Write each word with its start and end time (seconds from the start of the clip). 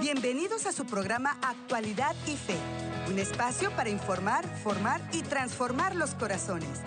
Bienvenidos 0.00 0.64
a 0.64 0.72
su 0.72 0.86
programa 0.86 1.36
Actualidad 1.42 2.16
y 2.26 2.34
Fe, 2.34 2.56
un 3.10 3.18
espacio 3.18 3.70
para 3.72 3.90
informar, 3.90 4.46
formar 4.62 4.98
y 5.12 5.20
transformar 5.20 5.94
los 5.94 6.14
corazones. 6.14 6.80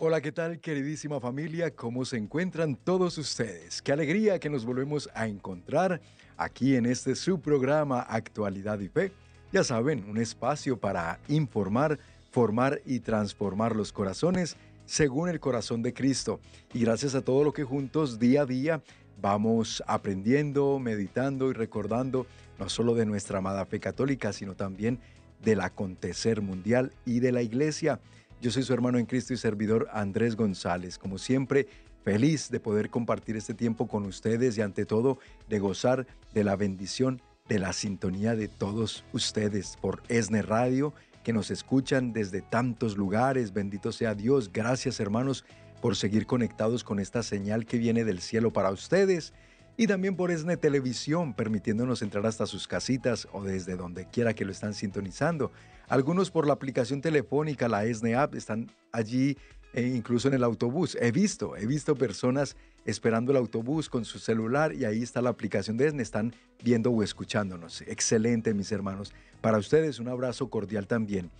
Hola, 0.00 0.20
¿qué 0.20 0.32
tal 0.32 0.58
queridísima 0.58 1.20
familia? 1.20 1.70
¿Cómo 1.70 2.04
se 2.04 2.16
encuentran 2.16 2.74
todos 2.74 3.18
ustedes? 3.18 3.80
Qué 3.82 3.92
alegría 3.92 4.40
que 4.40 4.50
nos 4.50 4.64
volvemos 4.64 5.08
a 5.14 5.28
encontrar 5.28 6.00
aquí 6.36 6.74
en 6.74 6.86
este 6.86 7.14
su 7.14 7.40
programa 7.40 8.00
Actualidad 8.00 8.80
y 8.80 8.88
Fe. 8.88 9.12
Ya 9.52 9.62
saben, 9.62 10.10
un 10.10 10.18
espacio 10.18 10.76
para 10.76 11.20
informar, 11.28 12.00
formar 12.32 12.80
y 12.84 12.98
transformar 12.98 13.76
los 13.76 13.92
corazones 13.92 14.56
según 14.86 15.28
el 15.28 15.40
corazón 15.40 15.82
de 15.82 15.92
Cristo. 15.92 16.40
Y 16.72 16.80
gracias 16.80 17.14
a 17.14 17.22
todo 17.22 17.44
lo 17.44 17.52
que 17.52 17.64
juntos 17.64 18.18
día 18.18 18.42
a 18.42 18.46
día 18.46 18.82
vamos 19.20 19.82
aprendiendo, 19.86 20.78
meditando 20.78 21.50
y 21.50 21.52
recordando 21.52 22.26
no 22.58 22.68
solo 22.68 22.94
de 22.94 23.06
nuestra 23.06 23.38
amada 23.38 23.64
fe 23.66 23.80
católica, 23.80 24.32
sino 24.32 24.54
también 24.54 24.98
del 25.42 25.60
acontecer 25.60 26.40
mundial 26.40 26.92
y 27.04 27.20
de 27.20 27.32
la 27.32 27.42
iglesia. 27.42 28.00
Yo 28.40 28.50
soy 28.50 28.62
su 28.62 28.74
hermano 28.74 28.98
en 28.98 29.06
Cristo 29.06 29.32
y 29.32 29.36
servidor 29.36 29.88
Andrés 29.92 30.36
González. 30.36 30.98
Como 30.98 31.18
siempre, 31.18 31.68
feliz 32.04 32.50
de 32.50 32.60
poder 32.60 32.90
compartir 32.90 33.36
este 33.36 33.54
tiempo 33.54 33.86
con 33.86 34.04
ustedes 34.04 34.58
y 34.58 34.62
ante 34.62 34.84
todo 34.84 35.18
de 35.48 35.58
gozar 35.58 36.06
de 36.34 36.44
la 36.44 36.56
bendición 36.56 37.22
de 37.48 37.58
la 37.58 37.72
sintonía 37.72 38.34
de 38.34 38.48
todos 38.48 39.04
ustedes 39.12 39.76
por 39.80 40.02
ESNE 40.08 40.42
Radio 40.42 40.94
que 41.22 41.32
nos 41.32 41.50
escuchan 41.50 42.12
desde 42.12 42.42
tantos 42.42 42.96
lugares. 42.96 43.52
Bendito 43.52 43.92
sea 43.92 44.14
Dios. 44.14 44.52
Gracias 44.52 45.00
hermanos 45.00 45.44
por 45.80 45.96
seguir 45.96 46.26
conectados 46.26 46.84
con 46.84 46.98
esta 46.98 47.22
señal 47.22 47.66
que 47.66 47.78
viene 47.78 48.04
del 48.04 48.20
cielo 48.20 48.52
para 48.52 48.70
ustedes. 48.70 49.32
Y 49.76 49.86
también 49.86 50.16
por 50.16 50.30
ESNE 50.30 50.56
Televisión, 50.58 51.34
permitiéndonos 51.34 52.02
entrar 52.02 52.26
hasta 52.26 52.46
sus 52.46 52.68
casitas 52.68 53.26
o 53.32 53.42
desde 53.42 53.76
donde 53.76 54.06
quiera 54.06 54.34
que 54.34 54.44
lo 54.44 54.52
están 54.52 54.74
sintonizando. 54.74 55.50
Algunos 55.88 56.30
por 56.30 56.46
la 56.46 56.52
aplicación 56.52 57.00
telefónica, 57.00 57.68
la 57.68 57.84
ESNE 57.84 58.14
App, 58.14 58.34
están 58.34 58.70
allí 58.92 59.36
e 59.72 59.82
incluso 59.82 60.28
en 60.28 60.34
el 60.34 60.44
autobús. 60.44 60.96
He 61.00 61.10
visto, 61.10 61.56
he 61.56 61.66
visto 61.66 61.96
personas 61.96 62.56
esperando 62.84 63.32
el 63.32 63.38
autobús 63.38 63.88
con 63.88 64.04
su 64.04 64.18
celular 64.18 64.74
y 64.74 64.84
ahí 64.84 65.02
está 65.02 65.22
la 65.22 65.30
aplicación 65.30 65.76
de 65.76 65.86
ESNE, 65.86 66.02
están 66.02 66.34
viendo 66.62 66.90
o 66.90 67.02
escuchándonos. 67.02 67.82
Excelente, 67.82 68.54
mis 68.54 68.72
hermanos. 68.72 69.12
Para 69.40 69.58
ustedes 69.58 69.98
un 69.98 70.08
abrazo 70.08 70.48
cordial 70.50 70.86
también. 70.86 71.30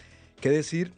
¿Qué 0.41 0.51
decir 0.51 0.93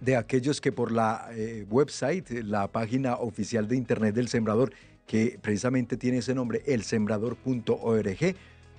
de 0.00 0.16
aquellos 0.16 0.60
que 0.60 0.72
por 0.72 0.92
la 0.92 1.28
eh, 1.32 1.66
website, 1.68 2.30
la 2.44 2.68
página 2.68 3.16
oficial 3.16 3.66
de 3.66 3.76
Internet 3.76 4.14
del 4.14 4.28
Sembrador, 4.28 4.72
que 5.06 5.38
precisamente 5.40 5.96
tiene 5.96 6.18
ese 6.18 6.34
nombre, 6.34 6.62
elsembrador.org, 6.66 8.36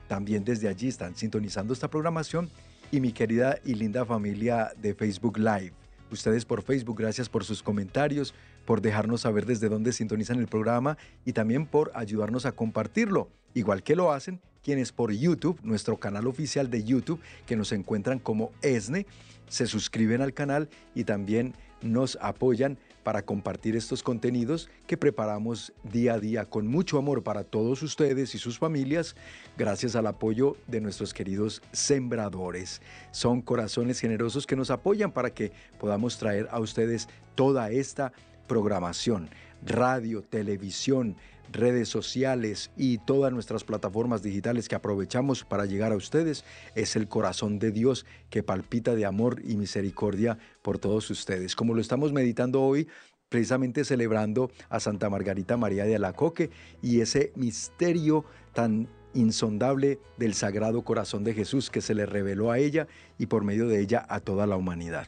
también 0.08 0.44
desde 0.44 0.68
allí 0.68 0.88
están 0.88 1.16
sintonizando 1.16 1.74
esta 1.74 1.90
programación 1.90 2.50
y 2.92 3.02
mi 3.02 3.12
querida 3.12 3.58
y 3.66 3.76
linda 3.76 4.06
familia 4.06 4.72
de 4.78 4.94
Facebook 4.94 5.38
Live 5.38 5.74
ustedes 6.12 6.46
por 6.46 6.62
Facebook. 6.62 7.00
Gracias 7.00 7.30
por 7.30 7.44
sus 7.44 7.64
comentarios, 7.64 8.34
por 8.66 8.82
dejarnos 8.82 9.22
saber 9.22 9.46
desde 9.46 9.70
dónde 9.70 9.94
sintonizan 9.94 10.40
el 10.40 10.48
programa 10.48 10.98
y 11.26 11.34
también 11.34 11.66
por 11.66 11.92
ayudarnos 11.96 12.46
a 12.46 12.52
compartirlo, 12.52 13.30
igual 13.54 13.84
que 13.84 13.96
lo 13.96 14.12
hacen 14.12 14.42
quienes 14.64 14.92
por 14.92 15.12
YouTube, 15.12 15.60
nuestro 15.64 15.98
canal 15.98 16.28
oficial 16.28 16.70
de 16.70 16.84
YouTube, 16.84 17.22
que 17.46 17.56
nos 17.56 17.72
encuentran 17.72 18.20
como 18.20 18.52
ESNE, 18.62 19.06
se 19.48 19.68
suscriben 19.68 20.22
al 20.22 20.34
canal 20.34 20.70
y 20.94 21.06
también 21.06 21.56
nos 21.82 22.18
apoyan 22.22 22.78
para 23.04 23.22
compartir 23.22 23.76
estos 23.76 24.04
contenidos 24.04 24.70
que 24.88 24.98
preparamos 24.98 25.74
día 25.84 26.14
a 26.14 26.20
día 26.20 26.46
con 26.46 26.68
mucho 26.68 26.98
amor 26.98 27.24
para 27.24 27.44
todos 27.44 27.82
ustedes 27.82 28.36
y 28.36 28.38
sus 28.38 28.60
familias, 28.60 29.16
gracias 29.58 29.96
al 29.96 30.08
apoyo 30.08 30.58
de 30.68 30.82
nuestros 30.82 31.14
queridos 31.14 31.62
sembradores. 31.72 32.82
Son 33.12 33.42
corazones 33.42 34.00
generosos 34.00 34.46
que 34.46 34.56
nos 34.56 34.72
apoyan 34.72 35.12
para 35.12 35.34
que 35.34 35.52
podamos 35.80 36.18
traer 36.18 36.48
a 36.52 36.60
ustedes 36.60 37.08
toda 37.36 37.72
esta 37.72 38.12
programación, 38.48 39.30
radio, 39.66 40.22
televisión, 40.22 41.16
redes 41.52 41.90
sociales 41.90 42.72
y 42.78 42.98
todas 43.00 43.32
nuestras 43.32 43.64
plataformas 43.64 44.22
digitales 44.22 44.68
que 44.68 44.76
aprovechamos 44.76 45.44
para 45.44 45.66
llegar 45.66 45.92
a 45.92 45.96
ustedes 45.96 46.46
es 46.76 46.96
el 46.96 47.08
corazón 47.08 47.60
de 47.60 47.72
Dios 47.72 48.06
que 48.30 48.44
palpita 48.44 48.96
de 48.96 49.06
amor 49.06 49.42
y 49.46 49.56
misericordia 49.56 50.38
por 50.62 50.80
todos 50.80 51.10
ustedes. 51.10 51.56
Como 51.56 51.74
lo 51.74 51.82
estamos 51.82 52.14
meditando 52.14 52.62
hoy, 52.62 52.88
precisamente 53.30 53.86
celebrando 53.86 54.52
a 54.70 54.80
Santa 54.80 55.10
Margarita 55.10 55.58
María 55.58 55.86
de 55.86 55.96
Alacoque 55.96 56.50
y 56.82 57.02
ese 57.02 57.32
misterio 57.36 58.26
tan 58.54 58.88
insondable 59.14 60.00
del 60.18 60.34
Sagrado 60.34 60.84
Corazón 60.84 61.24
de 61.24 61.34
Jesús 61.34 61.70
que 61.70 61.82
se 61.82 61.96
le 61.96 62.06
reveló 62.06 62.52
a 62.52 62.60
ella 62.60 62.88
y 63.18 63.26
por 63.26 63.44
medio 63.44 63.68
de 63.68 63.80
ella 63.80 64.06
a 64.08 64.20
toda 64.20 64.46
la 64.46 64.56
humanidad. 64.56 65.08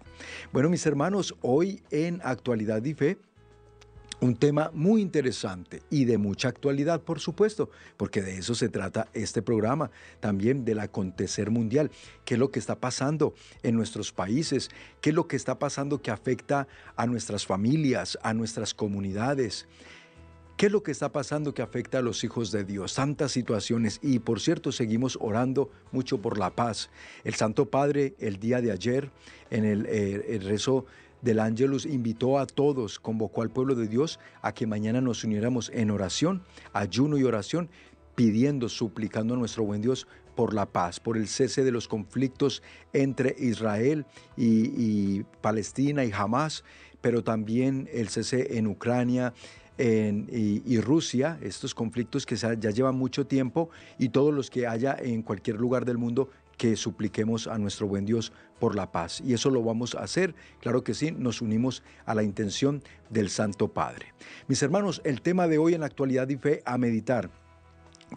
Bueno, 0.52 0.70
mis 0.70 0.86
hermanos, 0.86 1.36
hoy 1.42 1.82
en 1.92 2.20
Actualidad 2.24 2.84
y 2.84 2.94
Fe 2.94 3.18
un 4.22 4.36
tema 4.36 4.70
muy 4.74 5.02
interesante 5.02 5.82
y 5.90 6.06
de 6.06 6.20
mucha 6.20 6.48
actualidad, 6.48 7.02
por 7.02 7.20
supuesto, 7.20 7.72
porque 7.98 8.22
de 8.22 8.38
eso 8.38 8.54
se 8.54 8.70
trata 8.70 9.08
este 9.14 9.42
programa, 9.42 9.90
también 10.20 10.64
del 10.64 10.80
acontecer 10.80 11.50
mundial, 11.50 11.92
qué 12.24 12.36
es 12.36 12.40
lo 12.40 12.52
que 12.52 12.60
está 12.60 12.76
pasando 12.76 13.34
en 13.64 13.76
nuestros 13.76 14.12
países, 14.12 14.70
qué 15.02 15.10
es 15.10 15.16
lo 15.16 15.28
que 15.28 15.36
está 15.36 15.58
pasando 15.58 16.02
que 16.04 16.12
afecta 16.12 16.68
a 16.96 17.08
nuestras 17.08 17.48
familias, 17.48 18.18
a 18.22 18.34
nuestras 18.34 18.76
comunidades. 18.76 19.68
¿Qué 20.56 20.68
es 20.68 20.72
lo 20.72 20.84
que 20.84 20.92
está 20.92 21.12
pasando 21.12 21.56
que 21.56 21.64
afecta 21.64 21.98
a 21.98 22.02
los 22.04 22.24
hijos 22.24 22.52
de 22.52 22.64
Dios? 22.64 22.94
Tantas 22.94 23.32
situaciones 23.32 24.00
y 24.04 24.20
por 24.20 24.40
cierto 24.40 24.72
seguimos 24.72 25.18
orando 25.20 25.72
mucho 25.92 26.22
por 26.22 26.38
la 26.38 26.52
paz. 26.52 26.92
El 27.24 27.34
Santo 27.34 27.72
Padre 27.72 28.14
el 28.20 28.38
día 28.38 28.62
de 28.62 28.72
ayer 28.72 29.10
en 29.50 29.66
el, 29.66 29.88
eh, 29.88 30.24
el 30.30 30.42
rezo 30.42 30.86
del 31.22 31.40
Ángelus 31.40 31.86
invitó 31.86 32.40
a 32.40 32.48
todos, 32.48 33.00
convocó 33.00 33.42
al 33.42 33.50
pueblo 33.50 33.76
de 33.76 33.88
Dios 33.88 34.20
a 34.42 34.54
que 34.54 34.68
mañana 34.68 35.02
nos 35.02 35.24
uniéramos 35.24 35.72
en 35.74 35.92
oración, 35.92 36.44
ayuno 36.74 37.18
y 37.18 37.24
oración, 37.24 37.70
pidiendo, 38.16 38.70
suplicando 38.70 39.34
a 39.34 39.38
nuestro 39.38 39.64
buen 39.64 39.82
Dios 39.82 40.08
por 40.36 40.54
la 40.54 40.66
paz, 40.66 41.00
por 41.00 41.18
el 41.18 41.28
cese 41.28 41.64
de 41.64 41.72
los 41.72 41.88
conflictos 41.88 42.64
entre 42.94 43.36
Israel 43.38 44.06
y, 44.38 45.24
Palestina 45.42 46.06
y 46.06 46.12
Hamas, 46.12 46.64
pero 47.02 47.24
también 47.24 47.90
el 47.92 48.10
cese 48.10 48.58
en 48.58 48.68
Ucrania, 48.68 49.34
y, 49.78 50.80
Rusia, 50.80 51.40
estos 51.42 51.74
conflictos 51.74 52.28
que 52.28 52.36
ya 52.36 52.56
llevan 52.56 52.96
mucho 52.96 53.26
tiempo 53.26 53.72
y 53.98 54.10
todos 54.10 54.32
los 54.32 54.52
que 54.52 54.68
haya 54.68 54.96
en 55.00 55.24
cualquier 55.24 55.56
lugar 55.56 55.86
del 55.86 55.98
mundo 55.98 56.30
que 56.62 56.76
supliquemos 56.76 57.48
a 57.48 57.58
nuestro 57.58 57.88
buen 57.88 58.06
Dios 58.06 58.32
por 58.60 58.76
la 58.76 58.92
paz. 58.92 59.20
Y 59.26 59.34
eso 59.34 59.50
lo 59.50 59.64
vamos 59.64 59.96
a 59.96 60.02
hacer, 60.02 60.36
claro 60.60 60.84
que 60.84 60.94
sí, 60.94 61.12
nos 61.12 61.42
unimos 61.42 61.82
a 62.06 62.14
la 62.14 62.22
intención 62.22 62.84
del 63.10 63.32
Santo 63.32 63.70
Padre. 63.70 64.14
Mis 64.48 64.62
hermanos, 64.62 65.02
el 65.04 65.24
tema 65.24 65.48
de 65.48 65.58
hoy 65.58 65.74
en 65.74 65.80
la 65.80 65.88
actualidad 65.88 66.30
y 66.30 66.38
fe 66.38 66.62
a 66.64 66.78
meditar. 66.78 67.32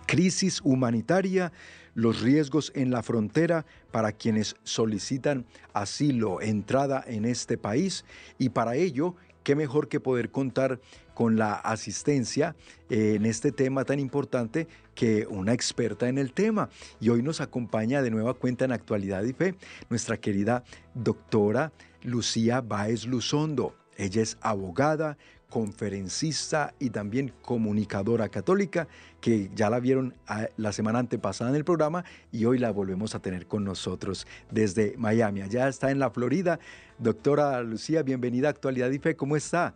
Crisis 0.06 0.60
humanitaria, 0.62 1.52
los 1.94 2.20
riesgos 2.20 2.70
en 2.74 2.90
la 2.90 3.02
frontera 3.02 3.64
para 3.90 4.12
quienes 4.12 4.56
solicitan 4.62 5.46
asilo, 5.72 6.42
entrada 6.42 7.02
en 7.06 7.24
este 7.24 7.56
país 7.56 8.04
y 8.36 8.50
para 8.50 8.74
ello 8.74 9.16
qué 9.42 9.56
mejor 9.56 9.88
que 9.88 10.00
poder 10.00 10.30
contar 10.30 10.82
con 11.14 11.36
la 11.36 11.54
asistencia 11.54 12.54
eh, 12.90 13.14
en 13.16 13.26
este 13.26 13.52
tema 13.52 13.84
tan 13.84 13.98
importante 14.00 14.66
que 14.94 15.26
una 15.28 15.52
experta 15.52 16.08
en 16.08 16.18
el 16.18 16.32
tema. 16.32 16.68
Y 17.00 17.08
hoy 17.08 17.22
nos 17.22 17.40
acompaña 17.40 18.02
de 18.02 18.10
nueva 18.10 18.34
cuenta 18.34 18.64
en 18.64 18.72
Actualidad 18.72 19.22
y 19.24 19.32
Fe 19.32 19.54
nuestra 19.88 20.16
querida 20.18 20.64
doctora 20.94 21.72
Lucía 22.02 22.60
Báez 22.60 23.06
Luzondo. 23.06 23.74
Ella 23.96 24.22
es 24.22 24.36
abogada, 24.40 25.16
conferencista 25.54 26.74
y 26.80 26.90
también 26.90 27.32
comunicadora 27.42 28.28
católica, 28.28 28.88
que 29.20 29.50
ya 29.54 29.70
la 29.70 29.78
vieron 29.78 30.14
ah, 30.26 30.48
la 30.56 30.72
semana 30.72 30.98
antepasada 30.98 31.50
en 31.50 31.56
el 31.56 31.64
programa 31.64 32.04
y 32.32 32.44
hoy 32.44 32.58
la 32.58 32.72
volvemos 32.72 33.14
a 33.14 33.20
tener 33.20 33.46
con 33.46 33.62
nosotros 33.62 34.26
desde 34.50 34.96
Miami. 34.98 35.42
Allá 35.42 35.68
está 35.68 35.92
en 35.92 36.00
la 36.00 36.10
Florida. 36.10 36.58
Doctora 36.98 37.62
Lucía, 37.62 38.02
bienvenida 38.02 38.48
a 38.48 38.50
Actualidad 38.50 38.90
y 38.90 38.98
Fe, 38.98 39.14
¿cómo 39.14 39.36
está? 39.36 39.74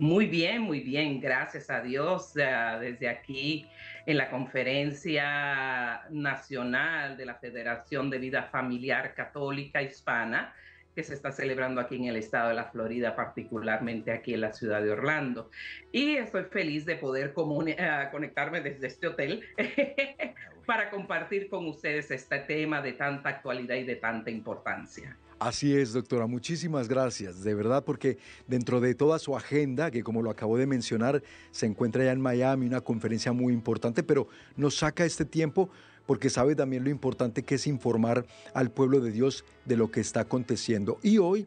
Muy 0.00 0.28
bien, 0.28 0.62
muy 0.62 0.80
bien, 0.80 1.20
gracias 1.20 1.68
a 1.68 1.82
Dios. 1.82 2.32
Desde 2.32 3.06
aquí 3.06 3.68
en 4.06 4.16
la 4.16 4.30
conferencia 4.30 6.06
nacional 6.08 7.18
de 7.18 7.26
la 7.26 7.34
Federación 7.34 8.08
de 8.08 8.16
Vida 8.16 8.44
Familiar 8.44 9.14
Católica 9.14 9.82
Hispana, 9.82 10.54
que 10.94 11.02
se 11.02 11.12
está 11.12 11.32
celebrando 11.32 11.82
aquí 11.82 11.96
en 11.96 12.06
el 12.06 12.16
estado 12.16 12.48
de 12.48 12.54
la 12.54 12.64
Florida, 12.64 13.14
particularmente 13.14 14.10
aquí 14.10 14.32
en 14.32 14.40
la 14.40 14.54
ciudad 14.54 14.80
de 14.80 14.90
Orlando. 14.90 15.50
Y 15.92 16.16
estoy 16.16 16.44
feliz 16.44 16.86
de 16.86 16.96
poder 16.96 17.34
eh, 17.36 18.08
conectarme 18.10 18.62
desde 18.62 18.86
este 18.86 19.06
hotel 19.06 19.44
para 20.64 20.88
compartir 20.88 21.50
con 21.50 21.68
ustedes 21.68 22.10
este 22.10 22.38
tema 22.38 22.80
de 22.80 22.94
tanta 22.94 23.28
actualidad 23.28 23.74
y 23.74 23.84
de 23.84 23.96
tanta 23.96 24.30
importancia. 24.30 25.14
Así 25.40 25.74
es, 25.74 25.94
doctora. 25.94 26.26
Muchísimas 26.26 26.86
gracias. 26.86 27.42
De 27.42 27.54
verdad, 27.54 27.82
porque 27.82 28.18
dentro 28.46 28.78
de 28.78 28.94
toda 28.94 29.18
su 29.18 29.34
agenda, 29.34 29.90
que 29.90 30.02
como 30.02 30.20
lo 30.20 30.28
acabo 30.28 30.58
de 30.58 30.66
mencionar, 30.66 31.22
se 31.50 31.64
encuentra 31.64 32.04
ya 32.04 32.12
en 32.12 32.20
Miami, 32.20 32.66
una 32.66 32.82
conferencia 32.82 33.32
muy 33.32 33.54
importante, 33.54 34.02
pero 34.02 34.28
nos 34.54 34.76
saca 34.76 35.06
este 35.06 35.24
tiempo 35.24 35.70
porque 36.04 36.28
sabe 36.28 36.54
también 36.54 36.84
lo 36.84 36.90
importante 36.90 37.42
que 37.42 37.54
es 37.54 37.66
informar 37.66 38.26
al 38.52 38.70
pueblo 38.70 39.00
de 39.00 39.12
Dios 39.12 39.46
de 39.64 39.78
lo 39.78 39.90
que 39.90 40.00
está 40.00 40.20
aconteciendo. 40.20 40.98
Y 41.02 41.16
hoy 41.16 41.46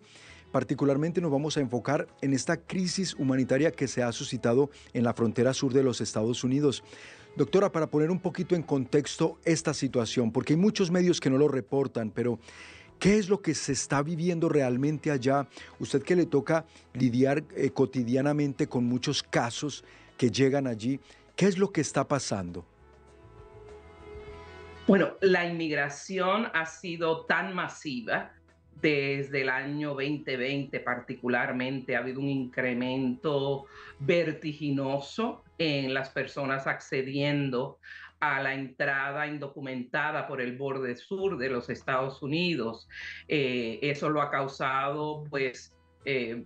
particularmente 0.52 1.22
nos 1.22 1.32
vamos 1.32 1.58
a 1.58 1.62
enfocar 1.62 2.08
en 2.22 2.34
esta 2.34 2.58
crisis 2.58 3.14
humanitaria 3.14 3.70
que 3.70 3.88
se 3.88 4.02
ha 4.02 4.12
suscitado 4.12 4.72
en 4.94 5.04
la 5.04 5.14
frontera 5.14 5.54
sur 5.54 5.72
de 5.72 5.84
los 5.84 6.02
Estados 6.02 6.44
Unidos. 6.44 6.84
Doctora, 7.36 7.72
para 7.72 7.92
poner 7.92 8.10
un 8.10 8.20
poquito 8.20 8.56
en 8.56 8.64
contexto 8.64 9.40
esta 9.46 9.76
situación, 9.76 10.32
porque 10.32 10.54
hay 10.54 10.60
muchos 10.60 10.90
medios 10.90 11.20
que 11.20 11.30
no 11.30 11.38
lo 11.38 11.48
reportan, 11.48 12.10
pero 12.10 12.40
¿Qué 13.04 13.18
es 13.18 13.28
lo 13.28 13.42
que 13.42 13.54
se 13.54 13.74
está 13.74 14.02
viviendo 14.02 14.48
realmente 14.48 15.12
allá? 15.12 15.46
Usted 15.78 16.04
que 16.04 16.16
le 16.16 16.26
toca 16.26 16.66
lidiar 16.94 17.44
eh, 17.54 17.70
cotidianamente 17.72 18.68
con 18.68 18.86
muchos 18.86 19.22
casos 19.22 19.84
que 20.18 20.32
llegan 20.32 20.68
allí, 20.68 21.02
¿qué 21.36 21.48
es 21.48 21.58
lo 21.58 21.70
que 21.70 21.82
está 21.82 22.08
pasando? 22.08 22.66
Bueno, 24.88 25.18
la 25.20 25.46
inmigración 25.46 26.48
ha 26.54 26.66
sido 26.66 27.26
tan 27.26 27.54
masiva 27.54 28.32
desde 28.82 29.42
el 29.42 29.50
año 29.50 29.90
2020 29.90 30.80
particularmente 30.80 31.96
ha 31.96 32.00
habido 32.00 32.20
un 32.20 32.30
incremento 32.30 33.66
vertiginoso 34.00 35.44
en 35.58 35.94
las 35.94 36.10
personas 36.10 36.68
accediendo 36.68 37.80
a 38.24 38.42
la 38.42 38.54
entrada 38.54 39.28
indocumentada 39.28 40.28
por 40.28 40.40
el 40.40 40.58
borde 40.58 40.96
sur 40.96 41.38
de 41.38 41.50
los 41.50 41.70
Estados 41.70 42.22
Unidos. 42.22 42.88
Eh, 43.28 43.80
eso 43.82 44.10
lo 44.10 44.22
ha 44.22 44.32
causado, 44.32 45.26
pues, 45.30 45.76
eh, 46.06 46.42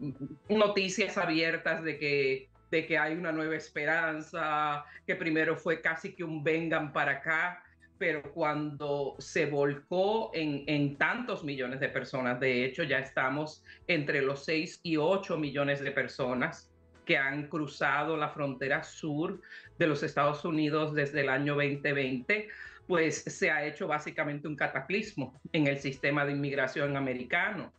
noticias 0.50 1.20
abiertas 1.20 1.84
de 1.84 2.00
que, 2.00 2.50
de 2.72 2.88
que 2.88 2.98
hay 2.98 3.14
una 3.14 3.32
nueva 3.32 3.56
esperanza, 3.56 4.86
que 5.06 5.16
primero 5.16 5.56
fue 5.56 5.80
casi 5.80 6.16
que 6.16 6.24
un 6.24 6.44
vengan 6.44 6.92
para 6.92 7.12
acá, 7.14 7.64
pero 8.00 8.24
cuando 8.34 9.16
se 9.20 9.46
volcó 9.46 10.32
en, 10.34 10.64
en, 10.66 10.98
tantos 10.98 11.44
millones 11.44 11.80
de 11.80 11.90
personas, 11.90 12.40
de 12.40 12.66
hecho 12.66 12.82
ya 12.84 12.98
estamos 12.98 13.64
entre 13.88 14.24
los 14.24 14.46
6 14.46 14.80
y 14.82 14.98
8 14.98 15.38
millones 15.38 15.80
de 15.80 15.92
personas 15.92 16.72
que 17.08 17.18
han 17.18 17.48
cruzado 17.48 18.18
la 18.18 18.30
frontera 18.30 18.84
sur 18.84 19.40
de 19.78 19.88
los 19.88 20.04
Estados 20.04 20.44
Unidos 20.46 20.94
desde 20.94 21.22
el 21.22 21.30
año 21.30 21.56
2020, 21.56 22.48
pues 22.88 23.24
se 23.24 23.52
ha 23.52 23.66
hecho 23.66 23.88
básicamente 23.88 24.48
un 24.48 24.56
cataclismo 24.56 25.40
en 25.52 25.68
el 25.68 25.78
sistema 25.78 26.26
de 26.26 26.32
inmigración 26.32 26.96
americano, 26.96 27.72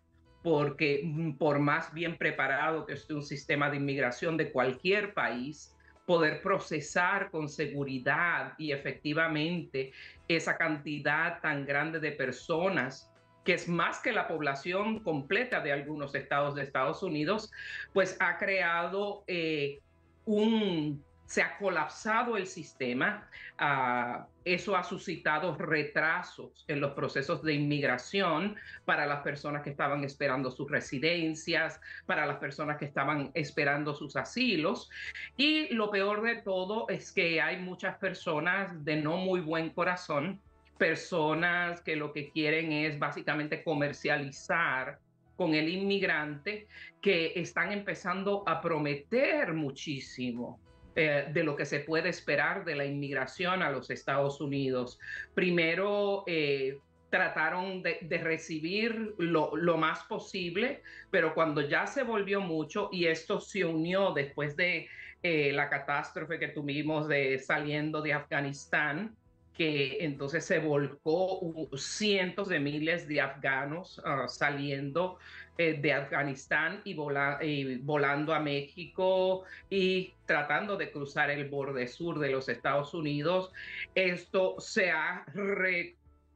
porque 0.42 1.02
mm, 1.04 1.32
por 1.32 1.58
más 1.58 1.92
bien 1.92 2.16
preparado 2.16 2.86
que 2.86 2.94
esté 2.94 3.14
un 3.14 3.22
sistema 3.22 3.70
de 3.70 3.78
inmigración 3.78 4.36
de 4.36 4.52
cualquier 4.52 5.14
país, 5.14 5.74
poder 6.06 6.40
procesar 6.40 7.30
con 7.30 7.50
seguridad 7.50 8.54
y 8.56 8.72
efectivamente 8.72 9.92
esa 10.26 10.56
cantidad 10.56 11.40
tan 11.42 11.66
grande 11.66 12.00
de 12.00 12.12
personas 12.12 13.12
que 13.44 13.54
es 13.54 13.68
más 13.68 14.00
que 14.00 14.12
la 14.12 14.28
población 14.28 15.00
completa 15.00 15.60
de 15.60 15.72
algunos 15.72 16.14
estados 16.14 16.54
de 16.54 16.62
Estados 16.62 17.02
Unidos, 17.02 17.50
pues 17.92 18.16
ha 18.20 18.36
creado 18.36 19.24
eh, 19.26 19.80
un, 20.26 21.02
se 21.28 21.42
ha 21.42 21.58
colapsado 21.58 22.38
el 22.38 22.46
sistema, 22.46 23.28
uh, 23.60 24.25
eso 24.46 24.75
ha 24.75 24.82
suscitado 24.82 25.54
retrasos 25.56 26.64
en 26.69 26.80
los 26.80 26.92
procesos 26.92 27.42
de 27.42 27.52
inmigración 27.52 28.56
para 28.86 29.04
las 29.04 29.20
personas 29.20 29.62
que 29.62 29.69
estaban 29.69 30.04
esperando 30.04 30.50
sus 30.50 30.70
residencias, 30.70 31.82
para 32.06 32.25
las 32.25 32.38
personas 32.38 32.78
que 32.78 32.86
estaban 32.86 33.30
esperando 33.34 33.94
sus 33.94 34.16
asilos. 34.16 34.88
Y 35.36 35.69
lo 35.75 35.90
peor 35.90 36.22
de 36.22 36.36
todo 36.36 36.88
es 36.88 37.12
que 37.12 37.42
hay 37.42 37.58
muchas 37.58 37.98
personas 37.98 38.82
de 38.86 38.96
no 38.96 39.19
muy 39.19 39.40
buen 39.40 39.69
corazón 39.70 40.40
personas 40.78 41.82
que 41.82 41.96
lo 41.96 42.12
que 42.12 42.30
quieren 42.30 42.72
es 42.72 42.98
básicamente 42.98 43.62
comercializar 43.64 44.98
con 45.36 45.54
el 45.54 45.69
inmigrante, 45.69 46.69
que 47.02 47.32
están 47.34 47.72
empezando 47.72 48.44
a 48.46 48.60
prometer 48.62 49.52
muchísimo 49.52 50.58
eh, 50.94 51.26
de 51.32 51.43
lo 51.44 51.55
que 51.55 51.64
se 51.64 51.81
puede 51.81 52.08
esperar 52.08 52.64
de 52.64 52.75
la 52.75 52.85
inmigración 52.85 53.62
a 53.62 53.70
los 53.70 53.90
Estados 53.90 54.40
Unidos. 54.40 54.99
Primero, 55.35 56.25
eh, 56.26 56.79
trataron 57.11 57.82
de, 57.82 58.20
recibir 58.23 59.14
lo, 59.19 59.76
más 59.76 60.05
posible, 60.05 60.82
pero 61.11 61.35
cuando 61.35 61.62
ya 61.62 61.87
se 61.87 62.02
volvió 62.02 62.40
mucho 62.40 62.88
y 62.93 63.06
esto 63.06 63.40
se 63.40 63.64
unió 63.64 64.12
después 64.12 64.56
de 64.56 64.88
eh, 65.23 65.52
la 65.52 65.69
catástrofe 65.69 66.38
que 66.38 66.49
tuvimos 66.49 67.08
de 67.08 67.38
saliendo 67.38 68.02
de 68.02 68.12
Afganistán, 68.12 69.17
que 69.58 70.05
entonces 70.05 70.44
se 70.44 70.60
volcó 70.60 71.40
cientos 71.76 72.49
de 72.49 72.60
miles 72.60 73.08
de 73.08 73.20
afganos 73.20 74.00
ah, 74.05 74.28
saliendo 74.28 75.19
eh, 75.58 75.81
de 75.82 75.93
Afganistán 75.93 76.81
y, 76.84 76.94
volando 76.94 78.32
a 78.32 78.38
México 78.38 79.43
y 79.69 80.14
tratando 80.26 80.76
de 80.76 80.93
cruzar 80.93 81.31
el 81.31 81.49
borde 81.49 81.88
sur 81.88 82.20
de 82.20 82.31
los 82.31 82.49
Estados 82.49 82.94
Unidos. 82.94 83.52
Esto 83.96 84.55
se 84.60 84.93
ha 84.93 85.26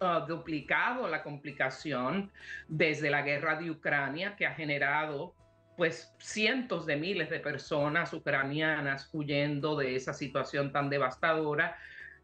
ah, 0.00 0.26
duplicado 0.26 1.06
la 1.06 1.22
complicación 1.22 2.32
desde 2.66 3.08
la 3.08 3.22
guerra 3.22 3.54
de 3.54 3.70
Ucrania 3.70 4.34
que 4.34 4.46
ha 4.46 4.54
generado 4.54 5.36
pues 5.76 6.12
cientos 6.18 6.86
de 6.86 6.96
miles 6.96 7.30
de 7.30 7.38
personas 7.38 8.12
ucranianas 8.12 9.08
huyendo 9.12 9.76
de 9.76 9.94
esa 9.94 10.12
situación 10.12 10.72
tan 10.72 10.90
devastadora 10.90 11.78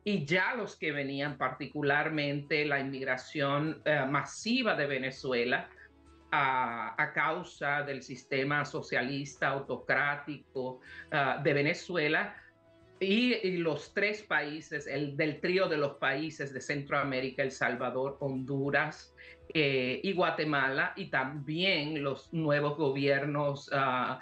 y 0.08 0.24
ya 0.24 0.54
los 0.54 0.74
que 0.74 0.90
venían, 0.90 1.36
particularmente 1.36 2.64
la 2.64 2.80
inmigración 2.80 3.82
eh, 3.84 4.06
masiva 4.08 4.74
de 4.74 4.86
Venezuela, 4.86 5.68
a, 6.32 7.12
causa 7.14 7.82
del 7.82 8.02
sistema 8.02 8.64
socialista 8.64 9.48
autocrático 9.48 10.80
ah, 11.12 11.38
de 11.44 11.52
Venezuela, 11.52 12.34
y, 13.00 13.58
los 13.58 13.92
tres 13.92 14.22
países, 14.22 14.86
el 14.86 15.14
del 15.14 15.40
trío 15.40 15.68
de 15.68 15.76
los 15.76 15.96
países 15.98 16.54
de 16.54 16.62
Centroamérica, 16.62 17.42
El 17.42 17.52
Salvador, 17.52 18.16
Honduras 18.20 19.14
eh, 19.52 20.00
y 20.02 20.12
Guatemala, 20.14 20.94
y 20.96 21.10
también 21.10 22.02
los 22.02 22.32
nuevos 22.32 22.78
gobiernos 22.78 23.68
uh, 23.68 24.18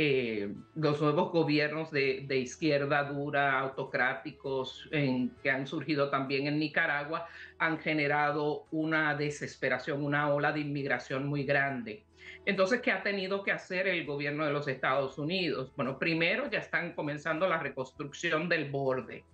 eh, 0.00 0.54
los 0.76 1.00
nuevos 1.00 1.32
gobiernos 1.32 1.90
de, 1.90 2.24
izquierda 2.38 3.02
dura, 3.02 3.58
autocráticos, 3.58 4.88
que 4.92 5.50
han 5.50 5.66
surgido 5.66 6.08
también 6.08 6.46
en 6.46 6.60
Nicaragua, 6.60 7.26
han 7.58 7.80
generado 7.80 8.66
una 8.70 9.16
desesperación, 9.16 10.04
una 10.04 10.32
ola 10.32 10.52
de 10.52 10.60
inmigración 10.60 11.26
muy 11.26 11.42
grande. 11.42 12.04
Entonces, 12.46 12.80
¿qué 12.80 12.92
ha 12.92 13.02
tenido 13.02 13.42
que 13.42 13.50
hacer 13.50 13.88
el 13.88 14.06
gobierno 14.06 14.46
de 14.46 14.52
los 14.52 14.68
Estados 14.68 15.18
Unidos? 15.18 15.72
Bueno, 15.74 15.98
primero 15.98 16.48
ya 16.48 16.60
están 16.60 16.92
comenzando 16.92 17.48
la 17.48 17.58
reconstrucción 17.58 18.48
del 18.48 18.70
borde, 18.70 19.24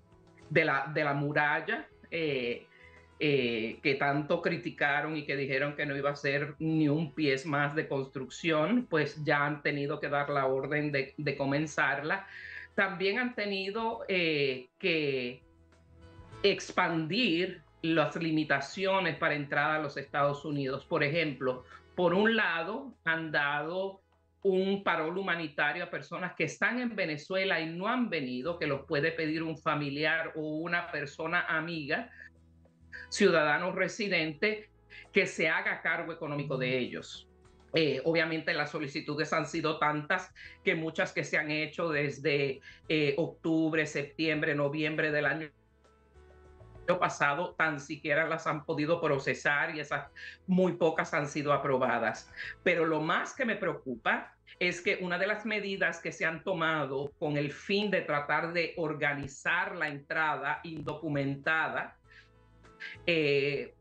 de 0.48 0.64
la, 0.64 0.90
de 0.94 1.04
la 1.04 1.12
muralla. 1.12 1.86
Eh, 2.10 2.66
eh, 3.20 3.78
que 3.82 3.94
tanto 3.94 4.42
criticaron 4.42 5.16
y 5.16 5.24
que 5.24 5.36
dijeron 5.36 5.76
que 5.76 5.86
no 5.86 5.96
iba 5.96 6.10
a 6.10 6.16
ser 6.16 6.56
ni 6.58 6.88
un 6.88 7.14
pie 7.14 7.36
más 7.44 7.74
de 7.74 7.86
construcción, 7.86 8.86
pues 8.90 9.22
ya 9.24 9.46
han 9.46 9.62
tenido 9.62 10.00
que 10.00 10.08
dar 10.08 10.30
la 10.30 10.46
orden 10.46 10.90
de, 10.90 11.36
comenzarla. 11.36 12.26
También 12.74 13.20
han 13.20 13.34
tenido 13.36 14.04
eh, 14.08 14.66
que 14.78 15.42
expandir 16.42 17.62
las 17.82 18.16
limitaciones 18.16 19.16
para 19.16 19.34
entrar 19.34 19.70
a 19.70 19.78
los 19.78 19.96
Estados 19.96 20.44
Unidos. 20.44 20.84
Por 20.84 21.04
ejemplo, 21.04 21.64
por 21.94 22.14
un 22.14 22.34
lado, 22.34 22.94
han 23.04 23.30
dado 23.30 24.00
un 24.42 24.82
parol 24.84 25.16
humanitario 25.16 25.84
a 25.84 25.90
personas 25.90 26.34
que 26.34 26.44
están 26.44 26.78
en 26.78 26.94
Venezuela 26.94 27.60
y 27.60 27.66
no 27.66 27.88
han 27.88 28.10
venido, 28.10 28.58
que 28.58 28.66
los 28.66 28.84
puede 28.86 29.10
pedir 29.10 29.42
un 29.42 29.56
familiar 29.56 30.32
o 30.34 30.58
una 30.58 30.90
persona 30.90 31.46
amiga, 31.48 32.10
ciudadano 33.14 33.70
residente 33.70 34.68
que 35.12 35.28
se 35.28 35.48
haga 35.48 35.82
cargo 35.82 36.12
económico 36.12 36.58
de 36.58 36.76
ellos. 36.76 37.28
Eh, 37.72 38.02
obviamente 38.04 38.52
las 38.54 38.72
solicitudes 38.72 39.32
han 39.32 39.46
sido 39.46 39.78
tantas 39.78 40.34
que 40.64 40.74
muchas 40.74 41.12
que 41.12 41.22
se 41.22 41.38
han 41.38 41.52
hecho 41.52 41.90
desde 41.90 42.60
eh, 42.88 43.14
octubre, 43.16 43.86
septiembre, 43.86 44.56
noviembre 44.56 45.12
del 45.12 45.26
año 45.26 45.48
pasado 46.98 47.54
tan 47.54 47.78
siquiera 47.78 48.26
las 48.26 48.48
han 48.48 48.64
podido 48.64 49.00
procesar 49.00 49.76
y 49.76 49.80
esas 49.80 50.10
muy 50.48 50.72
pocas 50.72 51.14
han 51.14 51.28
sido 51.28 51.52
aprobadas. 51.52 52.32
Pero 52.64 52.84
lo 52.84 53.00
más 53.00 53.32
que 53.34 53.44
me 53.44 53.54
preocupa 53.54 54.34
es 54.58 54.80
que 54.80 54.98
una 55.00 55.18
de 55.18 55.28
las 55.28 55.46
medidas 55.46 56.00
que 56.00 56.10
se 56.10 56.26
han 56.26 56.42
tomado 56.42 57.12
con 57.20 57.36
el 57.36 57.52
fin 57.52 57.92
de 57.92 58.00
tratar 58.00 58.52
de 58.52 58.74
organizar 58.76 59.76
la 59.76 59.86
entrada 59.88 60.60
indocumentada 60.64 61.96
eh, 63.06 63.74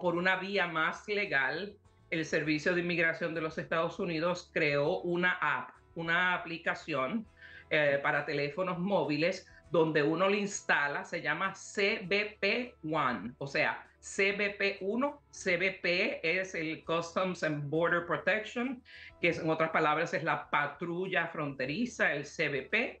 por 0.00 0.16
una 0.16 0.36
vía 0.36 0.66
más 0.66 1.06
legal 1.08 1.76
el 2.10 2.24
Servicio 2.24 2.74
de 2.74 2.80
Inmigración 2.80 3.34
de 3.34 3.40
los 3.40 3.58
Estados 3.58 3.98
Unidos 3.98 4.50
creó 4.52 5.00
una 5.00 5.32
app, 5.40 5.70
una 5.94 6.34
aplicación 6.34 7.26
eh, 7.70 7.98
para 8.02 8.24
teléfonos 8.24 8.78
móviles 8.78 9.48
donde 9.70 10.02
uno 10.02 10.28
le 10.28 10.38
instala, 10.38 11.04
se 11.04 11.20
llama 11.20 11.52
CBP 11.54 12.74
One, 12.84 13.32
o 13.38 13.46
sea, 13.46 13.84
CBP1, 14.04 15.18
CBP 15.30 16.20
es 16.22 16.54
el 16.54 16.84
Customs 16.84 17.42
and 17.42 17.68
Border 17.70 18.04
Protection, 18.06 18.82
que 19.20 19.30
en 19.30 19.48
otras 19.48 19.70
palabras 19.70 20.12
es 20.12 20.22
la 20.22 20.50
patrulla 20.50 21.28
fronteriza, 21.28 22.12
el 22.12 22.24
CBP. 22.24 23.00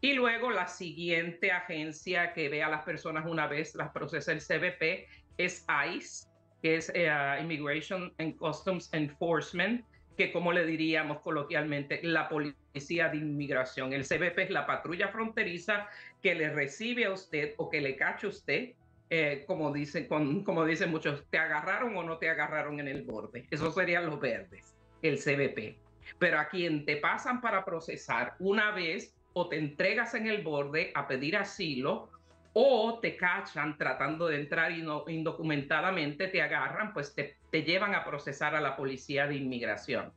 Y 0.00 0.14
luego 0.14 0.50
la 0.50 0.66
siguiente 0.66 1.52
agencia 1.52 2.32
que 2.32 2.48
ve 2.48 2.62
a 2.62 2.68
las 2.68 2.84
personas 2.84 3.26
una 3.26 3.46
vez 3.46 3.74
las 3.74 3.90
procesa 3.90 4.32
el 4.32 4.40
CBP 4.40 5.08
es 5.36 5.66
ICE, 5.94 6.28
que 6.62 6.76
es 6.76 6.90
eh, 6.94 7.10
Immigration 7.40 8.12
and 8.18 8.36
Customs 8.36 8.92
Enforcement, 8.92 9.84
que 10.16 10.32
como 10.32 10.52
le 10.52 10.66
diríamos 10.66 11.20
coloquialmente, 11.20 12.00
la 12.02 12.28
policía 12.28 13.08
de 13.08 13.18
inmigración. 13.18 13.92
El 13.92 14.04
CBP 14.04 14.38
es 14.38 14.50
la 14.50 14.66
patrulla 14.66 15.08
fronteriza 15.08 15.88
que 16.22 16.34
le 16.34 16.50
recibe 16.50 17.06
a 17.06 17.12
usted 17.12 17.54
o 17.56 17.70
que 17.70 17.80
le 17.80 17.96
cacha 17.96 18.26
a 18.26 18.30
usted 18.30 18.74
eh, 19.12 19.44
como, 19.46 19.72
dicen, 19.72 20.06
como 20.06 20.64
dicen 20.64 20.90
muchos, 20.90 21.24
te 21.30 21.38
agarraron 21.38 21.96
o 21.96 22.04
no 22.04 22.18
te 22.18 22.30
agarraron 22.30 22.78
en 22.78 22.86
el 22.86 23.02
borde. 23.02 23.46
Esos 23.50 23.74
serían 23.74 24.06
los 24.06 24.20
verdes, 24.20 24.76
el 25.02 25.18
CBP. 25.18 25.76
Pero 26.18 26.38
a 26.38 26.48
quien 26.48 26.84
te 26.84 26.96
pasan 26.96 27.40
para 27.40 27.64
procesar 27.64 28.36
una 28.38 28.70
vez 28.70 29.14
o 29.32 29.48
te 29.48 29.58
entregas 29.58 30.14
en 30.14 30.26
el 30.26 30.42
borde 30.42 30.92
a 30.94 31.06
pedir 31.06 31.36
asilo 31.36 32.10
o 32.52 32.98
te 33.00 33.16
cachan 33.16 33.78
tratando 33.78 34.26
de 34.26 34.40
entrar 34.40 34.72
indocumentadamente, 34.72 36.28
te 36.28 36.42
agarran, 36.42 36.92
pues 36.92 37.14
te, 37.14 37.36
te 37.50 37.62
llevan 37.62 37.94
a 37.94 38.04
procesar 38.04 38.56
a 38.56 38.60
la 38.60 38.76
policía 38.76 39.26
de 39.26 39.36
inmigración. 39.36 40.12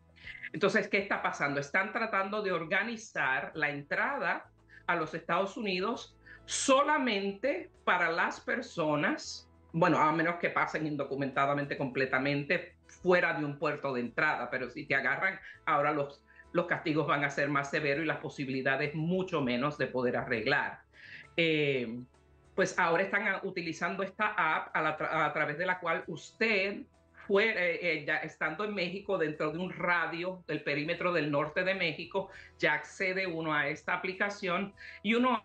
Entonces, 0.51 0.88
¿qué 0.88 1.00
está 1.00 1.22
pasando? 1.22 1.60
Están 1.60 1.91
tratando 1.91 2.41
de 2.41 2.51
organizar 2.51 3.51
la 3.55 3.70
entrada 3.70 4.50
a 4.88 4.96
los 4.96 5.13
Estados 5.13 5.58
Unidos 5.58 6.17
solamente 6.46 7.70
para 7.84 8.12
las 8.12 8.39
personas, 8.41 9.50
bueno, 9.72 9.98
a 9.98 10.12
menos 10.12 10.36
que 10.36 10.50
pasen 10.50 10.86
indocumentadamente 10.86 11.77
completamente 11.77 12.75
fuera 12.88 13.34
de 13.34 13.46
un 13.46 13.58
puerto 13.58 13.93
de 13.93 14.01
entrada, 14.01 14.50
pero 14.50 14.70
si 14.70 14.86
te 14.86 14.96
agarran, 14.96 15.39
ahora 15.65 15.91
los, 15.91 16.23
los 16.53 16.67
castigos 16.67 17.05
van 17.07 17.24
a 17.24 17.29
ser 17.29 17.50
más 17.50 17.69
severos 17.69 18.03
y 18.03 18.07
las 18.07 18.17
posibilidades 18.17 18.95
mucho 18.95 19.41
menos 19.41 19.77
de 19.77 19.88
poder 19.88 20.15
arreglar. 20.15 20.81
Eh, 21.36 22.00
pues 22.55 22.77
ahora 22.77 23.03
están 23.03 23.39
utilizando 23.43 24.03
esta 24.03 24.27
app 24.38 24.69
a, 24.75 25.33
través 25.33 25.57
de 25.57 25.65
la 25.65 25.79
cual 25.79 26.03
usted 26.07 26.83
fue, 27.27 27.50
eh, 27.50 28.03
eh, 28.03 28.19
estando 28.24 28.63
en 28.65 28.75
México, 28.75 29.17
dentro 29.17 29.51
de 29.51 29.57
un 29.57 29.72
radio 29.72 30.43
del 30.48 30.62
perímetro 30.62 31.12
del 31.12 31.31
norte 31.31 31.63
de 31.63 31.74
México, 31.74 32.29
ya 32.60 32.74
accede 32.74 33.25
uno 33.25 33.53
a 33.53 33.67
esta 33.67 33.95
aplicación 33.95 34.74
y 35.01 35.15
uno 35.15 35.43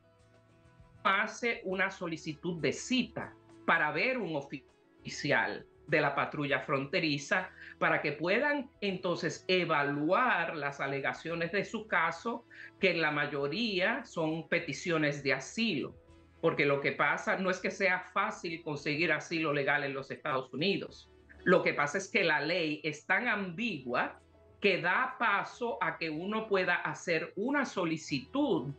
hace 1.02 1.62
una 1.64 1.90
solicitud 1.90 2.60
de 2.60 2.72
cita 2.72 3.32
para 3.64 3.90
ver 3.92 4.18
un 4.18 4.36
oficial 4.36 5.66
de 5.88 6.00
la 6.00 6.14
patrulla 6.14 6.60
fronteriza 6.60 7.50
para 7.78 8.00
que 8.00 8.12
puedan 8.12 8.70
entonces 8.80 9.44
evaluar 9.48 10.54
las 10.54 10.80
alegaciones 10.80 11.50
de 11.50 11.64
su 11.64 11.88
caso, 11.88 12.44
que 12.78 12.90
en 12.90 13.00
la 13.00 13.10
mayoría 13.10 14.04
son 14.04 14.48
peticiones 14.48 15.22
de 15.22 15.32
asilo, 15.32 15.94
porque 16.40 16.66
lo 16.66 16.80
que 16.80 16.92
pasa 16.92 17.36
no 17.36 17.50
es 17.50 17.58
que 17.58 17.70
sea 17.70 18.00
fácil 18.12 18.62
conseguir 18.62 19.12
asilo 19.12 19.52
legal 19.52 19.82
en 19.82 19.94
los 19.94 20.10
Estados 20.10 20.52
Unidos. 20.52 21.10
Lo 21.44 21.62
que 21.62 21.72
pasa 21.72 21.98
es 21.98 22.08
que 22.08 22.24
la 22.24 22.40
ley 22.40 22.80
es 22.84 23.06
tan 23.06 23.26
ambigua 23.26 24.20
que 24.60 24.80
da 24.80 25.16
paso 25.18 25.78
a 25.80 25.96
que 25.96 26.10
uno 26.10 26.48
pueda 26.48 26.74
hacer 26.74 27.32
una 27.36 27.64
solicitud 27.64 28.74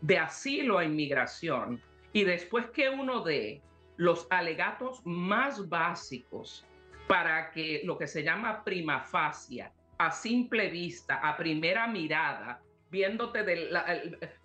de 0.00 0.18
asilo 0.18 0.78
a 0.78 0.84
inmigración 0.84 1.82
y 2.12 2.24
después 2.24 2.66
que 2.70 2.90
uno 2.90 3.22
dé 3.22 3.62
los 4.02 4.26
alegatos 4.30 5.00
más 5.04 5.68
básicos 5.68 6.66
para 7.06 7.52
que 7.52 7.82
lo 7.84 7.96
que 7.96 8.08
se 8.08 8.24
llama 8.24 8.64
prima 8.64 8.98
facie, 8.98 9.70
a 9.98 10.10
simple 10.10 10.70
vista, 10.70 11.20
a 11.22 11.36
primera 11.36 11.86
mirada, 11.86 12.60
viéndote 12.90 13.44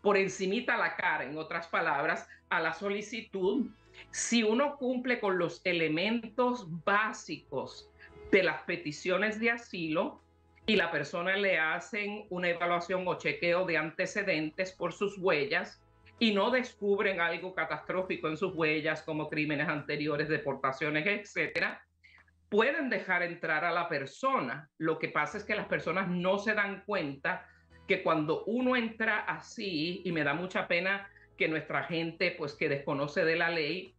por 0.03 0.15
encimita 0.15 0.77
la 0.77 0.95
cara, 0.95 1.23
en 1.23 1.39
otras 1.39 1.67
palabras, 1.67 2.29
a 2.49 2.59
la 2.59 2.71
solicitud, 2.71 3.65
si 4.11 4.43
uno 4.43 4.77
cumple 4.77 5.19
con 5.19 5.39
los 5.39 5.59
elementos 5.63 6.67
básicos 6.85 7.89
de 8.31 8.43
las 8.43 8.61
peticiones 8.61 9.39
de 9.39 9.49
asilo, 9.51 10.21
y 10.67 10.75
la 10.75 10.91
persona 10.91 11.35
le 11.35 11.57
hacen 11.57 12.27
una 12.29 12.49
evaluación 12.49 13.07
o 13.07 13.17
chequeo 13.17 13.65
de 13.65 13.77
antecedentes 13.77 14.71
por 14.73 14.93
sus 14.93 15.17
huellas 15.17 15.81
y 16.19 16.33
no 16.33 16.49
descubren 16.49 17.21
algo 17.21 17.53
catastrófico 17.53 18.27
en 18.27 18.37
sus 18.37 18.55
huellas 18.55 19.03
como 19.03 19.29
crímenes 19.29 19.67
anteriores, 19.67 20.29
deportaciones, 20.29 21.05
etcétera, 21.05 21.81
pueden 22.49 22.89
dejar 22.89 23.23
entrar 23.23 23.65
a 23.65 23.71
la 23.71 23.87
persona. 23.87 24.69
Lo 24.77 24.97
que 24.97 25.09
pasa 25.09 25.37
es 25.37 25.43
que 25.43 25.55
las 25.55 25.67
personas 25.67 26.07
no 26.07 26.39
se 26.39 26.53
dan 26.53 26.83
cuenta 26.85 27.45
que 27.87 28.03
cuando 28.03 28.43
uno 28.45 28.75
entra 28.75 29.19
así, 29.19 30.01
y 30.03 30.11
me 30.11 30.23
da 30.23 30.33
mucha 30.33 30.67
pena 30.67 31.09
que 31.37 31.47
nuestra 31.47 31.83
gente, 31.83 32.31
pues 32.31 32.53
que 32.53 32.67
desconoce 32.67 33.23
de 33.23 33.35
la 33.35 33.49
ley, 33.49 33.93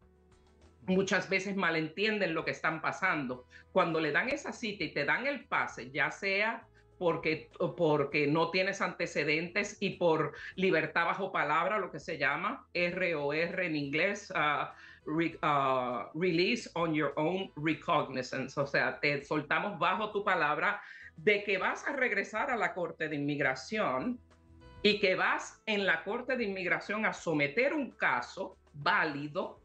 muchas 0.87 1.29
veces 1.29 1.57
malentienden 1.57 2.35
lo 2.35 2.45
que 2.45 2.51
están 2.51 2.83
pasando. 2.83 3.47
Cuando 3.73 4.01
le 4.01 4.11
dan 4.11 4.29
esa 4.29 4.53
cita 4.53 4.85
y 4.85 4.93
te 4.93 5.05
dan 5.05 5.27
el 5.27 5.45
pase, 5.47 5.91
ya 5.91 6.11
sea 6.11 6.67
porque, 6.99 7.51
porque 7.77 8.27
no 8.27 8.51
tienes 8.51 8.81
antecedentes 8.81 9.77
y 9.81 9.91
por 9.91 10.33
libertad 10.57 11.07
bajo 11.07 11.33
palabra, 11.33 11.79
lo 11.79 11.91
que 11.91 12.01
se 12.01 12.19
llama 12.19 12.67
ROR 12.75 13.61
en 13.61 13.77
inglés, 13.77 14.33
uh, 14.35 14.67
uh, 15.07 16.11
Release 16.15 16.71
on 16.75 16.95
Your 16.95 17.13
Own 17.17 17.51
Recognizance, 17.57 18.59
o 18.61 18.67
sea, 18.67 18.99
te 19.01 19.25
soltamos 19.25 19.79
bajo 19.79 20.11
tu 20.13 20.25
palabra 20.25 20.81
de 21.17 21.43
que 21.45 21.59
vas 21.59 21.87
a 21.87 21.93
regresar 21.93 22.51
a 22.51 22.57
la 22.57 22.75
Corte 22.75 23.09
de 23.09 23.17
Inmigración 23.17 24.21
y 24.83 25.01
que 25.01 25.17
vas 25.17 25.61
en 25.67 25.87
la 25.87 26.05
Corte 26.05 26.37
de 26.37 26.45
Inmigración 26.45 27.05
a 27.05 27.13
someter 27.13 27.75
un 27.75 27.91
caso 27.91 28.57
válido 28.75 29.61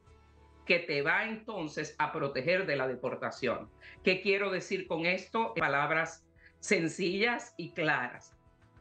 que 0.66 0.80
te 0.80 1.02
va 1.02 1.25
entonces 1.25 1.96
a 2.00 2.12
proteger 2.12 2.66
de 2.66 2.75
la 2.75 2.88
deportación. 2.88 3.70
¿Qué 4.04 4.22
quiero 4.22 4.50
decir 4.50 4.88
con 4.88 5.06
esto? 5.06 5.54
Palabras 5.56 6.25
sencillas 6.63 7.53
y 7.58 7.72
claras. 7.72 8.34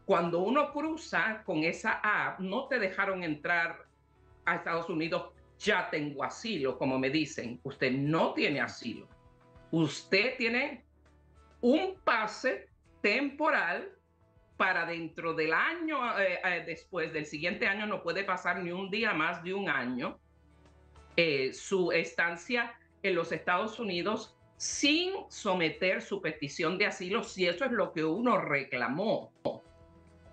Cuando 0.04 0.38
uno 0.38 0.72
cruza 0.72 1.42
con 1.44 1.64
esa 1.64 2.00
app, 2.02 2.38
no 2.38 2.68
te 2.68 2.78
dejaron 2.78 3.24
entrar 3.24 3.86
a 4.44 4.54
Estados 4.54 4.88
Unidos, 4.88 5.32
ya 5.58 5.90
tengo 5.90 6.22
asilo, 6.22 6.78
como 6.78 6.96
me 6.96 7.10
dicen. 7.10 7.58
Usted 7.64 7.90
no 7.90 8.34
tiene 8.34 8.60
asilo. 8.60 9.08
Usted 9.72 10.36
tiene 10.36 10.84
un 11.60 11.96
pase 12.04 12.68
temporal 13.00 13.90
para 14.56 14.86
dentro 14.86 15.34
del 15.34 15.52
año, 15.52 16.20
eh, 16.20 16.38
eh, 16.44 16.62
después 16.64 17.12
del 17.12 17.26
siguiente 17.26 17.66
año, 17.66 17.86
no 17.86 18.00
puede 18.00 18.22
pasar 18.22 18.62
ni 18.62 18.70
un 18.70 18.90
día 18.90 19.12
más 19.12 19.42
de 19.42 19.54
un 19.54 19.68
año 19.68 20.20
eh, 21.16 21.52
su 21.52 21.90
estancia 21.90 22.74
en 23.02 23.16
los 23.16 23.32
Estados 23.32 23.80
Unidos 23.80 24.36
sin 24.56 25.12
someter 25.28 26.02
su 26.02 26.20
petición 26.20 26.78
de 26.78 26.86
asilo, 26.86 27.24
si 27.24 27.46
eso 27.46 27.64
es 27.64 27.72
lo 27.72 27.92
que 27.92 28.04
uno 28.04 28.38
reclamó. 28.38 29.32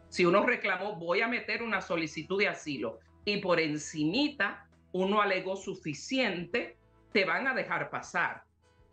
Si 0.10 0.26
uno 0.26 0.46
reclamó, 0.46 0.96
voy 0.96 1.22
a 1.22 1.28
meter 1.28 1.62
una 1.62 1.82
solicitud 1.82 2.40
de 2.40 2.48
asilo 2.48 3.00
y 3.26 3.38
por 3.38 3.60
encimita 3.60 4.68
uno 4.92 5.22
alegó 5.22 5.56
suficiente, 5.56 6.78
te 7.12 7.26
van 7.26 7.48
a 7.48 7.54
dejar 7.54 7.90
pasar, 7.90 8.44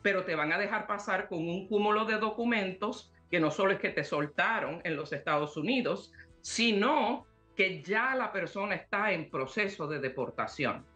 pero 0.03 0.25
te 0.25 0.35
van 0.35 0.53
a 0.53 0.59
dejar 0.59 0.87
pasar 0.87 1.29
con 1.29 1.39
un 1.39 1.69
cúmulo 1.69 2.05
de 2.05 2.19
documentos 2.19 3.13
que 3.31 3.41
no 3.41 3.51
solo 3.51 3.73
es 3.73 3.81
que 3.81 3.91
te 3.91 4.05
soltaron 4.05 4.81
en 4.85 4.97
los 4.97 5.13
Estados 5.13 5.57
Unidos, 5.57 6.13
sino 6.43 7.27
que 7.57 7.83
ya 7.83 8.15
la 8.15 8.33
persona 8.33 8.75
está 8.75 9.13
en 9.13 9.31
proceso 9.31 9.87
de 9.89 9.99
deportación. 9.99 10.87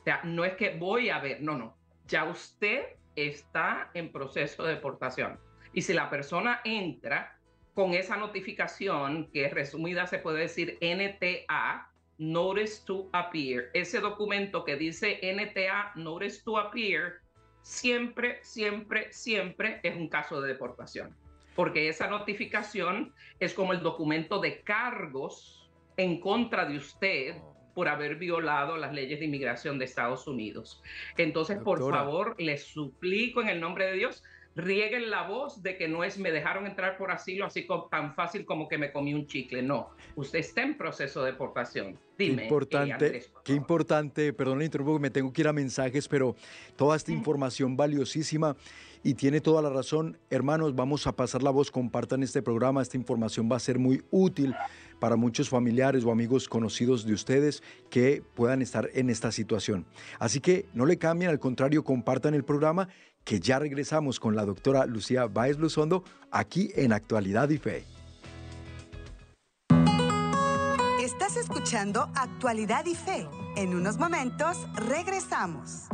O 0.00 0.04
sea, 0.04 0.20
no 0.24 0.44
es 0.44 0.54
que 0.54 0.76
voy 0.76 1.10
a 1.10 1.18
ver, 1.18 1.42
no, 1.42 1.56
no. 1.56 1.76
Ya 2.06 2.24
usted 2.24 2.84
está 3.16 3.90
en 3.94 4.12
proceso 4.12 4.64
de 4.64 4.74
deportación. 4.74 5.38
Y 5.72 5.82
si 5.82 5.92
la 5.92 6.10
persona 6.10 6.60
entra 6.64 7.38
con 7.74 7.94
esa 7.94 8.16
notificación, 8.16 9.30
que 9.32 9.48
resumida 9.48 10.06
se 10.06 10.18
puede 10.18 10.40
decir 10.40 10.78
NTA, 10.80 11.88
Notice 12.18 12.82
to 12.84 13.08
Appear, 13.12 13.70
ese 13.72 14.00
documento 14.00 14.64
que 14.64 14.76
dice 14.76 15.18
NTA, 15.22 15.92
Notice 15.96 16.42
to 16.44 16.58
Appear, 16.58 17.14
siempre, 17.62 18.38
siempre, 18.42 19.12
siempre 19.12 19.80
es 19.82 19.96
un 19.96 20.08
caso 20.08 20.40
de 20.40 20.48
deportación. 20.48 21.16
Porque 21.56 21.88
esa 21.88 22.08
notificación 22.08 23.14
es 23.40 23.54
como 23.54 23.72
el 23.72 23.80
documento 23.80 24.40
de 24.40 24.62
cargos 24.62 25.70
en 25.96 26.20
contra 26.20 26.64
de 26.66 26.76
usted 26.76 27.36
por 27.74 27.88
haber 27.88 28.16
violado 28.16 28.76
las 28.76 28.92
leyes 28.92 29.18
de 29.18 29.26
inmigración 29.26 29.78
de 29.78 29.84
Estados 29.84 30.26
Unidos. 30.26 30.82
Entonces, 31.16 31.58
por 31.58 31.78
favor, 31.78 32.34
les 32.38 32.64
suplico 32.64 33.40
en 33.40 33.48
el 33.48 33.60
nombre 33.60 33.86
de 33.86 33.94
Dios, 33.94 34.22
rieguen 34.54 35.10
la 35.10 35.26
voz 35.26 35.62
de 35.62 35.76
que 35.76 35.88
no 35.88 36.04
es 36.04 36.18
me 36.18 36.30
dejaron 36.30 36.66
entrar 36.66 36.98
por 36.98 37.10
asilo 37.10 37.46
así 37.46 37.66
tan 37.90 38.14
fácil 38.14 38.44
como 38.44 38.68
que 38.68 38.78
me 38.78 38.92
comí 38.92 39.14
un 39.14 39.26
chicle. 39.26 39.62
No, 39.62 39.90
usted 40.14 40.40
está 40.40 40.62
en 40.62 40.76
proceso 40.76 41.22
de 41.22 41.32
deportación. 41.32 41.98
Dime. 42.18 42.36
Qué 42.36 42.42
importante, 42.44 43.22
qué 43.44 43.52
importante, 43.54 44.32
perdón, 44.32 44.58
le 44.58 44.66
interrumpo, 44.66 44.98
me 44.98 45.10
tengo 45.10 45.32
que 45.32 45.40
ir 45.40 45.48
a 45.48 45.52
mensajes, 45.52 46.06
pero 46.06 46.36
toda 46.76 46.96
esta 46.96 47.12
información 47.12 47.76
valiosísima 47.76 48.54
y 49.02 49.14
tiene 49.14 49.40
toda 49.40 49.62
la 49.62 49.70
razón. 49.70 50.18
Hermanos, 50.30 50.74
vamos 50.74 51.06
a 51.06 51.12
pasar 51.12 51.42
la 51.42 51.50
voz, 51.50 51.70
compartan 51.70 52.22
este 52.22 52.42
programa, 52.42 52.82
esta 52.82 52.96
información 52.96 53.48
va 53.50 53.56
a 53.56 53.60
ser 53.60 53.78
muy 53.78 54.02
útil 54.10 54.54
para 55.02 55.16
muchos 55.16 55.48
familiares 55.48 56.04
o 56.04 56.12
amigos 56.12 56.48
conocidos 56.48 57.04
de 57.04 57.12
ustedes 57.12 57.60
que 57.90 58.22
puedan 58.36 58.62
estar 58.62 58.88
en 58.94 59.10
esta 59.10 59.32
situación. 59.32 59.84
Así 60.20 60.38
que 60.38 60.66
no 60.74 60.86
le 60.86 60.96
cambien, 60.96 61.28
al 61.28 61.40
contrario, 61.40 61.82
compartan 61.82 62.34
el 62.34 62.44
programa 62.44 62.86
que 63.24 63.40
ya 63.40 63.58
regresamos 63.58 64.20
con 64.20 64.36
la 64.36 64.44
doctora 64.44 64.86
Lucía 64.86 65.26
Báez 65.26 65.58
Luzondo 65.58 66.04
aquí 66.30 66.70
en 66.76 66.92
Actualidad 66.92 67.50
y 67.50 67.58
Fe. 67.58 67.84
Estás 71.02 71.36
escuchando 71.36 72.08
Actualidad 72.14 72.86
y 72.86 72.94
Fe. 72.94 73.26
En 73.56 73.74
unos 73.74 73.98
momentos 73.98 74.56
regresamos. 74.76 75.88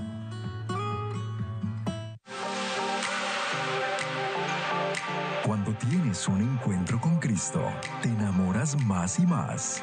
Tienes 5.78 6.26
un 6.28 6.40
encuentro 6.40 7.00
con 7.00 7.18
Cristo, 7.18 7.62
te 8.02 8.08
enamoras 8.08 8.76
más 8.85 9.18
y 9.18 9.26
más. 9.26 9.82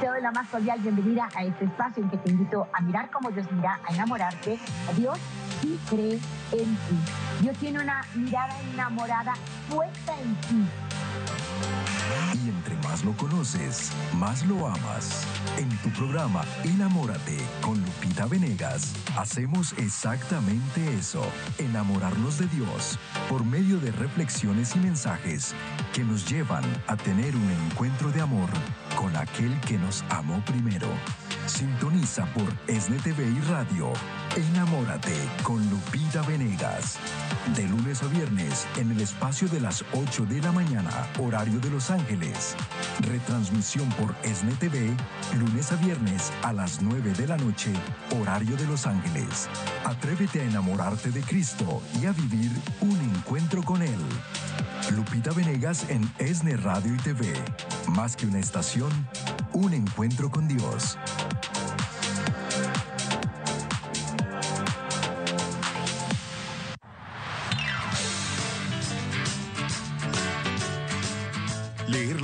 Te 0.00 0.06
doy 0.06 0.22
la 0.22 0.30
más 0.30 0.48
cordial 0.48 0.80
bienvenida 0.80 1.28
a 1.34 1.44
este 1.44 1.64
espacio 1.64 2.02
en 2.02 2.10
que 2.10 2.16
te 2.18 2.30
invito 2.30 2.68
a 2.72 2.80
mirar 2.80 3.10
como 3.10 3.30
Dios 3.30 3.46
mira, 3.52 3.80
a 3.86 3.92
enamorarte 3.92 4.58
a 4.88 4.92
Dios 4.92 5.18
y 5.62 5.76
cree 5.88 6.14
en 6.52 6.76
ti. 6.76 6.98
Dios 7.40 7.56
tiene 7.58 7.80
una 7.80 8.02
mirada 8.14 8.54
enamorada 8.72 9.34
puesta 9.68 10.18
en 10.20 10.34
ti. 10.36 10.66
Lo 13.04 13.16
conoces, 13.16 13.90
más 14.18 14.46
lo 14.46 14.66
amas. 14.68 15.26
En 15.58 15.68
tu 15.78 15.90
programa 15.90 16.44
Enamórate 16.62 17.36
con 17.60 17.80
Lupita 17.80 18.26
Venegas, 18.26 18.92
hacemos 19.16 19.72
exactamente 19.76 20.80
eso, 20.96 21.24
enamorarnos 21.58 22.38
de 22.38 22.46
Dios 22.46 22.98
por 23.28 23.44
medio 23.44 23.80
de 23.80 23.90
reflexiones 23.90 24.76
y 24.76 24.78
mensajes 24.78 25.52
que 25.92 26.04
nos 26.04 26.30
llevan 26.30 26.64
a 26.86 26.96
tener 26.96 27.34
un 27.34 27.50
encuentro 27.66 28.12
de 28.12 28.20
amor 28.20 28.48
con 28.94 29.16
aquel 29.16 29.58
que 29.62 29.78
nos 29.78 30.04
amó 30.10 30.40
primero. 30.44 30.86
Sintoniza 31.46 32.24
por 32.26 32.48
SNTV 32.68 33.36
y 33.36 33.40
Radio. 33.50 33.92
Enamórate 34.36 35.14
con 35.42 35.58
Lupita 35.70 36.22
Venegas. 36.22 36.98
De 37.56 37.64
lunes 37.66 38.02
a 38.02 38.06
viernes 38.06 38.66
en 38.76 38.92
el 38.92 39.00
espacio 39.00 39.48
de 39.48 39.60
las 39.60 39.84
8 39.92 40.24
de 40.26 40.40
la 40.40 40.52
mañana, 40.52 40.90
horario 41.18 41.58
de 41.58 41.70
Los 41.70 41.90
Ángeles. 41.90 42.54
Retransmisión 43.00 43.88
por 43.90 44.14
SNTV, 44.22 44.96
lunes 45.38 45.72
a 45.72 45.76
viernes 45.76 46.32
a 46.42 46.52
las 46.52 46.82
9 46.82 47.12
de 47.14 47.26
la 47.26 47.36
noche, 47.36 47.72
horario 48.20 48.56
de 48.56 48.66
Los 48.66 48.86
Ángeles. 48.86 49.48
Atrévete 49.84 50.40
a 50.40 50.44
enamorarte 50.44 51.10
de 51.10 51.20
Cristo 51.22 51.82
y 52.00 52.06
a 52.06 52.12
vivir 52.12 52.50
un 52.80 52.96
encuentro 53.00 53.62
con 53.62 53.82
Él. 53.82 53.98
Lupita 54.90 55.32
Venegas 55.32 55.86
en 55.88 56.08
ESNE 56.18 56.56
Radio 56.56 56.94
y 56.94 56.98
TV. 56.98 57.32
Más 57.88 58.16
que 58.16 58.26
una 58.26 58.38
estación, 58.38 58.90
un 59.52 59.72
encuentro 59.72 60.30
con 60.30 60.46
Dios. 60.46 60.98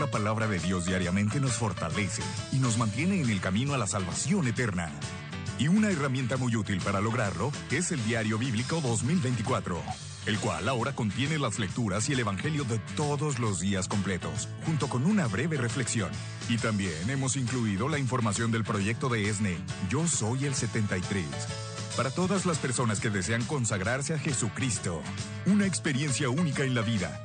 La 0.08 0.12
palabra 0.12 0.46
de 0.46 0.58
Dios 0.58 0.86
diariamente 0.86 1.38
nos 1.38 1.52
fortalece 1.52 2.22
y 2.50 2.56
nos 2.56 2.78
mantiene 2.78 3.20
en 3.20 3.28
el 3.28 3.42
camino 3.42 3.74
a 3.74 3.78
la 3.78 3.86
salvación 3.86 4.48
eterna. 4.48 4.90
Y 5.58 5.68
una 5.68 5.90
herramienta 5.90 6.38
muy 6.38 6.56
útil 6.56 6.80
para 6.80 7.02
lograrlo 7.02 7.52
es 7.70 7.92
el 7.92 8.02
Diario 8.06 8.38
Bíblico 8.38 8.80
2024 8.80 9.78
el 10.26 10.38
cual 10.40 10.68
ahora 10.68 10.94
contiene 10.94 11.38
las 11.38 11.58
lecturas 11.58 12.08
y 12.08 12.12
el 12.12 12.20
Evangelio 12.20 12.64
de 12.64 12.78
todos 12.96 13.38
los 13.38 13.60
días 13.60 13.88
completos, 13.88 14.48
junto 14.66 14.86
con 14.86 15.06
una 15.06 15.26
breve 15.26 15.56
reflexión. 15.56 16.10
Y 16.50 16.58
también 16.58 17.08
hemos 17.08 17.36
incluido 17.36 17.88
la 17.88 17.98
información 17.98 18.50
del 18.50 18.62
proyecto 18.62 19.08
de 19.08 19.26
ESNE, 19.26 19.56
Yo 19.88 20.06
Soy 20.06 20.44
el 20.44 20.54
73. 20.54 21.24
Para 21.96 22.10
todas 22.10 22.44
las 22.44 22.58
personas 22.58 23.00
que 23.00 23.08
desean 23.08 23.42
consagrarse 23.44 24.12
a 24.12 24.18
Jesucristo, 24.18 25.00
una 25.46 25.66
experiencia 25.66 26.28
única 26.28 26.62
en 26.62 26.74
la 26.74 26.82
vida. 26.82 27.24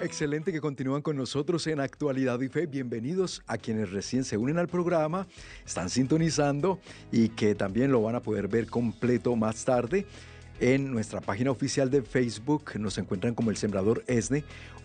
Excelente 0.00 0.50
que 0.50 0.60
continúan 0.60 1.00
con 1.00 1.16
nosotros 1.16 1.64
en 1.68 1.78
Actualidad 1.78 2.40
y 2.40 2.48
Fe. 2.48 2.66
Bienvenidos 2.66 3.44
a 3.46 3.56
quienes 3.56 3.92
recién 3.92 4.24
se 4.24 4.36
unen 4.36 4.58
al 4.58 4.66
programa, 4.66 5.28
están 5.64 5.88
sintonizando 5.90 6.80
y 7.12 7.28
que 7.28 7.54
también 7.54 7.92
lo 7.92 8.02
van 8.02 8.16
a 8.16 8.20
poder 8.20 8.48
ver 8.48 8.66
completo 8.66 9.36
más 9.36 9.64
tarde 9.64 10.06
en 10.58 10.90
nuestra 10.90 11.20
página 11.20 11.52
oficial 11.52 11.88
de 11.88 12.02
Facebook. 12.02 12.72
Nos 12.80 12.98
encuentran 12.98 13.36
como 13.36 13.52
el 13.52 13.56
Sembrador 13.56 14.02
ESNE 14.08 14.42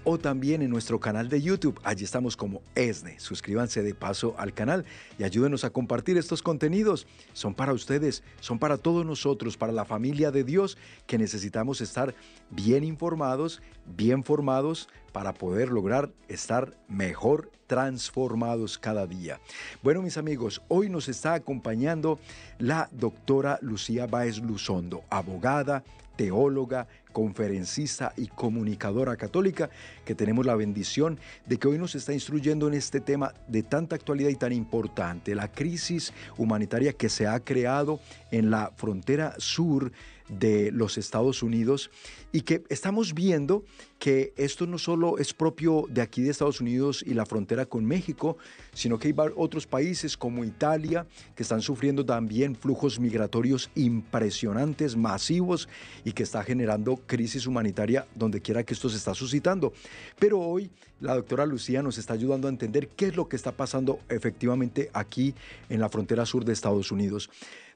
o 0.10 0.18
también 0.18 0.62
en 0.62 0.70
nuestro 0.70 1.02
canal 1.02 1.28
de 1.28 1.42
YouTube. 1.42 1.78
Allí 1.84 2.06
estamos 2.06 2.38
como 2.38 2.62
ESNE. 2.76 3.20
Suscríbanse 3.20 3.84
de 3.84 3.94
paso 3.94 4.36
al 4.38 4.54
canal 4.54 4.86
y 5.20 5.26
ayúdenos 5.26 5.66
a 5.66 5.70
compartir 5.70 6.16
estos 6.16 6.42
contenidos. 6.42 7.06
Son 7.34 7.54
para 7.54 7.74
ustedes, 7.74 8.24
son 8.40 8.58
para 8.58 8.78
todos 8.78 9.06
nosotros, 9.06 9.58
para 9.58 9.74
la 9.74 9.84
familia 9.84 10.32
de 10.32 10.46
Dios 10.46 10.78
que 11.08 11.18
necesitamos 11.18 11.82
estar 11.82 12.16
bien 12.50 12.86
informados, 12.86 13.62
bien 13.98 14.24
formados 14.24 14.88
para 15.12 15.34
poder 15.34 15.68
lograr 15.74 16.10
estar 16.30 16.74
mejor 16.88 17.52
transformados 17.68 18.78
cada 18.78 19.08
día. 19.08 19.42
Bueno, 19.84 20.02
mis 20.02 20.18
amigos, 20.18 20.62
hoy 20.70 20.88
nos 20.88 21.10
está 21.10 21.34
acompañando 21.34 22.18
la 22.60 22.88
doctora 22.94 23.60
Lucía 23.62 24.08
Báez 24.08 24.40
Luzondo, 24.40 25.04
abogada, 25.10 25.84
teóloga, 26.18 26.88
conferencista 27.14 28.14
y 28.18 28.28
comunicadora 28.28 29.16
católica, 29.16 29.70
que 30.06 30.16
tenemos 30.16 30.46
la 30.46 30.56
bendición 30.56 31.18
de 31.46 31.58
que 31.58 31.68
hoy 31.68 31.78
nos 31.78 31.96
está 31.96 32.14
instruyendo 32.14 32.68
en 32.68 32.74
este 32.74 33.00
tema 33.00 33.34
de 33.48 33.64
tanta 33.64 33.96
actualidad 33.96 34.30
y 34.30 34.36
tan 34.36 34.52
importante, 34.52 35.34
la 35.34 35.48
crisis 35.48 36.14
humanitaria 36.38 36.94
que 36.94 37.10
se 37.10 37.28
ha 37.28 37.40
creado 37.40 38.00
en 38.32 38.52
la 38.52 38.72
frontera 38.76 39.34
sur 39.38 39.92
de 40.30 40.72
los 40.72 40.98
Estados 40.98 41.44
Unidos 41.44 41.90
y 42.32 42.42
que 42.42 42.64
estamos 42.70 43.14
viendo 43.14 43.64
que 44.00 44.34
esto 44.36 44.68
no 44.68 44.78
solo 44.78 45.18
es 45.18 45.34
propio 45.34 45.86
de 45.90 46.02
aquí 46.02 46.22
de 46.22 46.30
Estados 46.30 46.62
Unidos 46.62 47.04
y 47.06 47.14
la 47.14 47.26
frontera 47.26 47.66
con 47.66 47.86
México, 47.86 48.38
sino 48.74 49.00
que 49.00 49.08
hay 49.08 49.16
otros 49.36 49.66
países 49.66 50.18
como 50.18 50.44
Italia 50.44 51.08
que 51.36 51.44
están 51.44 51.62
sufriendo 51.62 52.06
también 52.06 52.56
flujos 52.56 53.00
migratorios 53.00 53.72
impresionantes, 53.76 54.96
masivos 54.96 55.68
y 56.04 56.12
que 56.12 56.24
está 56.24 56.44
generando 56.44 56.98
crisis 57.08 57.48
humanitaria 57.48 58.06
donde 58.14 58.42
quiera 58.42 58.64
que 58.64 58.74
esto 58.74 58.90
se 58.90 58.98
está 58.98 59.14
suscitando. 59.14 59.74
Pero 60.20 60.40
hoy 60.40 60.70
la 61.00 61.16
doctora 61.16 61.46
Lucía 61.46 61.82
nos 61.82 61.98
está 61.98 62.14
ayudando 62.14 62.48
a 62.48 62.52
entender 62.52 62.90
qué 62.90 63.08
es 63.08 63.16
lo 63.16 63.28
que 63.28 63.36
está 63.36 63.52
pasando 63.52 64.00
efectivamente 64.10 64.90
aquí 64.94 65.34
en 65.70 65.80
la 65.80 65.90
frontera 65.90 66.26
sur 66.26 66.44
de 66.44 66.54
Estados 66.54 66.92
Unidos. 66.92 67.30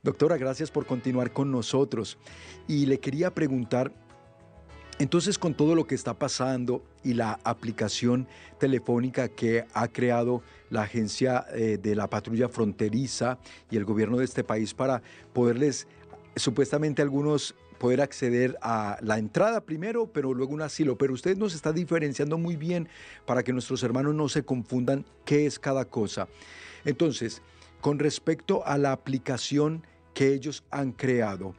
Doctora, 0.04 0.36
gracias 0.38 0.72
por 0.72 0.88
continuar 0.88 1.32
con 1.32 1.52
nosotros. 1.52 2.18
Y 2.68 2.88
le 2.88 3.00
quería 3.00 3.36
preguntar, 3.36 3.94
entonces 4.98 5.38
con 5.38 5.54
todo 5.54 5.76
lo 5.76 5.86
que 5.86 5.94
está 5.94 6.16
pasando 6.16 6.84
y 7.04 7.14
la 7.14 7.40
aplicación 7.44 8.28
telefónica 8.58 9.30
que 9.30 9.64
ha 9.76 9.88
creado 9.90 10.42
la 10.72 10.82
agencia 10.82 11.46
eh, 11.54 11.78
de 11.80 11.96
la 11.96 12.10
patrulla 12.10 12.50
fronteriza 12.50 13.38
y 13.70 13.78
el 13.78 13.86
gobierno 13.86 14.18
de 14.18 14.26
este 14.26 14.44
país 14.44 14.74
para 14.74 15.04
poderles, 15.34 15.88
supuestamente 16.36 17.04
algunos 17.04 17.54
poder 17.78 18.02
acceder 18.02 18.58
a 18.64 18.98
la 19.02 19.20
entrada 19.20 19.62
primero, 19.62 20.08
pero 20.08 20.34
luego 20.34 20.52
un 20.52 20.64
asilo. 20.64 20.98
Pero 20.98 21.14
usted 21.14 21.38
nos 21.38 21.54
está 21.54 21.74
diferenciando 21.74 22.40
muy 22.40 22.56
bien 22.56 22.90
para 23.28 23.44
que 23.44 23.54
nuestros 23.54 23.84
hermanos 23.84 24.16
no 24.16 24.30
se 24.30 24.42
confundan 24.42 25.06
qué 25.26 25.46
es 25.46 25.60
cada 25.60 25.86
cosa. 25.86 26.28
Entonces, 26.86 27.44
con 27.82 28.00
respecto 28.00 28.66
a 28.66 28.80
la 28.80 28.94
aplicación 28.94 29.84
que 30.14 30.34
ellos 30.34 30.64
han 30.72 30.92
creado. 30.92 31.56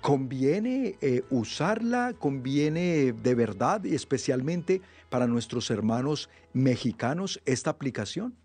¿Conviene 0.00 0.96
eh, 1.00 1.22
usarla? 1.30 2.14
¿Conviene 2.18 3.12
de 3.12 3.34
verdad 3.34 3.84
y 3.84 3.94
especialmente 3.94 4.82
para 5.08 5.26
nuestros 5.26 5.70
hermanos 5.70 6.28
mexicanos 6.52 7.40
esta 7.46 7.70
aplicación? 7.70 8.36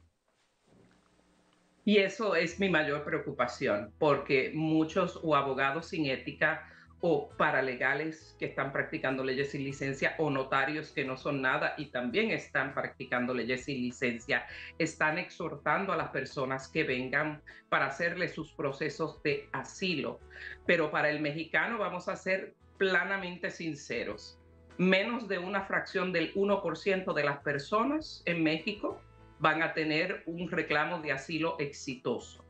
Y 1.84 1.98
eso 1.98 2.36
es 2.36 2.60
mi 2.60 2.70
mayor 2.70 3.04
preocupación, 3.04 3.92
porque 3.98 4.52
muchos 4.54 5.20
o 5.24 5.36
abogados 5.36 5.88
sin 5.88 6.06
ética 6.06 6.66
o 7.02 7.30
paralegales 7.38 8.36
que 8.38 8.46
están 8.46 8.74
practicando 8.74 9.24
leyes 9.24 9.52
sin 9.52 9.64
licencia 9.64 10.16
o 10.18 10.30
notarios 10.30 10.92
que 10.92 11.06
no 11.06 11.16
son 11.16 11.42
nada 11.42 11.74
y 11.78 11.86
también 11.88 12.32
están 12.32 12.74
practicando 12.74 13.34
leyes 13.34 13.66
sin 13.66 13.78
licencia, 13.78 14.46
están 14.78 15.18
exhortando 15.18 15.94
a 15.94 15.98
las 15.98 16.10
personas 16.10 16.68
que 16.68 16.84
vengan 16.84 17.42
para 17.70 17.88
hacerle 17.88 18.28
sus 18.28 18.52
procesos 18.52 19.24
de 19.24 19.48
asilo. 19.54 20.20
Pero 20.66 20.92
para 20.92 21.10
el 21.10 21.22
mexicano 21.22 21.78
vamos 21.78 22.10
a 22.10 22.16
ser 22.16 22.56
planamente 22.78 23.50
sinceros. 23.50 24.38
Menos 24.78 25.28
de 25.28 25.40
una 25.40 25.64
fracción 25.64 26.12
del 26.12 26.34
1% 26.34 27.14
de 27.14 27.24
las 27.24 27.40
personas 27.40 28.24
en 28.26 28.44
México 28.44 29.02
van 29.40 29.62
a 29.62 29.74
tener 29.74 30.24
un 30.26 30.50
reclamo 30.50 31.00
de 31.02 31.12
asilo 31.14 31.58
exitoso. 31.60 32.49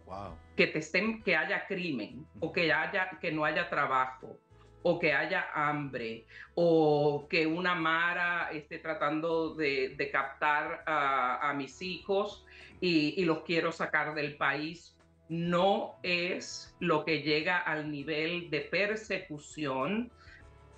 Que, 0.56 0.68
te 0.68 0.82
que 1.24 1.36
haya 1.36 1.66
crimen 1.68 2.26
o 2.40 2.52
que, 2.52 2.72
haya, 2.74 3.18
que 3.22 3.32
no 3.32 3.46
haya 3.46 3.70
trabajo 3.70 4.40
o 4.82 5.00
que 5.00 5.14
haya 5.14 5.48
hambre 5.54 6.26
o 6.56 7.28
que 7.30 7.46
una 7.46 7.76
Mara 7.76 8.50
esté 8.52 8.80
tratando 8.80 9.56
de, 9.56 10.10
captar 10.12 10.84
a, 10.86 11.54
mis 11.56 11.82
hijos 11.82 12.46
y 12.82 13.24
los 13.26 13.44
quiero 13.44 13.72
sacar 13.72 14.14
del 14.14 14.36
país 14.38 14.96
no 15.30 15.96
es 16.02 16.76
lo 16.80 17.06
que 17.06 17.22
llega 17.22 17.60
al 17.60 17.92
nivel 17.92 18.50
de 18.50 18.62
persecución 18.62 20.12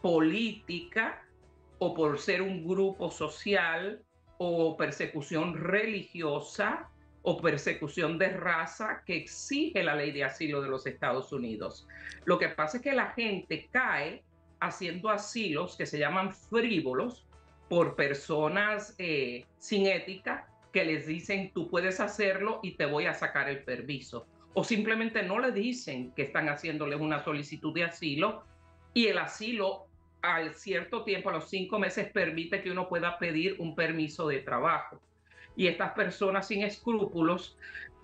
política 0.02 1.24
o 1.80 1.94
por 1.96 2.20
ser 2.20 2.42
un 2.42 2.68
grupo 2.68 3.10
social 3.10 4.04
o 4.38 4.76
persecución 4.76 5.56
religiosa 5.56 6.91
o 7.24 7.40
persecución 7.40 8.18
de 8.18 8.30
raza 8.30 9.04
que 9.06 9.16
exige 9.16 9.84
la 9.84 9.96
ley 9.96 10.12
de 10.12 10.24
asilo 10.24 10.62
de 10.62 10.70
los 10.70 10.88
Estados 10.88 11.32
Unidos. 11.32 11.88
Lo 12.26 12.40
que 12.40 12.50
pasa 12.50 12.78
es 12.78 12.84
que 12.84 12.94
la 12.94 13.12
gente 13.12 13.70
cae 13.72 14.24
haciendo 14.60 15.10
asilos 15.10 15.76
que 15.76 15.86
se 15.86 16.00
llaman 16.00 16.34
frívolos 16.34 17.26
por 17.70 17.96
personas 17.96 18.96
eh, 18.98 19.46
sin 19.58 19.88
ética 19.88 20.48
que 20.74 20.84
les 20.84 21.06
dicen 21.06 21.52
tú 21.54 21.70
puedes 21.70 22.00
hacerlo 22.00 22.60
y 22.64 22.72
te 22.72 22.86
voy 22.86 23.06
a 23.06 23.14
sacar 23.14 23.50
el 23.50 23.64
permiso. 23.64 24.28
O 24.54 24.64
simplemente 24.64 25.24
no 25.24 25.40
le 25.40 25.52
dicen 25.52 26.12
que 26.14 26.24
están 26.24 26.50
haciéndole 26.50 26.96
una 26.96 27.24
solicitud 27.24 27.74
de 27.74 27.86
asilo 27.86 28.44
y 28.94 29.08
el 29.08 29.18
asilo 29.18 29.88
al 30.22 30.54
cierto 30.54 31.04
tiempo, 31.04 31.30
a 31.30 31.34
los 31.34 31.50
cinco 31.50 31.80
meses, 31.80 32.12
permite 32.12 32.62
que 32.62 32.70
uno 32.70 32.88
pueda 32.88 33.18
pedir 33.18 33.56
un 33.60 33.76
permiso 33.76 34.28
de 34.28 34.40
trabajo 34.40 35.02
y 35.62 35.68
estas 35.68 35.92
personas 35.92 36.48
sin 36.48 36.64
escrúpulos 36.64 37.56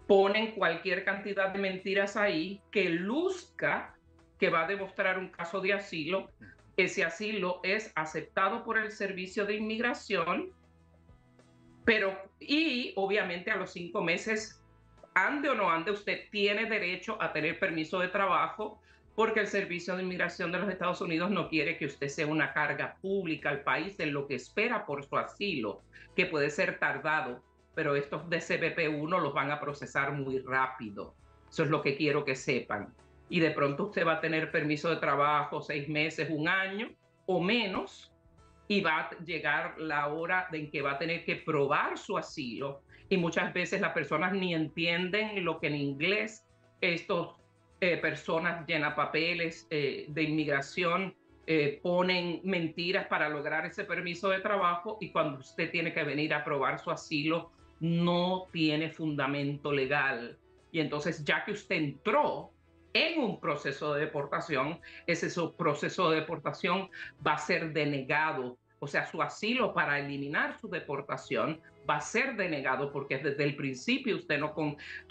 ponen 0.05 0.51
cualquier 0.51 1.03
cantidad 1.03 1.49
de 1.49 1.57
mentiras 1.57 2.15
ahí 2.15 2.61
que 2.69 2.87
luzca 2.87 3.95
que 4.39 4.51
va 4.51 4.65
a 4.65 4.67
demostrar 4.67 5.17
un 5.17 5.29
caso 5.29 5.59
de 5.59 5.73
asilo. 5.73 6.29
Ese 6.77 7.03
asilo 7.03 7.59
es 7.63 7.91
aceptado 7.95 8.63
por 8.63 8.77
el 8.77 8.91
Servicio 8.91 9.47
de 9.47 9.55
Inmigración, 9.55 10.51
pero 11.83 12.15
y 12.39 12.93
obviamente 12.95 13.49
a 13.49 13.55
los 13.55 13.71
cinco 13.71 14.03
meses, 14.03 14.63
ande 15.15 15.49
o 15.49 15.55
no 15.55 15.71
ande, 15.71 15.89
usted 15.89 16.29
tiene 16.29 16.69
derecho 16.69 17.19
a 17.19 17.33
tener 17.33 17.57
permiso 17.57 17.97
de 17.97 18.09
trabajo 18.09 18.79
porque 19.15 19.39
el 19.39 19.47
Servicio 19.47 19.95
de 19.95 20.03
Inmigración 20.03 20.51
de 20.51 20.59
los 20.59 20.69
Estados 20.69 21.01
Unidos 21.01 21.31
no 21.31 21.49
quiere 21.49 21.79
que 21.79 21.87
usted 21.87 22.07
sea 22.07 22.27
una 22.27 22.53
carga 22.53 22.97
pública 23.01 23.49
al 23.49 23.63
país 23.63 23.99
en 23.99 24.13
lo 24.13 24.27
que 24.27 24.35
espera 24.35 24.85
por 24.85 25.03
su 25.03 25.17
asilo, 25.17 25.81
que 26.15 26.27
puede 26.27 26.51
ser 26.51 26.77
tardado, 26.77 27.43
pero 27.77 27.95
estos 27.95 28.27
de 28.27 28.39
CBP1 28.39 29.21
los 29.21 29.35
van 29.35 29.51
a 29.51 29.59
procesar 29.59 30.11
muy 30.11 30.39
rápido. 30.39 31.13
Eso 31.47 31.61
es 31.61 31.69
lo 31.69 31.83
que 31.83 31.95
quiero 31.95 32.25
que 32.25 32.35
sepan. 32.35 32.91
Y 33.29 33.39
de 33.39 33.51
pronto 33.51 33.83
usted 33.83 34.03
va 34.03 34.13
a 34.13 34.19
tener 34.19 34.49
permiso 34.49 34.89
de 34.89 34.95
trabajo 34.95 35.61
seis 35.61 35.87
meses, 35.87 36.27
un 36.31 36.47
año 36.47 36.89
o 37.27 37.39
menos, 37.39 38.11
y 38.67 38.81
va 38.81 39.01
a 39.01 39.23
llegar 39.23 39.75
la 39.77 40.07
hora 40.07 40.47
en 40.53 40.71
que 40.71 40.81
va 40.81 40.93
a 40.93 40.97
tener 40.97 41.23
que 41.23 41.35
probar 41.35 41.99
su 41.99 42.17
asilo. 42.17 42.81
Y 43.09 43.17
muchas 43.17 43.53
veces 43.53 43.79
las 43.79 43.93
personas 43.93 44.33
ni 44.33 44.55
entienden 44.55 45.45
lo 45.45 45.59
que 45.59 45.67
en 45.67 45.75
inglés 45.75 46.47
estos 46.81 47.35
eh, 47.79 47.97
personas 47.97 48.65
llenan 48.65 48.95
papeles 48.95 49.67
eh, 49.69 50.07
de 50.09 50.23
inmigración, 50.23 51.15
eh, 51.45 51.79
ponen 51.83 52.41
mentiras 52.43 53.05
para 53.05 53.29
lograr 53.29 53.67
ese 53.67 53.83
permiso 53.83 54.29
de 54.29 54.39
trabajo 54.39 54.97
y 54.99 55.11
cuando 55.11 55.41
usted 55.41 55.69
tiene 55.69 55.93
que 55.93 56.03
venir 56.03 56.33
a 56.33 56.43
probar 56.43 56.79
su 56.79 56.89
asilo, 56.89 57.51
no 57.79 58.47
tiene 58.51 58.89
fundamento 58.89 59.71
legal. 59.71 60.37
Y 60.71 60.79
entonces, 60.79 61.23
ya 61.23 61.43
que 61.45 61.51
usted 61.51 61.75
entró 61.75 62.51
en 62.93 63.19
un 63.19 63.39
proceso 63.39 63.93
de 63.93 64.01
deportación, 64.01 64.79
ese 65.05 65.29
proceso 65.57 66.09
de 66.09 66.21
deportación 66.21 66.89
va 67.25 67.33
a 67.33 67.37
ser 67.37 67.73
denegado. 67.73 68.57
O 68.79 68.87
sea, 68.87 69.05
su 69.05 69.21
asilo 69.21 69.73
para 69.73 69.99
eliminar 69.99 70.59
su 70.59 70.67
deportación 70.69 71.61
va 71.89 71.97
a 71.97 72.01
ser 72.01 72.35
denegado 72.35 72.91
porque 72.91 73.17
desde 73.17 73.43
el 73.43 73.55
principio 73.55 74.17
usted 74.17 74.39
no 74.39 74.53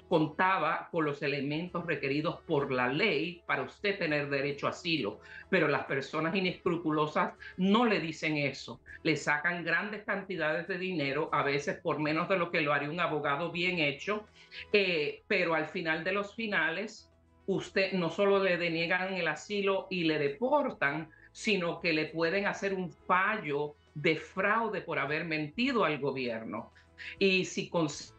contaba 0.09 0.89
con 0.91 1.05
los 1.05 1.23
elementos 1.23 1.87
requeridos 1.87 2.41
por 2.43 2.71
la 2.71 2.89
ley 2.89 3.43
para 3.47 3.63
usted 3.63 3.99
tener 3.99 4.29
derecho 4.29 4.67
a 4.67 4.71
asilo. 4.71 5.21
Pero 5.51 5.69
las 5.69 5.85
personas 5.85 6.35
inescrupulosas 6.35 7.35
no 7.57 7.87
le 7.87 8.01
dicen 8.01 8.37
eso. 8.37 8.81
Le 9.03 9.17
sacan 9.17 9.65
grandes 9.65 10.05
cantidades 10.05 10.69
de 10.69 10.79
dinero, 10.79 11.31
a 11.33 11.43
veces 11.43 11.79
por 11.79 11.99
menos 11.99 12.29
de 12.29 12.39
lo 12.39 12.51
que 12.51 12.61
lo 12.61 12.73
haría 12.73 12.91
un 12.91 13.01
abogado 13.01 13.51
bien 13.51 13.79
hecho, 13.79 14.27
eh, 14.73 15.23
pero 15.27 15.55
al 15.55 15.67
final 15.67 16.05
de 16.05 16.13
los 16.13 16.35
finales, 16.35 17.11
usted 17.47 17.93
no 17.93 18.11
solo 18.11 18.43
le 18.43 18.57
deniegan 18.57 19.15
el 19.15 19.29
asilo 19.29 19.87
y 19.91 20.05
le 20.05 20.19
deportan, 20.19 21.11
sino 21.33 21.81
que 21.81 21.93
le 21.93 22.07
pueden 22.07 22.47
hacer 22.47 22.75
un 22.75 22.91
fallo 22.91 23.75
de 23.97 24.17
fraude 24.17 24.83
por 24.83 24.99
haber 24.99 25.25
mentido 25.25 25.85
al 25.85 25.99
gobierno. 25.99 26.71
Y 27.19 27.47
si 27.47 27.69
consigue 27.71 28.13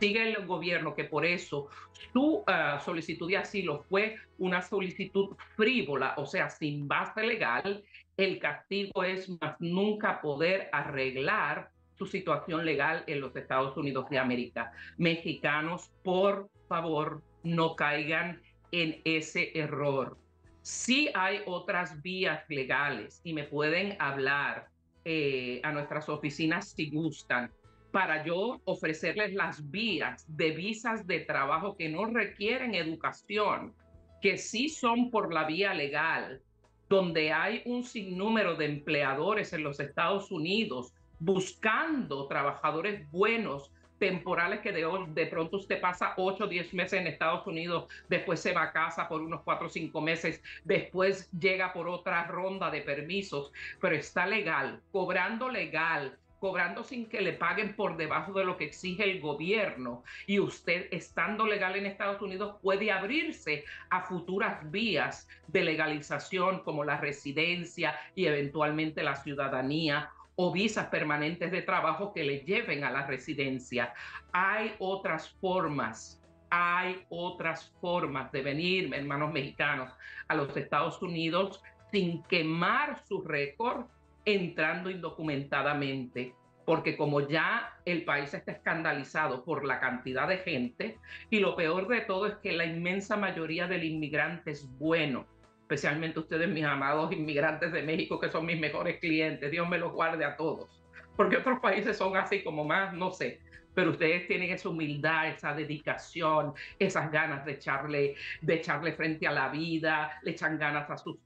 el 0.00 0.46
gobierno 0.46 0.94
que 0.94 1.04
por 1.04 1.24
eso 1.24 1.68
su 2.12 2.44
ah, 2.46 2.80
solicitud 2.84 3.28
de 3.28 3.38
asilo 3.38 3.84
fue 3.88 4.16
una 4.38 4.60
solicitud 4.60 5.34
frívola, 5.56 6.14
o 6.18 6.26
sea, 6.26 6.50
sin 6.50 6.86
base 6.86 7.22
legal, 7.22 7.82
el 8.16 8.38
castigo 8.38 9.02
es 9.02 9.30
nunca 9.58 10.20
poder 10.20 10.68
arreglar 10.72 11.70
su 11.96 12.06
situación 12.06 12.64
legal 12.64 13.04
en 13.06 13.20
los 13.20 13.34
Estados 13.36 13.76
Unidos 13.76 14.10
de 14.10 14.18
América. 14.18 14.72
Mexicanos, 14.98 15.90
por 16.02 16.50
favor, 16.68 17.22
no 17.42 17.76
caigan 17.76 18.42
en 18.72 19.00
ese 19.04 19.58
error. 19.58 20.18
Sí 20.62 21.10
hay 21.14 21.40
otras 21.46 22.02
vías 22.02 22.44
legales 22.48 23.20
y 23.24 23.32
me 23.32 23.44
pueden 23.44 23.96
hablar 23.98 24.68
eh, 25.04 25.60
a 25.64 25.72
nuestras 25.72 26.08
oficinas 26.08 26.72
si 26.72 26.90
gustan 26.90 27.50
para 27.90 28.24
yo 28.24 28.60
ofrecerles 28.64 29.34
las 29.34 29.70
vías 29.70 30.24
de 30.28 30.50
visas 30.52 31.06
de 31.06 31.20
trabajo 31.20 31.76
que 31.76 31.88
no 31.88 32.04
requieren 32.04 32.74
educación, 32.74 33.74
que 34.20 34.38
sí 34.38 34.68
son 34.68 35.10
por 35.10 35.32
la 35.32 35.44
vía 35.44 35.74
legal, 35.74 36.40
donde 36.88 37.32
hay 37.32 37.62
un 37.64 37.82
sinnúmero 37.84 38.54
de 38.54 38.66
empleadores 38.66 39.52
en 39.52 39.62
los 39.62 39.80
Estados 39.80 40.30
Unidos 40.30 40.92
buscando 41.18 42.26
trabajadores 42.26 43.10
buenos 43.10 43.72
temporales 44.00 44.60
que 44.60 44.72
de, 44.72 44.84
de 45.08 45.26
pronto 45.26 45.58
usted 45.58 45.80
pasa 45.80 46.14
8 46.16 46.44
o 46.44 46.46
10 46.48 46.74
meses 46.74 47.00
en 47.00 47.06
Estados 47.06 47.46
Unidos, 47.46 47.86
después 48.08 48.40
se 48.40 48.52
va 48.52 48.62
a 48.62 48.72
casa 48.72 49.08
por 49.08 49.20
unos 49.20 49.42
4 49.42 49.66
o 49.66 49.70
5 49.70 50.00
meses, 50.00 50.42
después 50.64 51.30
llega 51.30 51.72
por 51.72 51.86
otra 51.86 52.26
ronda 52.26 52.70
de 52.70 52.80
permisos, 52.80 53.52
pero 53.80 53.94
está 53.94 54.26
legal, 54.26 54.80
cobrando 54.90 55.48
legal, 55.50 56.18
cobrando 56.40 56.82
sin 56.82 57.06
que 57.06 57.20
le 57.20 57.34
paguen 57.34 57.76
por 57.76 57.98
debajo 57.98 58.32
de 58.32 58.44
lo 58.44 58.56
que 58.56 58.64
exige 58.64 59.04
el 59.04 59.20
gobierno 59.20 60.02
y 60.26 60.40
usted 60.40 60.88
estando 60.90 61.46
legal 61.46 61.76
en 61.76 61.84
Estados 61.84 62.22
Unidos 62.22 62.56
puede 62.62 62.90
abrirse 62.90 63.64
a 63.90 64.00
futuras 64.00 64.70
vías 64.70 65.28
de 65.48 65.62
legalización 65.62 66.60
como 66.60 66.82
la 66.82 66.96
residencia 66.96 67.94
y 68.14 68.24
eventualmente 68.24 69.02
la 69.02 69.16
ciudadanía 69.16 70.10
o 70.42 70.50
visas 70.50 70.86
permanentes 70.86 71.50
de 71.50 71.60
trabajo 71.60 72.14
que 72.14 72.24
le 72.24 72.38
lleven 72.40 72.82
a 72.82 72.90
la 72.90 73.06
residencia. 73.06 73.92
Hay 74.32 74.72
otras 74.78 75.28
formas, 75.38 76.18
hay 76.48 77.04
otras 77.10 77.70
formas 77.78 78.32
de 78.32 78.40
venir, 78.40 78.94
hermanos 78.94 79.34
mexicanos, 79.34 79.92
a 80.28 80.34
los 80.34 80.56
Estados 80.56 81.02
Unidos 81.02 81.62
sin 81.92 82.22
quemar 82.22 82.98
su 83.06 83.20
récord 83.20 83.84
entrando 84.24 84.88
indocumentadamente. 84.88 86.34
porque 86.66 86.96
como 86.96 87.26
ya 87.26 87.74
el 87.84 88.04
país 88.04 88.32
está 88.32 88.52
escandalizado 88.52 89.44
por 89.44 89.64
la 89.64 89.80
cantidad 89.80 90.28
de 90.28 90.38
gente, 90.38 90.98
y 91.28 91.40
lo 91.40 91.56
peor 91.56 91.88
de 91.88 92.02
todo 92.02 92.26
es 92.26 92.34
que 92.36 92.52
la 92.52 92.64
inmensa 92.64 93.16
mayoría 93.16 93.66
del 93.66 93.82
inmigrante 93.82 94.52
es 94.52 94.68
bueno, 94.78 95.26
especialmente 95.70 96.18
ustedes, 96.18 96.48
mis 96.48 96.64
amados 96.64 97.12
inmigrantes 97.12 97.70
de 97.70 97.84
México, 97.84 98.18
que 98.18 98.28
son 98.28 98.44
mis 98.44 98.58
mejores 98.58 98.98
clientes, 98.98 99.48
Dios 99.52 99.68
me 99.68 99.78
los 99.78 99.92
guarde 99.92 100.24
a 100.24 100.36
todos, 100.36 100.82
porque 101.16 101.36
otros 101.36 101.60
países 101.60 101.96
son 101.96 102.16
así 102.16 102.42
como 102.42 102.64
más, 102.64 102.92
no 102.92 103.12
sé, 103.12 103.38
pero 103.72 103.92
ustedes 103.92 104.26
tienen 104.26 104.50
esa 104.50 104.68
humildad, 104.68 105.28
esa 105.28 105.54
dedicación, 105.54 106.54
esas 106.80 107.12
ganas 107.12 107.44
de 107.44 107.52
echarle, 107.52 108.16
de 108.40 108.54
echarle 108.54 108.94
frente 108.94 109.28
a 109.28 109.30
la 109.30 109.48
vida, 109.48 110.18
le 110.22 110.32
echan 110.32 110.58
ganas 110.58 110.90
a 110.90 110.96
sus 110.96 111.18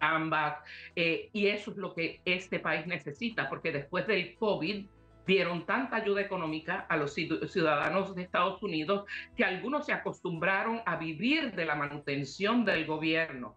ambas. 0.00 0.56
Eh, 0.96 1.28
y 1.34 1.48
eso 1.48 1.72
es 1.72 1.76
lo 1.76 1.92
que 1.94 2.22
este 2.24 2.60
país 2.60 2.86
necesita, 2.86 3.46
porque 3.50 3.72
después 3.72 4.06
del 4.06 4.34
COVID 4.36 4.86
dieron 5.26 5.66
tanta 5.66 5.96
ayuda 5.96 6.20
económica 6.20 6.86
a 6.88 6.96
los 6.96 7.14
ciudadanos 7.14 8.14
de 8.14 8.22
Estados 8.22 8.62
Unidos 8.62 9.04
que 9.36 9.44
algunos 9.44 9.86
se 9.86 9.92
acostumbraron 9.92 10.82
a 10.86 10.96
vivir 10.96 11.54
de 11.54 11.64
la 11.64 11.74
manutención 11.74 12.64
del 12.64 12.86
gobierno 12.86 13.56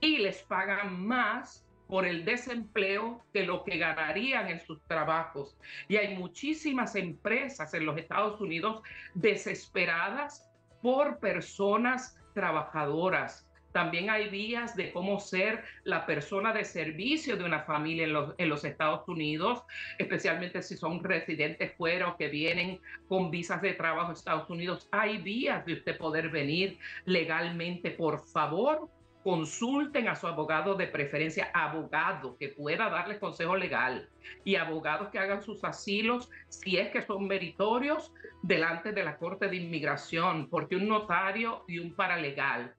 y 0.00 0.18
les 0.18 0.42
pagan 0.42 1.06
más 1.06 1.66
por 1.88 2.04
el 2.04 2.24
desempleo 2.24 3.24
que 3.32 3.44
lo 3.44 3.64
que 3.64 3.78
ganarían 3.78 4.48
en 4.48 4.60
sus 4.60 4.82
trabajos. 4.86 5.56
Y 5.88 5.96
hay 5.96 6.16
muchísimas 6.16 6.96
empresas 6.96 7.72
en 7.74 7.86
los 7.86 7.96
Estados 7.96 8.40
Unidos 8.40 8.82
desesperadas 9.14 10.50
por 10.82 11.20
personas 11.20 12.18
trabajadoras 12.34 13.48
también 13.76 14.08
hay 14.08 14.30
vías 14.30 14.74
de 14.74 14.90
cómo 14.90 15.20
ser 15.20 15.62
la 15.84 16.06
persona 16.06 16.54
de 16.54 16.64
servicio 16.64 17.36
de 17.36 17.44
una 17.44 17.60
familia 17.64 18.04
en 18.04 18.14
los, 18.14 18.34
en 18.38 18.48
los 18.48 18.64
Estados 18.64 19.06
Unidos, 19.06 19.64
especialmente 19.98 20.62
si 20.62 20.78
son 20.78 21.04
residentes 21.04 21.74
fuera 21.76 22.08
o 22.08 22.16
que 22.16 22.28
vienen 22.28 22.80
con 23.06 23.30
visas 23.30 23.60
de 23.60 23.74
trabajo 23.74 24.08
a 24.08 24.14
Estados 24.14 24.48
Unidos. 24.48 24.88
Hay 24.92 25.18
vías 25.18 25.66
de 25.66 25.74
usted 25.74 25.98
poder 25.98 26.30
venir 26.30 26.78
legalmente. 27.04 27.90
Por 27.90 28.26
favor, 28.26 28.88
consulten 29.22 30.08
a 30.08 30.16
su 30.16 30.26
abogado 30.26 30.74
de 30.74 30.86
preferencia, 30.86 31.50
abogado 31.52 32.38
que 32.38 32.48
pueda 32.48 32.88
darles 32.88 33.18
consejo 33.18 33.56
legal 33.56 34.08
y 34.42 34.56
abogados 34.56 35.10
que 35.10 35.18
hagan 35.18 35.42
sus 35.42 35.62
asilos 35.64 36.30
si 36.48 36.78
es 36.78 36.88
que 36.92 37.02
son 37.02 37.26
meritorios 37.26 38.10
delante 38.42 38.92
de 38.92 39.04
la 39.04 39.18
Corte 39.18 39.48
de 39.48 39.56
Inmigración, 39.56 40.48
porque 40.48 40.76
un 40.76 40.88
notario 40.88 41.62
y 41.68 41.78
un 41.78 41.94
paralegal 41.94 42.74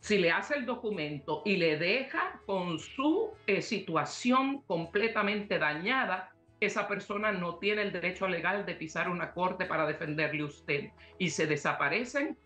si 0.00 0.18
le 0.18 0.30
hace 0.30 0.54
el 0.54 0.66
documento 0.66 1.42
y 1.44 1.56
le 1.56 1.76
deja 1.76 2.40
con 2.46 2.78
su 2.78 3.30
eh, 3.46 3.62
situación 3.62 4.62
completamente 4.62 5.58
dañada, 5.58 6.32
esa 6.60 6.88
persona 6.88 7.32
no 7.32 7.56
tiene 7.56 7.82
el 7.82 7.92
derecho 7.92 8.28
legal 8.28 8.64
de 8.66 8.74
pisar 8.74 9.08
una 9.08 9.32
corte 9.32 9.64
para 9.66 9.86
defenderle 9.86 10.44
usted. 10.44 10.90
Y 11.18 11.30
se 11.30 11.46
desaparecen, 11.46 12.36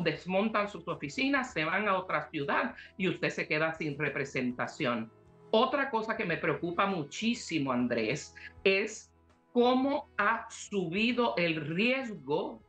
desmontan 0.00 0.68
sus 0.68 0.86
oficinas, 0.88 1.52
se 1.52 1.64
van 1.64 1.88
a 1.88 1.98
otra 1.98 2.28
ciudad 2.30 2.74
y 2.96 3.08
usted 3.08 3.30
se 3.30 3.48
queda 3.48 3.74
sin 3.74 3.98
representación. 3.98 5.10
Otra 5.50 5.90
cosa 5.90 6.16
que 6.16 6.24
me 6.24 6.36
preocupa 6.36 6.86
muchísimo, 6.86 7.72
Andrés, 7.72 8.34
es 8.64 9.12
cómo 9.52 10.08
ha 10.18 10.46
subido 10.50 11.34
el 11.36 11.56
riesgo 11.74 12.60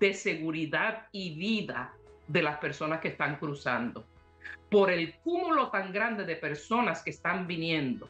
de 0.00 0.14
seguridad 0.14 1.06
y 1.12 1.36
vida 1.36 1.94
de 2.32 2.42
las 2.42 2.58
personas 2.58 3.00
que 3.00 3.08
están 3.08 3.36
cruzando. 3.36 4.06
Por 4.70 4.90
el 4.90 5.18
cúmulo 5.18 5.70
tan 5.70 5.92
grande 5.92 6.24
de 6.24 6.36
personas 6.36 7.02
que 7.02 7.10
están 7.10 7.46
viniendo 7.46 8.08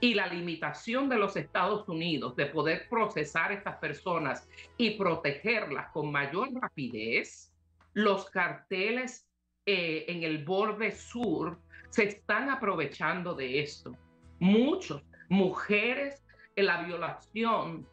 y 0.00 0.14
la 0.14 0.28
limitación 0.28 1.08
de 1.08 1.16
los 1.16 1.36
Estados 1.36 1.88
Unidos 1.88 2.36
de 2.36 2.46
poder 2.46 2.88
procesar 2.88 3.50
estas 3.50 3.76
personas 3.76 4.48
y 4.78 4.90
protegerlas 4.90 5.90
con 5.90 6.12
mayor 6.12 6.48
rapidez, 6.54 7.52
los 7.92 8.30
carteles 8.30 9.28
eh, 9.66 10.04
en 10.06 10.22
el 10.22 10.44
borde 10.44 10.92
sur 10.92 11.58
se 11.90 12.04
están 12.04 12.50
aprovechando 12.50 13.34
de 13.34 13.60
esto. 13.60 13.96
Muchos, 14.38 15.02
mujeres, 15.28 16.22
en 16.54 16.66
la 16.66 16.82
violación 16.82 17.86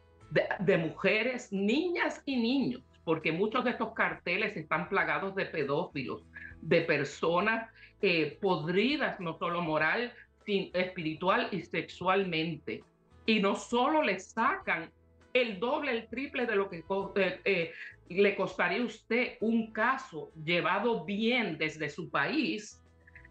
de 0.60 0.78
mujeres, 0.78 1.52
niñas 1.52 2.22
y 2.26 2.36
niños 2.36 2.82
porque 3.04 3.32
muchos 3.32 3.64
de 3.64 3.70
estos 3.70 3.92
carteles 3.92 4.56
están 4.56 4.88
plagados 4.88 5.34
de 5.34 5.46
pedófilos, 5.46 6.22
de 6.60 6.80
personas 6.80 7.70
eh, 8.00 8.38
podridas, 8.40 9.20
no 9.20 9.38
solo 9.38 9.62
moral, 9.62 10.12
espiritual 10.46 11.48
y 11.52 11.62
sexualmente. 11.62 12.82
Y 13.26 13.40
no 13.40 13.56
solo 13.56 14.02
le 14.02 14.18
sacan 14.20 14.90
el 15.32 15.58
doble, 15.58 15.92
el 15.92 16.06
triple 16.08 16.46
de 16.46 16.56
lo 16.56 16.68
que 16.68 16.84
eh, 17.16 17.40
eh, 17.44 17.72
le 18.08 18.36
costaría 18.36 18.82
a 18.82 18.84
usted 18.84 19.34
un 19.40 19.72
caso 19.72 20.30
llevado 20.44 21.04
bien 21.04 21.58
desde 21.58 21.88
su 21.88 22.10
país, 22.10 22.80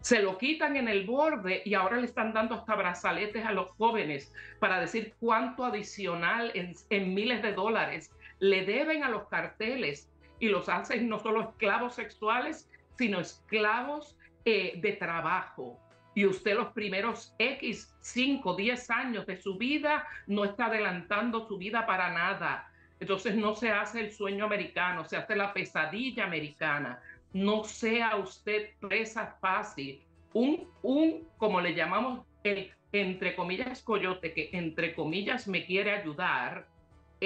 se 0.00 0.20
lo 0.20 0.36
quitan 0.36 0.76
en 0.76 0.88
el 0.88 1.06
borde 1.06 1.62
y 1.64 1.72
ahora 1.72 1.96
le 1.96 2.04
están 2.04 2.34
dando 2.34 2.56
hasta 2.56 2.74
brazaletes 2.74 3.44
a 3.46 3.52
los 3.52 3.70
jóvenes 3.70 4.34
para 4.58 4.78
decir 4.78 5.14
cuánto 5.18 5.64
adicional 5.64 6.52
en 6.54 7.14
miles 7.14 7.40
de 7.40 7.54
dólares 7.54 8.10
le 8.44 8.66
deben 8.66 9.02
a 9.04 9.08
los 9.08 9.26
carteles 9.28 10.12
y 10.38 10.48
los 10.48 10.68
hacen 10.68 11.08
no 11.08 11.18
solo 11.18 11.40
esclavos 11.40 11.94
sexuales, 11.94 12.70
sino 12.98 13.18
esclavos 13.20 14.18
eh, 14.44 14.74
de 14.76 14.92
trabajo. 14.92 15.80
Y 16.14 16.26
usted 16.26 16.54
los 16.54 16.72
primeros 16.72 17.34
X, 17.38 17.96
5, 18.00 18.54
10 18.54 18.90
años 18.90 19.26
de 19.26 19.38
su 19.38 19.56
vida 19.56 20.06
no 20.26 20.44
está 20.44 20.66
adelantando 20.66 21.48
su 21.48 21.56
vida 21.56 21.86
para 21.86 22.10
nada. 22.10 22.70
Entonces 23.00 23.34
no 23.34 23.54
se 23.54 23.70
hace 23.70 24.00
el 24.00 24.12
sueño 24.12 24.44
americano, 24.44 25.06
se 25.06 25.16
hace 25.16 25.34
la 25.36 25.54
pesadilla 25.54 26.24
americana. 26.24 27.00
No 27.32 27.64
sea 27.64 28.16
usted 28.16 28.74
presa 28.78 29.38
fácil. 29.40 30.02
Un, 30.34 30.68
un, 30.82 31.26
como 31.38 31.62
le 31.62 31.74
llamamos, 31.74 32.20
el 32.42 32.70
entre 32.92 33.34
comillas 33.34 33.82
coyote, 33.82 34.34
que 34.34 34.50
entre 34.52 34.94
comillas 34.94 35.48
me 35.48 35.64
quiere 35.64 35.92
ayudar, 35.92 36.68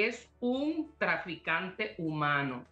es 0.06 0.30
un 0.40 0.92
traficante 0.98 1.94
humano. 1.98 2.64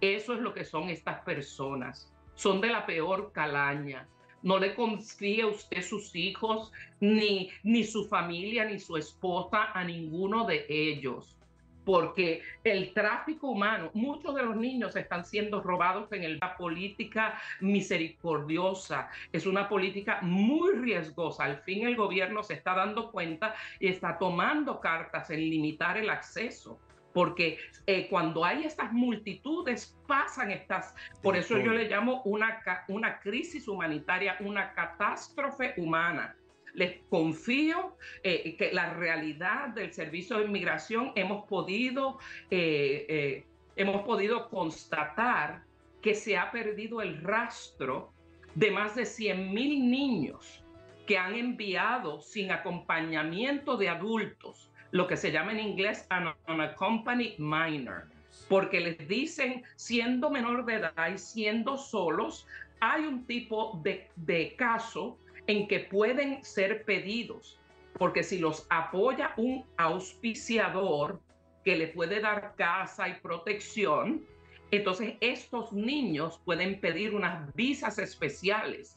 Eso 0.00 0.34
es 0.34 0.40
lo 0.40 0.54
que 0.54 0.64
son 0.64 0.88
estas 0.88 1.20
personas. 1.22 2.12
Son 2.34 2.60
de 2.60 2.68
la 2.68 2.86
peor 2.86 3.32
calaña. 3.32 4.08
No 4.42 4.58
le 4.58 4.74
confía 4.74 5.46
usted 5.46 5.82
sus 5.82 6.14
hijos, 6.16 6.72
ni, 7.00 7.50
ni 7.62 7.84
su 7.84 8.06
familia, 8.06 8.64
ni 8.64 8.78
su 8.78 8.96
esposa 8.96 9.72
a 9.72 9.84
ninguno 9.84 10.46
de 10.46 10.64
ellos 10.68 11.39
porque 11.84 12.42
el 12.64 12.92
tráfico 12.92 13.48
humano, 13.48 13.90
muchos 13.94 14.34
de 14.34 14.42
los 14.42 14.56
niños 14.56 14.96
están 14.96 15.24
siendo 15.24 15.62
robados 15.62 16.12
en 16.12 16.38
la 16.38 16.56
política 16.56 17.40
misericordiosa. 17.60 19.10
Es 19.32 19.46
una 19.46 19.68
política 19.68 20.20
muy 20.22 20.74
riesgosa. 20.74 21.44
Al 21.44 21.58
fin 21.58 21.86
el 21.86 21.96
gobierno 21.96 22.42
se 22.42 22.54
está 22.54 22.74
dando 22.74 23.10
cuenta 23.10 23.54
y 23.78 23.88
está 23.88 24.18
tomando 24.18 24.80
cartas 24.80 25.30
en 25.30 25.40
limitar 25.40 25.96
el 25.96 26.10
acceso 26.10 26.78
porque 27.12 27.58
eh, 27.86 28.06
cuando 28.08 28.44
hay 28.44 28.62
estas 28.62 28.92
multitudes 28.92 29.98
pasan 30.06 30.52
estas, 30.52 30.94
por 31.22 31.36
eso 31.36 31.58
yo 31.58 31.72
le 31.72 31.88
llamo 31.88 32.22
una, 32.22 32.62
una 32.86 33.18
crisis 33.18 33.66
humanitaria, 33.66 34.36
una 34.40 34.72
catástrofe 34.72 35.74
humana 35.76 36.36
les 36.74 37.00
confío 37.08 37.96
eh, 38.22 38.56
que 38.56 38.72
la 38.72 38.94
realidad 38.94 39.68
del 39.68 39.92
servicio 39.92 40.38
de 40.38 40.44
inmigración 40.44 41.12
hemos 41.14 41.46
podido, 41.46 42.18
eh, 42.50 43.06
eh, 43.08 43.46
hemos 43.76 44.02
podido 44.02 44.48
constatar 44.48 45.62
que 46.02 46.14
se 46.14 46.36
ha 46.36 46.50
perdido 46.50 47.02
el 47.02 47.20
rastro 47.22 48.12
de 48.54 48.70
más 48.70 48.94
de 48.94 49.06
100 49.06 49.52
mil 49.52 49.90
niños 49.90 50.62
que 51.06 51.18
han 51.18 51.34
enviado 51.34 52.20
sin 52.20 52.50
acompañamiento 52.50 53.76
de 53.76 53.88
adultos, 53.88 54.70
lo 54.92 55.06
que 55.06 55.16
se 55.16 55.32
llama 55.32 55.52
en 55.52 55.60
inglés 55.60 56.06
an 56.08 56.34
unaccompanied 56.48 57.38
minor, 57.38 58.06
porque 58.48 58.80
les 58.80 59.08
dicen, 59.08 59.64
siendo 59.76 60.30
menor 60.30 60.64
de 60.64 60.74
edad 60.74 61.12
y 61.12 61.18
siendo 61.18 61.76
solos, 61.76 62.46
hay 62.80 63.04
un 63.04 63.26
tipo 63.26 63.80
de, 63.82 64.08
de 64.16 64.54
caso 64.56 65.18
en 65.46 65.68
que 65.68 65.80
pueden 65.80 66.44
ser 66.44 66.84
pedidos, 66.84 67.60
porque 67.98 68.22
si 68.22 68.38
los 68.38 68.66
apoya 68.70 69.34
un 69.36 69.64
auspiciador 69.76 71.20
que 71.64 71.76
le 71.76 71.88
puede 71.88 72.20
dar 72.20 72.54
casa 72.56 73.08
y 73.08 73.14
protección, 73.14 74.24
entonces 74.70 75.14
estos 75.20 75.72
niños 75.72 76.40
pueden 76.44 76.80
pedir 76.80 77.14
unas 77.14 77.52
visas 77.54 77.98
especiales. 77.98 78.96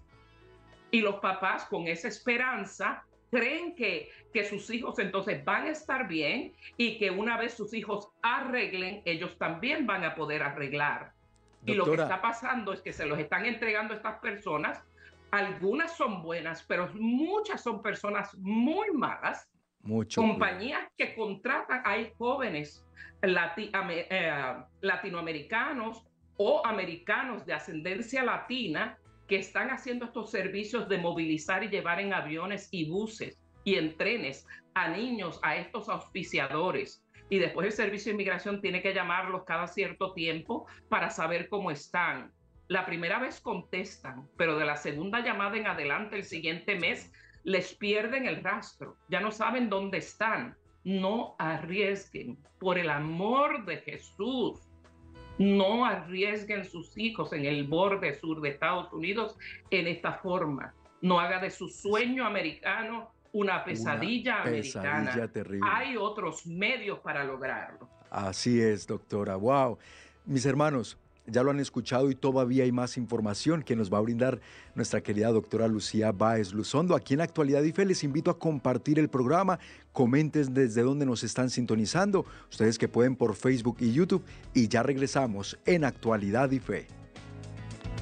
Y 0.91 1.01
los 1.01 1.15
papás 1.15 1.65
con 1.65 1.87
esa 1.87 2.07
esperanza 2.07 3.03
creen 3.31 3.75
que, 3.75 4.11
que 4.31 4.45
sus 4.45 4.69
hijos 4.69 4.99
entonces 4.99 5.43
van 5.43 5.65
a 5.65 5.71
estar 5.71 6.07
bien 6.07 6.53
y 6.77 6.99
que 6.99 7.09
una 7.09 7.35
vez 7.37 7.55
sus 7.55 7.73
hijos 7.73 8.09
arreglen, 8.21 9.01
ellos 9.05 9.35
también 9.39 9.87
van 9.87 10.03
a 10.03 10.13
poder 10.13 10.43
arreglar. 10.43 11.13
y 11.65 11.73
lo 11.73 11.85
que 11.85 11.93
está 11.93 12.21
pasando 12.21 12.73
es 12.73 12.81
que 12.81 12.93
se 12.93 13.05
los 13.05 13.17
están 13.17 13.45
entregando 13.45 13.93
a 13.93 13.97
estas 13.97 14.19
personas 14.19 14.83
algunas 15.33 15.97
son 15.97 16.21
buenas, 16.21 16.63
pero 16.67 16.91
muchas 16.93 17.63
son 17.63 17.81
personas 17.81 18.37
muy 18.37 18.91
malas 18.91 19.49
compañías 20.15 20.83
que 20.95 21.15
contratan, 21.15 21.81
hay 21.85 22.11
jóvenes 22.19 22.85
eh, 23.23 24.53
latinoamericanos 24.81 26.05
o 26.37 26.61
americanos 26.63 27.47
de 27.47 27.53
ascendencia 27.53 28.23
latina 28.23 28.99
que 29.27 29.37
están 29.37 29.71
haciendo 29.71 30.05
estos 30.05 30.29
servicios 30.29 30.87
de 30.87 30.99
movilizar 30.99 31.63
y 31.63 31.69
llevar 31.69 31.99
en 31.99 32.13
aviones 32.13 32.69
y 32.69 32.87
buses 32.87 33.41
y 33.63 33.75
en 33.75 33.97
trenes 33.97 34.45
a 34.75 34.89
niños, 34.89 35.39
a 35.41 35.55
estos 35.55 35.89
auspiciadores. 35.89 37.03
Y 37.29 37.39
después 37.39 37.65
el 37.65 37.71
Servicio 37.71 38.11
de 38.11 38.15
Inmigración 38.15 38.61
tiene 38.61 38.83
que 38.83 38.93
llamarlos 38.93 39.45
cada 39.45 39.65
cierto 39.65 40.13
tiempo 40.13 40.67
para 40.89 41.09
saber 41.09 41.49
cómo 41.49 41.71
están. 41.71 42.31
La 42.67 42.85
primera 42.85 43.19
vez 43.19 43.41
contestan, 43.41 44.27
pero 44.37 44.57
de 44.57 44.65
la 44.65 44.77
segunda 44.77 45.19
llamada 45.19 45.57
en 45.57 45.67
adelante, 45.67 46.15
el 46.15 46.23
siguiente 46.23 46.75
mes, 46.75 47.11
les 47.43 47.73
pierden 47.73 48.25
el 48.25 48.43
rastro. 48.43 48.95
Ya 49.09 49.19
no 49.19 49.31
saben 49.31 49.69
dónde 49.69 49.97
están. 49.97 50.55
No 50.83 51.35
arriesguen, 51.39 52.37
por 52.59 52.77
el 52.77 52.89
amor 52.89 53.65
de 53.65 53.77
Jesús. 53.77 54.59
No 55.37 55.85
arriesguen 55.85 56.65
sus 56.65 56.97
hijos 56.97 57.33
en 57.33 57.45
el 57.45 57.67
borde 57.67 58.13
sur 58.19 58.41
de 58.41 58.49
Estados 58.49 58.91
Unidos 58.93 59.37
en 59.71 59.87
esta 59.87 60.13
forma. 60.13 60.73
No 61.01 61.19
haga 61.19 61.39
de 61.39 61.49
su 61.49 61.67
sueño 61.67 62.25
americano 62.25 63.11
una 63.33 63.63
pesadilla, 63.65 64.43
americana. 64.43 65.29
Hay 65.63 65.97
otros 65.97 66.45
medios 66.45 66.99
para 66.99 67.23
lograrlo. 67.23 67.89
Así 68.09 68.61
es, 68.61 68.85
doctora. 68.85 69.35
Wow. 69.35 69.79
Mis 70.25 70.45
hermanos, 70.45 70.97
ya 71.25 71.43
lo 71.43 71.51
han 71.51 71.59
escuchado 71.59 72.11
y 72.11 72.15
todavía 72.15 72.63
hay 72.63 72.71
más 72.71 72.97
información 72.97 73.63
que 73.63 73.75
nos 73.75 73.91
va 73.91 73.97
a 73.97 74.01
brindar 74.01 74.39
nuestra 74.75 75.01
querida 75.01 75.29
doctora 75.29 75.67
Lucía 75.67 76.11
Báez 76.11 76.53
Luzondo. 76.53 76.95
Aquí 76.95 77.13
en 77.13 77.21
Actualidad 77.21 77.63
y 77.63 77.71
Fe 77.71 77.85
les 77.85 78.03
invito 78.03 78.31
a 78.31 78.39
compartir 78.39 78.99
el 78.99 79.09
programa, 79.09 79.59
comenten 79.91 80.53
desde 80.53 80.81
dónde 80.81 81.05
nos 81.05 81.23
están 81.23 81.49
sintonizando, 81.49 82.25
ustedes 82.49 82.77
que 82.77 82.87
pueden 82.87 83.15
por 83.15 83.35
Facebook 83.35 83.77
y 83.79 83.93
YouTube 83.93 84.23
y 84.53 84.67
ya 84.67 84.83
regresamos 84.83 85.57
en 85.65 85.85
Actualidad 85.85 86.51
y 86.51 86.59
Fe. 86.59 86.87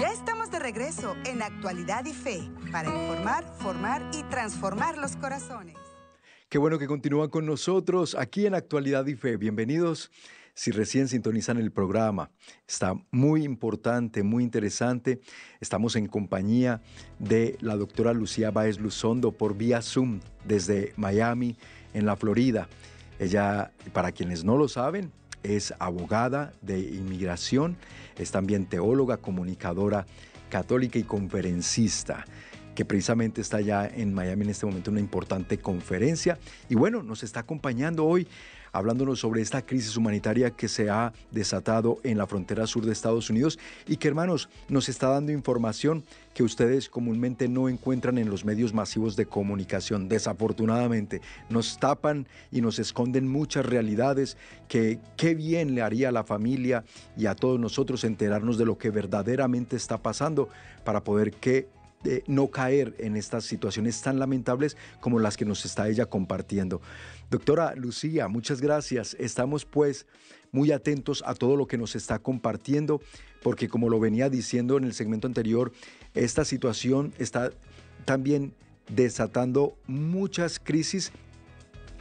Ya 0.00 0.10
estamos 0.10 0.50
de 0.50 0.58
regreso 0.58 1.14
en 1.26 1.42
Actualidad 1.42 2.06
y 2.06 2.14
Fe 2.14 2.48
para 2.72 2.88
informar, 2.88 3.44
formar 3.58 4.02
y 4.14 4.22
transformar 4.24 4.96
los 4.96 5.16
corazones. 5.16 5.76
Qué 6.48 6.56
bueno 6.56 6.78
que 6.78 6.86
continúan 6.86 7.28
con 7.28 7.44
nosotros 7.44 8.14
aquí 8.14 8.46
en 8.46 8.54
Actualidad 8.54 9.06
y 9.06 9.16
Fe. 9.16 9.36
Bienvenidos 9.36 10.10
si 10.56 10.70
recién 10.70 11.06
sintonizan 11.06 11.58
el 11.58 11.70
programa. 11.70 12.30
Está 12.66 12.94
muy 13.10 13.44
importante, 13.44 14.22
muy 14.22 14.42
interesante. 14.42 15.20
Estamos 15.60 15.96
en 15.96 16.06
compañía 16.06 16.80
de 17.18 17.58
la 17.60 17.76
doctora 17.76 18.14
Lucía 18.14 18.50
Báez 18.50 18.80
Luzondo 18.80 19.32
por 19.32 19.54
vía 19.54 19.82
Zoom 19.82 20.20
desde 20.44 20.94
Miami, 20.96 21.58
en 21.92 22.06
la 22.06 22.16
Florida. 22.16 22.68
Ella, 23.18 23.70
para 23.92 24.12
quienes 24.12 24.44
no 24.44 24.56
lo 24.56 24.66
saben, 24.66 25.12
es 25.42 25.74
abogada 25.78 26.54
de 26.62 26.78
inmigración, 26.80 27.76
es 28.16 28.30
también 28.30 28.64
teóloga, 28.64 29.18
comunicadora 29.18 30.06
católica 30.48 30.98
y 30.98 31.02
conferencista 31.02 32.24
que 32.74 32.84
precisamente 32.84 33.40
está 33.40 33.60
ya 33.60 33.86
en 33.86 34.14
Miami 34.14 34.44
en 34.44 34.50
este 34.50 34.66
momento 34.66 34.90
una 34.90 35.00
importante 35.00 35.58
conferencia. 35.58 36.38
Y 36.68 36.74
bueno, 36.74 37.02
nos 37.02 37.22
está 37.22 37.40
acompañando 37.40 38.04
hoy 38.04 38.28
hablándonos 38.76 39.20
sobre 39.20 39.40
esta 39.40 39.64
crisis 39.64 39.96
humanitaria 39.96 40.50
que 40.50 40.68
se 40.68 40.90
ha 40.90 41.12
desatado 41.30 41.98
en 42.02 42.18
la 42.18 42.26
frontera 42.26 42.66
sur 42.66 42.84
de 42.84 42.92
Estados 42.92 43.30
Unidos 43.30 43.58
y 43.86 43.96
que 43.96 44.08
hermanos 44.08 44.48
nos 44.68 44.88
está 44.88 45.08
dando 45.08 45.32
información 45.32 46.04
que 46.34 46.42
ustedes 46.42 46.90
comúnmente 46.90 47.48
no 47.48 47.68
encuentran 47.68 48.18
en 48.18 48.28
los 48.28 48.44
medios 48.44 48.74
masivos 48.74 49.16
de 49.16 49.24
comunicación. 49.24 50.08
Desafortunadamente, 50.08 51.22
nos 51.48 51.78
tapan 51.78 52.26
y 52.52 52.60
nos 52.60 52.78
esconden 52.78 53.26
muchas 53.26 53.64
realidades 53.64 54.36
que 54.68 54.98
qué 55.16 55.34
bien 55.34 55.74
le 55.74 55.80
haría 55.80 56.10
a 56.10 56.12
la 56.12 56.24
familia 56.24 56.84
y 57.16 57.26
a 57.26 57.34
todos 57.34 57.58
nosotros 57.58 58.04
enterarnos 58.04 58.58
de 58.58 58.66
lo 58.66 58.76
que 58.76 58.90
verdaderamente 58.90 59.76
está 59.76 59.96
pasando 59.96 60.50
para 60.84 61.02
poder 61.02 61.32
que 61.32 61.68
eh, 62.04 62.22
no 62.26 62.48
caer 62.48 62.94
en 62.98 63.16
estas 63.16 63.44
situaciones 63.44 64.00
tan 64.02 64.18
lamentables 64.18 64.76
como 65.00 65.18
las 65.18 65.36
que 65.36 65.44
nos 65.44 65.64
está 65.64 65.88
ella 65.88 66.06
compartiendo. 66.06 66.80
Doctora 67.30 67.74
Lucía, 67.74 68.28
muchas 68.28 68.60
gracias. 68.60 69.16
Estamos 69.18 69.64
pues 69.64 70.06
muy 70.52 70.72
atentos 70.72 71.22
a 71.26 71.34
todo 71.34 71.56
lo 71.56 71.66
que 71.66 71.78
nos 71.78 71.96
está 71.96 72.18
compartiendo, 72.18 73.00
porque 73.42 73.68
como 73.68 73.88
lo 73.88 73.98
venía 73.98 74.30
diciendo 74.30 74.76
en 74.76 74.84
el 74.84 74.94
segmento 74.94 75.26
anterior, 75.26 75.72
esta 76.14 76.44
situación 76.44 77.12
está 77.18 77.50
también 78.04 78.54
desatando 78.88 79.76
muchas 79.86 80.60
crisis 80.60 81.12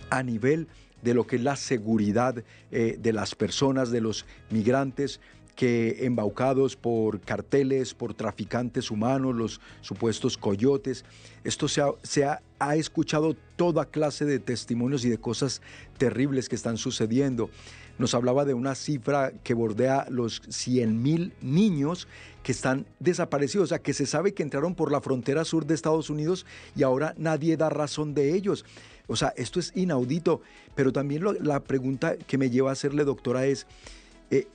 a 0.09 0.21
nivel 0.23 0.67
de 1.01 1.13
lo 1.13 1.27
que 1.27 1.35
es 1.35 1.43
la 1.43 1.55
seguridad 1.55 2.43
eh, 2.71 2.97
de 2.99 3.13
las 3.13 3.35
personas, 3.35 3.91
de 3.91 4.01
los 4.01 4.25
migrantes, 4.49 5.19
que 5.55 6.05
embaucados 6.05 6.75
por 6.75 7.21
carteles, 7.21 7.93
por 7.93 8.13
traficantes 8.13 8.91
humanos, 8.91 9.35
los 9.35 9.61
supuestos 9.81 10.37
coyotes. 10.37 11.05
Esto 11.43 11.67
se 11.67 11.81
ha, 12.25 12.41
escuchado 12.75 13.35
toda 13.55 13.85
clase 13.85 14.25
de 14.25 14.39
testimonios 14.39 15.05
y 15.05 15.09
de 15.09 15.17
cosas 15.17 15.61
terribles 15.97 16.49
que 16.49 16.55
están 16.55 16.77
sucediendo. 16.77 17.49
Nos 17.97 18.13
hablaba 18.13 18.43
de 18.43 18.53
una 18.53 18.75
cifra 18.75 19.31
que 19.43 19.53
bordea 19.53 20.07
los 20.09 20.41
100 20.49 21.01
mil 21.01 21.33
niños 21.41 22.07
que 22.43 22.51
están 22.51 22.85
desaparecidos, 22.99 23.65
o 23.65 23.69
sea, 23.69 23.79
que 23.79 23.93
se 23.93 24.05
sabe 24.05 24.33
que 24.33 24.43
entraron 24.43 24.75
por 24.75 24.91
la 24.91 24.99
frontera 24.99 25.45
sur 25.45 25.65
de 25.65 25.73
Estados 25.73 26.09
Unidos 26.09 26.45
y 26.75 26.83
ahora 26.83 27.13
nadie 27.17 27.55
da 27.55 27.69
razón 27.69 28.13
de 28.13 28.35
ellos. 28.35 28.65
O 29.07 29.15
sea, 29.15 29.33
esto 29.37 29.59
es 29.59 29.71
inaudito, 29.75 30.41
pero 30.75 30.91
también 30.91 31.23
la 31.41 31.61
pregunta 31.61 32.17
que 32.17 32.37
me 32.37 32.49
lleva 32.49 32.71
a 32.71 32.73
hacerle, 32.73 33.03
doctora, 33.03 33.45
es, 33.45 33.67
eh, 34.31 34.47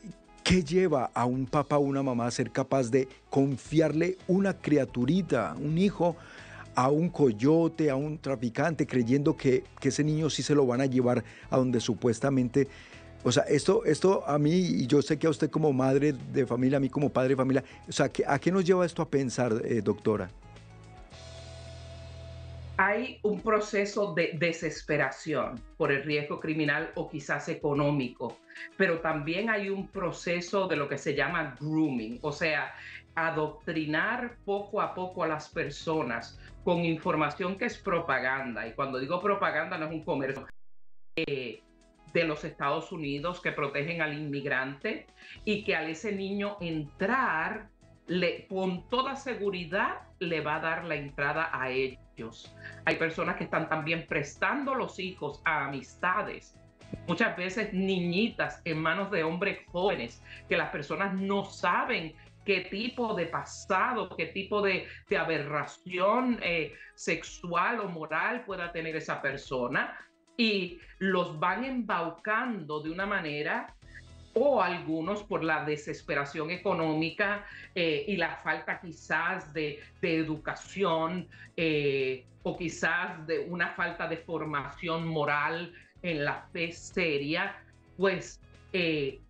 ¿Qué 0.42 0.64
lleva 0.64 1.10
a 1.14 1.26
un 1.26 1.46
papá 1.46 1.78
o 1.78 1.80
una 1.80 2.02
mamá 2.02 2.26
a 2.26 2.30
ser 2.30 2.50
capaz 2.50 2.90
de 2.90 3.08
confiarle 3.28 4.16
una 4.26 4.54
criaturita, 4.54 5.54
un 5.60 5.78
hijo, 5.78 6.16
a 6.74 6.88
un 6.88 7.08
coyote, 7.08 7.90
a 7.90 7.96
un 7.96 8.18
traficante, 8.18 8.86
creyendo 8.86 9.36
que, 9.36 9.64
ese 9.82 10.04
niño 10.04 10.30
sí 10.30 10.42
se 10.42 10.54
lo 10.54 10.66
van 10.66 10.80
a 10.80 10.86
llevar 10.86 11.24
a 11.50 11.56
donde 11.56 11.80
supuestamente... 11.80 12.68
O 13.22 13.30
sea, 13.30 13.42
esto, 13.42 13.84
esto 13.84 14.26
a 14.26 14.38
mí, 14.38 14.52
y 14.52 14.86
yo 14.86 15.02
sé 15.02 15.18
que 15.18 15.26
a 15.26 15.30
usted 15.30 15.50
como 15.50 15.74
madre 15.74 16.14
de 16.32 16.46
familia, 16.46 16.78
a 16.78 16.80
mí 16.80 16.88
como 16.88 17.10
padre 17.10 17.30
de 17.30 17.36
familia, 17.36 17.64
o 17.86 17.92
sea, 17.92 18.10
¿a 18.26 18.38
qué 18.38 18.50
nos 18.50 18.64
lleva 18.64 18.86
esto 18.86 19.02
a 19.02 19.08
pensar, 19.08 19.60
eh, 19.66 19.82
doctora? 19.82 20.30
Hay 22.82 23.20
un 23.24 23.42
proceso 23.42 24.14
de 24.14 24.30
desesperación 24.38 25.60
por 25.76 25.92
el 25.92 26.02
riesgo 26.02 26.40
criminal 26.40 26.92
o 26.94 27.10
quizás 27.10 27.50
económico, 27.50 28.38
pero 28.78 29.00
también 29.00 29.50
hay 29.50 29.68
un 29.68 29.88
proceso 29.88 30.66
de 30.66 30.76
lo 30.76 30.88
que 30.88 30.96
se 30.96 31.14
llama 31.14 31.58
grooming, 31.60 32.18
o 32.22 32.32
sea, 32.32 32.72
adoctrinar 33.14 34.38
poco 34.46 34.80
a 34.80 34.94
poco 34.94 35.22
a 35.22 35.28
las 35.28 35.50
personas 35.50 36.40
con 36.64 36.82
información 36.82 37.58
que 37.58 37.66
es 37.66 37.76
propaganda. 37.76 38.66
Y 38.66 38.72
cuando 38.72 38.98
digo 38.98 39.20
propaganda 39.20 39.76
no 39.76 39.84
es 39.84 39.92
un 39.92 40.02
comercio 40.02 40.46
eh, 41.16 41.60
de 42.14 42.24
los 42.24 42.44
Estados 42.44 42.92
Unidos 42.92 43.42
que 43.42 43.52
protegen 43.52 44.00
al 44.00 44.14
inmigrante 44.14 45.06
y 45.44 45.64
que 45.64 45.76
al 45.76 45.90
ese 45.90 46.12
niño 46.12 46.56
entrar 46.62 47.68
con 48.48 48.88
toda 48.88 49.16
seguridad 49.16 50.00
le 50.18 50.40
va 50.40 50.56
a 50.56 50.60
dar 50.60 50.84
la 50.84 50.96
entrada 50.96 51.50
a 51.52 51.70
ellos 51.70 52.00
hay 52.84 52.96
personas 52.96 53.36
que 53.36 53.44
están 53.44 53.68
también 53.68 54.06
prestando 54.06 54.74
los 54.74 54.98
hijos 54.98 55.40
a 55.44 55.66
amistades, 55.66 56.56
muchas 57.06 57.36
veces 57.36 57.72
niñitas 57.72 58.60
en 58.64 58.78
manos 58.78 59.10
de 59.10 59.22
hombres 59.22 59.58
jóvenes, 59.70 60.22
que 60.48 60.56
las 60.56 60.70
personas 60.70 61.14
no 61.14 61.44
saben 61.44 62.14
qué 62.44 62.62
tipo 62.62 63.14
de 63.14 63.26
pasado, 63.26 64.08
qué 64.16 64.26
tipo 64.26 64.62
de, 64.62 64.86
aberración 65.18 66.38
eh, 66.42 66.72
sexual 66.94 67.80
o 67.80 67.88
moral 67.88 68.44
pueda 68.44 68.72
tener 68.72 68.96
esa 68.96 69.20
persona 69.20 69.96
y 70.36 70.80
los 70.98 71.38
van 71.38 71.64
embaucando 71.64 72.80
de 72.80 72.90
una 72.90 73.06
manera 73.06 73.74
o 74.34 74.62
algunos 74.62 75.22
por 75.22 75.42
la 75.42 75.64
desesperación 75.64 76.50
económica 76.50 77.44
eh, 77.74 78.04
y 78.06 78.16
la 78.16 78.36
falta 78.36 78.80
quizás 78.80 79.52
de, 79.52 79.80
educación 80.02 81.26
eh, 81.56 82.24
o 82.42 82.56
quizás 82.56 83.26
de 83.26 83.40
una 83.40 83.70
falta 83.70 84.08
de 84.08 84.16
formación 84.18 85.06
moral 85.06 85.72
en 86.02 86.24
la 86.24 86.46
fe 86.52 86.72
seria, 86.72 87.56
pues 87.96 88.40
eh, 88.72 89.20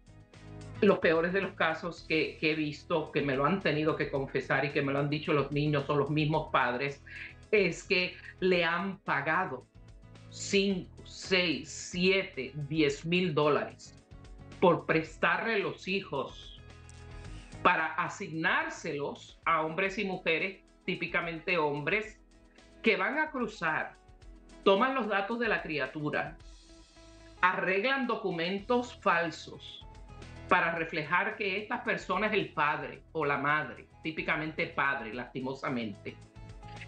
los 0.80 0.98
peores 0.98 1.32
de 1.32 1.42
los 1.42 1.52
casos 1.52 2.04
que, 2.06 2.38
he 2.40 2.54
visto, 2.54 3.10
que 3.10 3.22
me 3.22 3.34
lo 3.34 3.44
han 3.44 3.60
tenido 3.60 3.96
que 3.96 4.10
confesar 4.10 4.64
y 4.64 4.70
que 4.70 4.82
me 4.82 4.92
lo 4.92 5.00
han 5.00 5.10
dicho 5.10 5.32
los 5.32 5.50
niños 5.50 5.88
o 5.88 5.96
los 5.96 6.10
mismos 6.10 6.50
padres, 6.52 7.02
es 7.50 7.82
que 7.82 8.14
le 8.38 8.64
han 8.64 8.98
pagado 8.98 9.66
5, 10.30 10.88
6, 11.04 11.68
7, 11.68 12.52
10 12.68 13.06
mil 13.06 13.34
dólares 13.34 13.99
por 14.60 14.84
prestarle 14.86 15.58
los 15.58 15.88
hijos 15.88 16.60
para 17.62 17.86
asignárselos 17.94 19.40
a 19.44 19.62
hombres 19.62 19.98
y 19.98 20.04
mujeres, 20.04 20.60
típicamente 20.84 21.58
hombres, 21.58 22.18
que 22.82 22.96
van 22.96 23.18
a 23.18 23.30
cruzar, 23.30 23.94
toman 24.64 24.94
los 24.94 25.08
datos 25.08 25.38
de 25.38 25.48
la 25.48 25.62
criatura, 25.62 26.36
arreglan 27.40 28.06
documentos 28.06 28.98
falsos 29.00 29.86
para 30.48 30.74
reflejar 30.74 31.36
que 31.36 31.58
esta 31.58 31.84
persona 31.84 32.26
es 32.26 32.32
el 32.32 32.52
padre 32.52 33.02
o 33.12 33.24
la 33.24 33.38
madre, 33.38 33.86
típicamente 34.02 34.66
padre, 34.66 35.14
lastimosamente. 35.14 36.16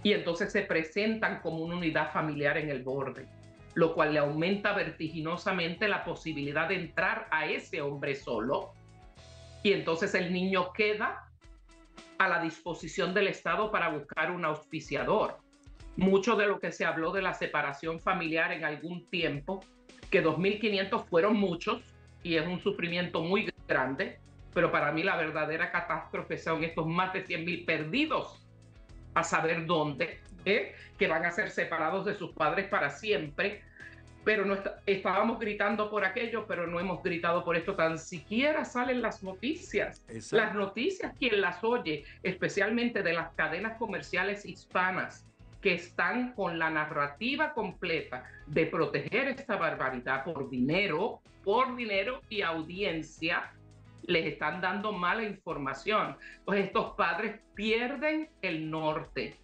Y 0.03 0.12
entonces 0.12 0.51
se 0.53 0.62
presentan 0.62 1.41
como 1.41 1.59
una 1.59 1.77
unidad 1.77 2.12
familiar 2.12 2.57
en 2.59 2.70
el 2.70 2.83
borde 2.83 3.29
lo 3.75 3.95
cual 3.95 4.12
le 4.12 4.18
aumenta 4.18 4.73
vertiginosamente 4.73 5.89
la 5.89 6.05
posibilidad 6.05 6.68
de 6.68 6.77
entrar 6.77 7.29
a 7.31 7.47
ese 7.47 7.81
hombre 7.81 8.14
solo. 8.14 8.73
Y 9.62 9.73
entonces 9.73 10.14
el 10.14 10.33
niño 10.33 10.73
queda 10.73 11.29
a 12.18 12.29
la 12.29 12.43
disposición 12.43 13.14
del 13.14 13.29
Estado 13.29 13.70
para 13.70 13.89
buscar 13.89 14.31
un 14.31 14.45
auspiciador. 14.45 15.39
Mucho 15.97 16.37
de 16.37 16.47
lo 16.47 16.59
que 16.59 16.73
se 16.73 16.85
habló 16.85 17.12
de 17.12 17.23
la 17.23 17.35
separación 17.35 18.01
familiar 18.01 18.53
en 18.53 18.64
algún 18.64 19.07
tiempo, 19.09 19.61
que 20.11 20.25
2.500 20.25 21.05
fueron 21.05 21.37
muchos 21.37 21.83
y 22.23 22.37
es 22.37 22.47
un 22.47 22.61
sufrimiento 22.61 23.23
muy 23.23 23.51
grande, 23.66 24.18
pero 24.55 24.70
para 24.70 24.93
mí 24.93 25.03
la 25.03 25.16
verdadera 25.16 25.70
catástrofe 25.70 26.39
son 26.39 26.62
estos 26.64 26.87
más 26.87 27.12
de 27.12 27.27
100.000 27.27 27.64
perdidos 27.64 28.47
a 29.14 29.25
saber 29.25 29.66
dónde. 29.66 30.20
Que 30.45 31.09
van 31.09 31.24
a 31.24 31.30
ser 31.30 31.51
separados 31.51 32.05
de 32.05 32.14
sus 32.14 32.32
padres 32.32 32.68
para 32.68 32.90
siempre, 32.90 33.62
pero 34.24 34.45
no 34.45 34.57
estábamos 34.86 35.38
gritando 35.38 35.90
por 35.90 36.05
aquello, 36.05 36.47
pero 36.47 36.66
no 36.66 36.78
hemos 36.78 37.03
gritado 37.03 37.45
por 37.45 37.57
esto, 37.57 37.74
tan 37.74 37.99
siquiera 37.99 38.64
salen 38.64 39.03
las 39.03 39.22
noticias. 39.22 40.05
Las 40.30 40.55
noticias, 40.55 41.12
quien 41.18 41.40
las 41.40 41.62
oye, 41.64 42.05
especialmente 42.22 43.03
de 43.03 43.14
las 43.14 43.32
cadenas 43.34 43.76
comerciales 43.78 44.47
hispanas, 44.47 45.26
que 45.61 45.74
están 45.74 46.34
con 46.34 46.59
la 46.59 46.70
narrativa 46.70 47.53
completa 47.53 48.24
de 48.47 48.66
proteger 48.66 49.28
esta 49.28 49.57
barbaridad 49.57 50.24
por 50.24 50.51
dinero, 50.51 51.20
por 51.45 51.76
dinero 51.76 52.20
y 52.28 52.43
audiencia, 52.43 53.53
les 54.03 54.26
están 54.26 54.61
dando 54.61 54.93
mala 54.93 55.22
información. 55.22 56.16
Pues 56.45 56.64
estos 56.64 56.95
padres 56.97 57.40
pierden 57.55 58.28
el 58.43 58.70
norte 58.70 59.36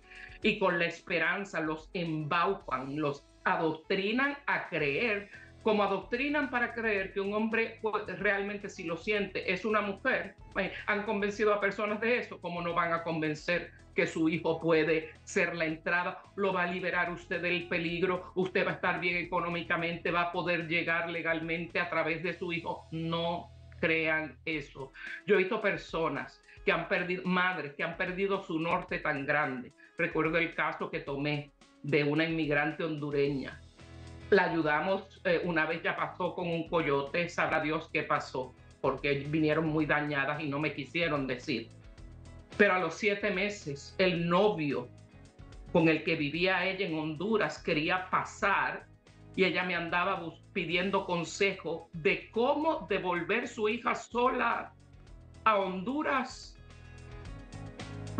y 0.42 0.58
con 0.58 0.78
la 0.78 0.86
esperanza 0.86 1.60
los 1.60 1.90
embaucan, 1.94 3.00
los 3.00 3.26
adoctrinan 3.44 4.36
a 4.46 4.68
creer, 4.68 5.30
como 5.62 5.82
adoctrinan 5.82 6.50
para 6.50 6.72
creer 6.74 7.12
que 7.12 7.20
un 7.20 7.34
hombre 7.34 7.80
realmente 8.18 8.68
si 8.68 8.84
lo 8.84 8.96
siente 8.96 9.52
es 9.52 9.64
una 9.64 9.80
mujer. 9.80 10.34
Eh, 10.58 10.72
han 10.86 11.02
convencido 11.04 11.52
a 11.52 11.60
personas 11.60 12.00
de 12.00 12.18
eso, 12.18 12.40
como 12.40 12.62
no 12.62 12.74
van 12.74 12.92
a 12.92 13.02
convencer 13.02 13.72
que 13.94 14.06
su 14.06 14.28
hijo 14.28 14.60
puede 14.60 15.10
ser 15.24 15.56
la 15.56 15.64
entrada, 15.64 16.22
lo 16.36 16.52
va 16.52 16.62
a 16.62 16.66
liberar 16.70 17.10
usted 17.10 17.42
del 17.42 17.66
peligro, 17.66 18.30
usted 18.36 18.64
va 18.64 18.70
a 18.70 18.74
estar 18.74 19.00
bien 19.00 19.16
económicamente, 19.16 20.12
va 20.12 20.22
a 20.22 20.32
poder 20.32 20.68
llegar 20.68 21.10
legalmente 21.10 21.80
a 21.80 21.90
través 21.90 22.22
de 22.22 22.32
su 22.32 22.52
hijo. 22.52 22.86
No 22.92 23.50
crean 23.80 24.38
eso. 24.44 24.92
Yo 25.26 25.34
he 25.34 25.38
visto 25.38 25.60
personas 25.60 26.40
que 26.64 26.70
han 26.70 26.86
perdido, 26.86 27.24
madres 27.24 27.74
que 27.74 27.82
han 27.82 27.96
perdido 27.96 28.40
su 28.44 28.60
norte 28.60 29.00
tan 29.00 29.26
grande. 29.26 29.72
Recuerdo 29.98 30.38
el 30.38 30.54
caso 30.54 30.90
que 30.90 31.00
tomé 31.00 31.50
de 31.82 32.04
una 32.04 32.24
inmigrante 32.24 32.84
hondureña 32.84 33.60
La 34.30 34.44
ayudamos, 34.44 35.20
eh, 35.24 35.40
una 35.42 35.66
vez 35.66 35.82
ya 35.82 35.96
pasó 35.96 36.36
con 36.36 36.48
un 36.48 36.68
coyote, 36.68 37.28
sabrá 37.28 37.60
Dios 37.60 37.90
qué 37.92 38.04
pasó, 38.04 38.54
porque 38.80 39.26
vinieron 39.28 39.66
muy 39.66 39.86
dañadas 39.86 40.40
y 40.40 40.48
no 40.48 40.60
me 40.60 40.72
quisieron 40.72 41.26
decir. 41.26 41.68
Pero 42.56 42.74
a 42.74 42.78
los 42.78 42.94
siete 42.94 43.30
meses, 43.30 43.96
el 43.98 44.28
novio 44.28 44.88
con 45.72 45.88
el 45.88 46.04
que 46.04 46.14
vivía 46.14 46.64
ella 46.64 46.86
en 46.86 46.96
Honduras 46.96 47.60
quería 47.60 48.08
pasar 48.08 48.86
y 49.34 49.44
ella 49.44 49.64
me 49.64 49.74
andaba 49.74 50.22
pidiendo 50.52 51.06
consejo 51.06 51.88
de 51.92 52.30
cómo 52.30 52.86
devolver 52.88 53.48
su 53.48 53.68
hija 53.68 53.96
sola 53.96 54.72
a 55.44 55.58
Honduras 55.58 56.57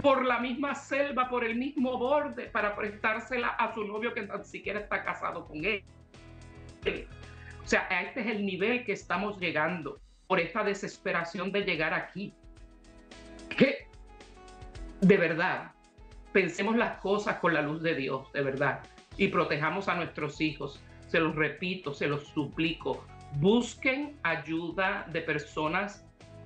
por 0.03 0.25
la 0.25 0.39
misma 0.39 0.75
selva, 0.75 1.29
por 1.29 1.45
el 1.45 1.57
mismo 1.57 1.99
borde, 1.99 2.45
para 2.45 2.77
prestársela 2.77 3.49
a 3.49 3.75
su 3.75 3.85
novio 3.85 4.15
que 4.15 4.23
ni 4.23 4.45
siquiera 4.45 4.81
está 4.81 5.05
casado 5.05 5.47
con 5.47 5.65
él. 5.65 5.85
O 7.63 7.67
sea, 7.67 7.87
este 8.03 8.21
es 8.21 8.27
el 8.29 8.47
nivel 8.47 8.85
que 8.85 8.93
estamos 8.93 9.39
llegando 9.39 10.01
por 10.27 10.41
esta 10.41 10.63
desesperación 10.63 11.53
de 11.53 11.63
llegar 11.63 11.93
aquí. 11.93 12.33
Que 13.49 13.89
de 15.01 15.17
verdad, 15.17 15.73
pensemos 16.33 16.77
las 16.77 17.01
cosas 17.01 17.39
con 17.39 17.55
la 17.55 17.63
luz 17.63 17.83
de 17.83 17.95
Dios, 17.95 18.33
de 18.33 18.43
verdad, 18.43 18.81
y 19.17 19.29
protejamos 19.29 19.89
a 19.89 19.95
nuestros 19.95 20.41
hijos. 20.41 20.83
Se 21.07 21.21
los 21.21 21.35
repito, 21.35 21.95
se 21.95 22.07
los 22.07 22.27
suplico, 22.29 23.05
busquen 23.35 24.19
ayuda 24.23 25.07
de 25.13 25.23
personas 25.23 26.05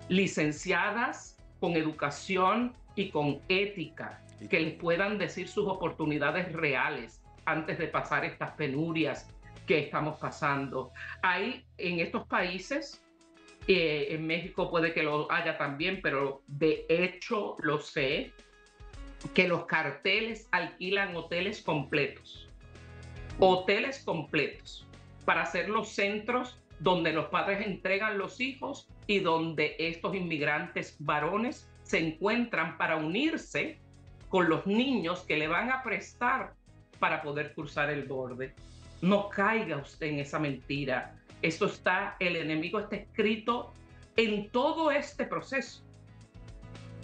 licenciadas 0.08 1.31
con 1.62 1.76
educación 1.76 2.74
y 2.96 3.10
con 3.10 3.40
ética, 3.48 4.20
que 4.50 4.58
les 4.58 4.74
puedan 4.74 5.16
decir 5.16 5.46
sus 5.46 5.68
oportunidades 5.68 6.52
reales 6.52 7.22
antes 7.44 7.78
de 7.78 7.86
pasar 7.86 8.24
estas 8.24 8.50
penurias 8.54 9.30
que 9.64 9.78
estamos 9.78 10.18
pasando. 10.18 10.90
Hay 11.22 11.64
en 11.78 12.00
estos 12.00 12.26
países, 12.26 13.00
eh, 13.68 14.08
en 14.10 14.26
México 14.26 14.72
puede 14.72 14.92
que 14.92 15.04
lo 15.04 15.30
haya 15.30 15.56
también, 15.56 16.00
pero 16.02 16.42
de 16.48 16.84
hecho 16.88 17.54
lo 17.60 17.78
sé, 17.78 18.32
que 19.32 19.46
los 19.46 19.64
carteles 19.66 20.48
alquilan 20.50 21.14
hoteles 21.14 21.62
completos, 21.62 22.48
hoteles 23.38 24.02
completos, 24.02 24.84
para 25.24 25.46
ser 25.46 25.68
los 25.68 25.90
centros 25.90 26.60
donde 26.82 27.12
los 27.12 27.26
padres 27.26 27.64
entregan 27.64 28.18
los 28.18 28.40
hijos 28.40 28.88
y 29.06 29.20
donde 29.20 29.76
estos 29.78 30.16
inmigrantes 30.16 30.96
varones 30.98 31.70
se 31.84 31.98
encuentran 31.98 32.76
para 32.76 32.96
unirse 32.96 33.78
con 34.28 34.48
los 34.48 34.66
niños 34.66 35.20
que 35.20 35.36
le 35.36 35.46
van 35.46 35.70
a 35.70 35.82
prestar 35.82 36.54
para 36.98 37.22
poder 37.22 37.54
cruzar 37.54 37.88
el 37.90 38.04
borde. 38.04 38.54
No 39.00 39.28
caiga 39.28 39.76
usted 39.76 40.06
en 40.08 40.20
esa 40.20 40.40
mentira. 40.40 41.14
Esto 41.40 41.66
está, 41.66 42.16
el 42.18 42.36
enemigo 42.36 42.80
está 42.80 42.96
escrito 42.96 43.72
en 44.16 44.48
todo 44.50 44.90
este 44.90 45.24
proceso. 45.24 45.84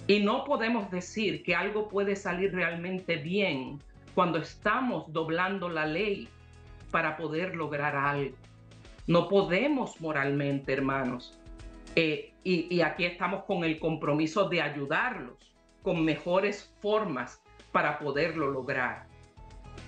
Y 0.08 0.20
no 0.20 0.44
podemos 0.44 0.90
decir 0.90 1.42
que 1.42 1.54
algo 1.54 1.88
puede 1.88 2.16
salir 2.16 2.52
realmente 2.52 3.16
bien 3.16 3.80
cuando 4.14 4.38
estamos 4.38 5.12
doblando 5.12 5.68
la 5.68 5.86
ley 5.86 6.28
para 6.90 7.16
poder 7.16 7.54
lograr 7.54 7.94
algo. 7.94 8.34
No 9.08 9.26
podemos 9.26 9.98
moralmente, 10.02 10.74
hermanos. 10.74 11.40
Eh, 11.96 12.34
y, 12.44 12.80
aquí 12.82 13.06
estamos 13.06 13.44
con 13.44 13.64
el 13.64 13.80
compromiso 13.80 14.48
de 14.50 14.60
ayudarlos 14.60 15.54
con 15.82 16.04
mejores 16.04 16.74
formas 16.80 17.42
para 17.72 17.98
poderlo 17.98 18.50
lograr. 18.50 19.06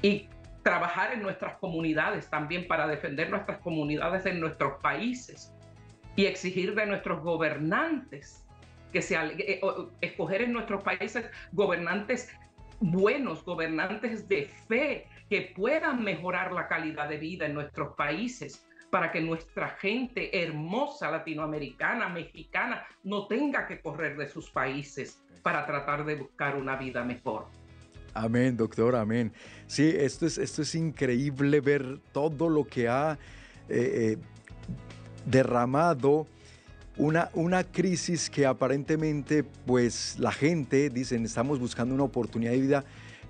Y 0.00 0.26
trabajar 0.62 1.12
en 1.12 1.22
nuestras 1.22 1.58
comunidades 1.58 2.30
también 2.30 2.66
para 2.66 2.86
defender 2.86 3.28
nuestras 3.28 3.58
comunidades 3.58 4.24
en 4.24 4.40
nuestros 4.40 4.80
países 4.80 5.54
y 6.16 6.24
exigir 6.24 6.74
de 6.74 6.86
nuestros 6.86 7.22
gobernantes 7.22 8.46
que 8.90 9.02
se 9.02 9.16
eh, 9.16 9.60
escoger 10.00 10.42
en 10.42 10.54
nuestros 10.54 10.82
países 10.82 11.30
gobernantes 11.52 12.34
buenos, 12.80 13.44
gobernantes 13.44 14.26
de 14.28 14.46
fe 14.46 15.06
que 15.28 15.52
puedan 15.54 16.02
mejorar 16.02 16.52
la 16.52 16.68
calidad 16.68 17.08
de 17.08 17.18
vida 17.18 17.44
en 17.44 17.54
nuestros 17.54 17.94
países 17.96 18.66
para 18.90 19.10
que 19.12 19.20
nuestra 19.20 19.70
gente 19.70 20.42
hermosa 20.42 21.10
latinoamericana, 21.10 22.08
mexicana, 22.08 22.84
no 23.04 23.26
tenga 23.26 23.66
que 23.66 23.80
correr 23.80 24.16
de 24.16 24.28
sus 24.28 24.50
países 24.50 25.22
para 25.42 25.64
tratar 25.66 26.04
de 26.04 26.16
buscar 26.16 26.56
una 26.56 26.76
vida 26.76 27.04
mejor. 27.04 27.46
Amén, 28.12 28.56
doctor, 28.56 28.96
amén. 28.96 29.32
Sí, 29.66 29.88
esto 29.96 30.26
es, 30.26 30.36
esto 30.36 30.62
es 30.62 30.74
increíble 30.74 31.60
ver 31.60 32.00
todo 32.12 32.48
lo 32.48 32.64
que 32.64 32.88
ha 32.88 33.18
eh, 33.68 34.16
eh, 34.16 34.18
derramado 35.24 36.26
una, 36.96 37.30
una, 37.34 37.64
crisis 37.64 38.28
que 38.28 38.44
aparentemente, 38.44 39.44
pues 39.44 40.18
la 40.18 40.32
gente, 40.32 40.90
dicen, 40.90 41.24
estamos 41.24 41.58
buscando 41.58 41.94
una 41.94 42.04
oportunidad 42.04 42.50
de 42.50 42.60
vida 42.60 42.84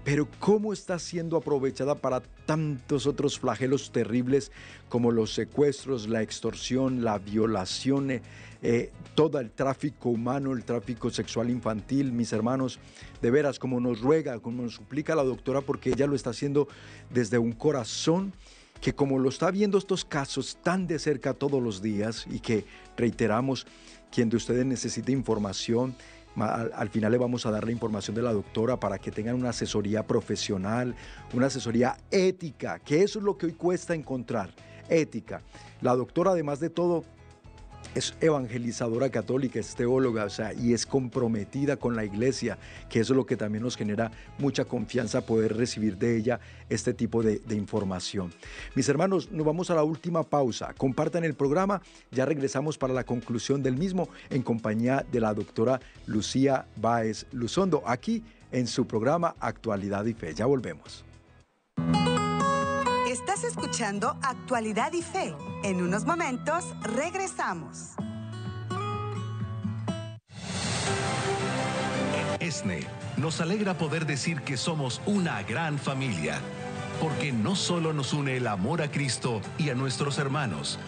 pero 0.05 0.28
cómo 0.38 0.72
está 0.72 0.98
siendo 0.98 1.36
aprovechada 1.36 1.94
para 1.94 2.20
tantos 2.46 3.07
otros 3.07 3.38
flagelos 3.38 3.92
terribles 3.92 4.51
como 4.88 5.11
los 5.11 5.34
secuestros, 5.34 6.09
la 6.09 6.22
extorsión, 6.22 7.05
la 7.05 7.18
violación, 7.18 8.11
eh, 8.11 8.22
eh, 8.62 8.92
todo 9.14 9.38
el 9.40 9.51
tráfico 9.51 10.09
humano, 10.09 10.53
el 10.53 10.64
tráfico 10.64 11.11
sexual 11.11 11.51
infantil, 11.51 12.12
mis 12.12 12.32
hermanos, 12.32 12.78
de 13.20 13.30
veras, 13.30 13.59
como 13.59 13.80
nos 13.80 14.01
ruega, 14.01 14.38
como 14.40 14.62
nos 14.62 14.74
suplica 14.74 15.14
la 15.14 15.24
doctora, 15.24 15.61
porque 15.61 15.90
ella 15.90 16.07
lo 16.07 16.16
está 16.16 16.30
haciendo 16.30 16.68
desde 17.11 17.38
un 17.38 17.53
corazón 17.53 18.32
que 18.80 18.94
como 18.94 19.18
lo 19.18 19.28
está 19.28 19.51
viendo 19.51 19.76
estos 19.76 20.05
casos 20.07 20.57
tan 20.62 20.86
de 20.86 20.98
cerca 20.98 21.34
todos 21.34 21.62
los 21.62 21.82
días 21.82 22.26
y 22.30 22.40
que 22.40 22.64
reiteramos, 22.96 23.66
quien 24.11 24.30
de 24.30 24.36
ustedes 24.36 24.64
necesite 24.66 25.12
información, 25.12 25.94
al, 26.36 26.88
final 26.90 27.12
le 27.12 27.18
vamos 27.18 27.46
a 27.46 27.50
dar 27.50 27.64
la 27.64 27.72
información 27.72 28.14
de 28.14 28.22
la 28.22 28.32
doctora 28.32 28.78
para 28.78 28.98
que 28.98 29.10
tengan 29.10 29.34
una 29.34 29.50
asesoría 29.50 30.06
profesional, 30.06 30.94
una 31.32 31.46
asesoría 31.46 31.96
ética, 32.10 32.78
que 32.78 33.02
eso 33.02 33.18
es 33.18 33.24
lo 33.24 33.36
que 33.36 33.46
hoy 33.46 33.52
cuesta 33.52 33.94
encontrar, 33.94 34.54
ética. 34.88 35.42
La 35.80 35.94
doctora, 35.94 36.32
además 36.32 36.60
de 36.60 36.70
todo, 36.70 37.04
es 37.95 38.14
evangelizadora 38.20 39.11
católica, 39.11 39.59
es 39.59 39.74
teóloga, 39.74 40.24
o 40.24 40.30
sea, 40.30 40.53
y 40.53 40.72
es 40.72 40.86
comprometida 40.86 41.76
con 41.76 41.97
la 41.97 42.05
iglesia, 42.05 42.59
que 42.88 43.01
eso 43.01 43.12
es 43.12 43.16
lo 43.16 43.26
que 43.26 43.36
también 43.36 43.64
nos 43.64 43.76
genera 43.76 44.11
mucha 44.38 44.64
confianza 44.64 45.26
poder 45.26 45.57
recibir 45.57 45.97
de 45.97 46.16
ella 46.16 46.41
este 46.68 46.95
tipo 46.95 47.22
de, 47.22 47.38
de, 47.38 47.57
información. 47.57 48.32
Mis 48.74 48.88
hermanos, 48.88 49.30
nos 49.30 49.45
vamos 49.45 49.70
a 49.70 49.74
la 49.74 49.82
última 49.82 50.22
pausa. 50.22 50.74
Compartan 50.76 51.24
el 51.24 51.34
programa, 51.34 51.82
ya 52.11 52.24
regresamos 52.24 52.78
para 52.78 52.95
la 52.95 53.05
conclusión 53.05 53.62
del 53.62 53.76
mismo 53.76 54.09
en 54.30 54.43
compañía 54.43 55.05
de 55.11 55.20
la 55.20 55.34
doctora 55.34 55.80
Lucía 56.07 56.66
Báez 56.76 57.26
Luzondo, 57.32 57.82
aquí 57.86 58.22
en 58.53 58.66
su 58.66 58.86
programa 58.86 59.34
Actualidad 59.41 60.05
y 60.07 60.14
Fe. 60.14 60.34
Ya 60.34 60.47
volvemos. 60.47 61.05
Escuchando 63.45 64.16
Actualidad 64.22 64.93
y 64.93 65.03
Fe. 65.03 65.34
En 65.62 65.82
unos 65.82 66.05
momentos 66.05 66.64
regresamos. 66.82 67.95
ESNE 72.38 72.86
nos 73.16 73.41
alegra 73.41 73.74
poder 73.74 74.07
decir 74.07 74.43
que 74.43 74.57
somos 74.57 75.01
una 75.07 75.43
gran 75.43 75.78
familia, 75.78 76.38
porque 77.01 77.32
no 77.32 77.55
solo 77.57 77.93
nos 77.93 78.12
une 78.12 78.36
el 78.36 78.47
amor 78.47 78.82
a 78.82 78.91
Cristo 78.91 79.41
y 79.59 79.70
a 79.70 79.74
nuestros 79.74 80.18
hermanos, 80.18 80.78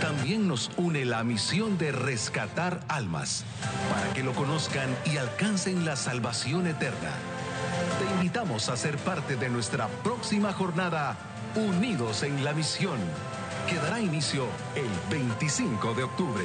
también 0.00 0.48
nos 0.48 0.70
une 0.76 1.04
la 1.04 1.24
misión 1.24 1.78
de 1.78 1.92
rescatar 1.92 2.80
almas, 2.88 3.44
para 3.92 4.12
que 4.14 4.22
lo 4.22 4.32
conozcan 4.32 4.88
y 5.04 5.16
alcancen 5.16 5.84
la 5.84 5.96
salvación 5.96 6.66
eterna. 6.66 7.12
Te 7.98 8.14
invitamos 8.14 8.68
a 8.68 8.76
ser 8.76 8.96
parte 8.98 9.36
de 9.36 9.48
nuestra 9.48 9.88
próxima 10.02 10.52
jornada 10.52 11.29
Unidos 11.56 12.22
en 12.22 12.44
la 12.44 12.52
Misión, 12.52 12.98
que 13.68 13.76
dará 13.76 14.00
inicio 14.00 14.46
el 14.76 14.88
25 15.10 15.94
de 15.94 16.04
octubre. 16.04 16.44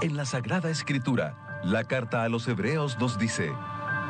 En 0.00 0.16
la 0.16 0.24
Sagrada 0.24 0.70
Escritura, 0.70 1.60
la 1.62 1.84
carta 1.84 2.24
a 2.24 2.28
los 2.28 2.48
Hebreos 2.48 2.98
nos 2.98 3.16
dice, 3.16 3.52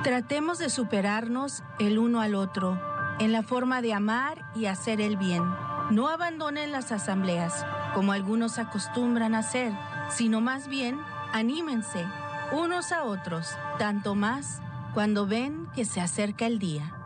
Tratemos 0.02 0.58
de 0.58 0.70
superarnos 0.70 1.62
el 1.78 1.98
uno 1.98 2.22
al 2.22 2.34
otro 2.34 2.80
en 3.18 3.32
la 3.32 3.42
forma 3.42 3.82
de 3.82 3.92
amar 3.92 4.50
y 4.54 4.66
hacer 4.66 5.02
el 5.02 5.18
bien. 5.18 5.44
No 5.90 6.08
abandonen 6.08 6.72
las 6.72 6.90
asambleas, 6.90 7.66
como 7.94 8.12
algunos 8.12 8.58
acostumbran 8.58 9.34
hacer, 9.34 9.72
sino 10.08 10.40
más 10.40 10.68
bien 10.68 10.98
anímense 11.34 12.06
unos 12.52 12.92
a 12.92 13.04
otros, 13.04 13.56
tanto 13.78 14.14
más 14.14 14.62
cuando 14.94 15.26
ven 15.26 15.68
que 15.74 15.84
se 15.84 16.00
acerca 16.00 16.46
el 16.46 16.58
día. 16.58 17.01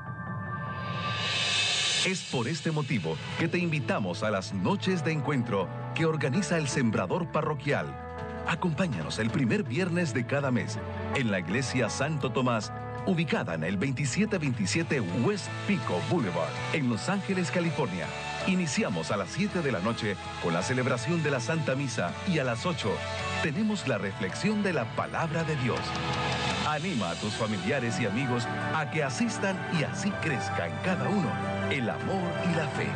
Es 2.06 2.22
por 2.22 2.46
este 2.46 2.70
motivo 2.70 3.16
que 3.36 3.48
te 3.48 3.58
invitamos 3.58 4.22
a 4.22 4.30
las 4.30 4.54
noches 4.54 5.04
de 5.04 5.10
encuentro 5.10 5.68
que 5.92 6.06
organiza 6.06 6.56
el 6.56 6.68
Sembrador 6.68 7.32
Parroquial. 7.32 7.86
Acompáñanos 8.46 9.18
el 9.18 9.28
primer 9.28 9.64
viernes 9.64 10.14
de 10.14 10.24
cada 10.24 10.52
mes 10.52 10.78
en 11.16 11.32
la 11.32 11.40
Iglesia 11.40 11.90
Santo 11.90 12.30
Tomás 12.30 12.72
ubicada 13.06 13.54
en 13.54 13.64
el 13.64 13.74
2727 13.74 15.00
West 15.24 15.48
Pico 15.66 16.00
Boulevard, 16.08 16.52
en 16.72 16.88
Los 16.88 17.08
Ángeles, 17.08 17.50
California. 17.50 18.06
Iniciamos 18.46 19.10
a 19.10 19.16
las 19.16 19.30
7 19.30 19.60
de 19.60 19.72
la 19.72 19.80
noche 19.80 20.16
con 20.44 20.54
la 20.54 20.62
celebración 20.62 21.24
de 21.24 21.32
la 21.32 21.40
Santa 21.40 21.74
Misa 21.74 22.12
y 22.28 22.38
a 22.38 22.44
las 22.44 22.66
8 22.66 22.88
tenemos 23.42 23.88
la 23.88 23.98
reflexión 23.98 24.62
de 24.62 24.72
la 24.72 24.84
palabra 24.94 25.42
de 25.42 25.56
Dios. 25.56 25.80
Anima 26.66 27.10
a 27.10 27.14
tus 27.14 27.32
familiares 27.34 28.00
y 28.00 28.06
amigos 28.06 28.44
a 28.74 28.90
que 28.90 29.04
asistan 29.04 29.56
y 29.78 29.84
así 29.84 30.10
crezcan 30.22 30.70
cada 30.84 31.08
uno 31.08 31.30
el 31.70 31.88
amor 31.88 32.32
y 32.50 32.54
la 32.56 32.68
fe. 32.68 32.88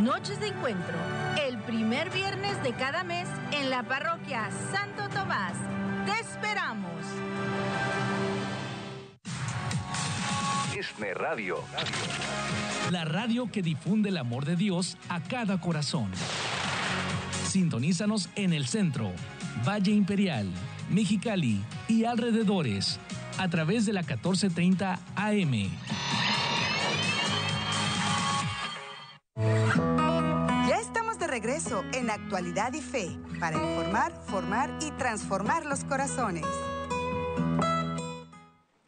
Noches 0.00 0.38
de 0.38 0.48
encuentro, 0.48 0.94
el 1.44 1.58
primer 1.58 2.10
viernes 2.10 2.62
de 2.62 2.72
cada 2.74 3.02
mes 3.02 3.28
en 3.50 3.70
la 3.70 3.82
parroquia 3.82 4.48
Santo 4.72 5.08
Tomás. 5.08 5.54
Te 6.06 6.20
esperamos. 6.20 7.04
Disney 10.72 11.12
Radio. 11.12 11.58
La 12.90 13.04
radio 13.04 13.50
que 13.50 13.62
difunde 13.62 14.10
el 14.10 14.16
amor 14.16 14.44
de 14.44 14.54
Dios 14.54 14.96
a 15.08 15.20
cada 15.20 15.60
corazón. 15.60 16.10
Sintonízanos 17.48 18.28
en 18.36 18.52
el 18.52 18.66
centro, 18.66 19.10
Valle 19.66 19.92
Imperial, 19.92 20.48
Mexicali 20.90 21.60
y 21.88 22.04
alrededores 22.04 22.98
a 23.38 23.48
través 23.48 23.86
de 23.86 23.92
la 23.92 24.02
1430 24.02 24.98
AM. 25.16 25.70
Ya 30.68 30.78
estamos 30.80 31.18
de 31.18 31.26
regreso 31.26 31.84
en 31.92 32.10
Actualidad 32.10 32.72
y 32.74 32.80
Fe 32.80 33.08
para 33.40 33.56
informar, 33.56 34.12
formar 34.26 34.70
y 34.80 34.90
transformar 34.92 35.66
los 35.66 35.84
corazones. 35.84 36.44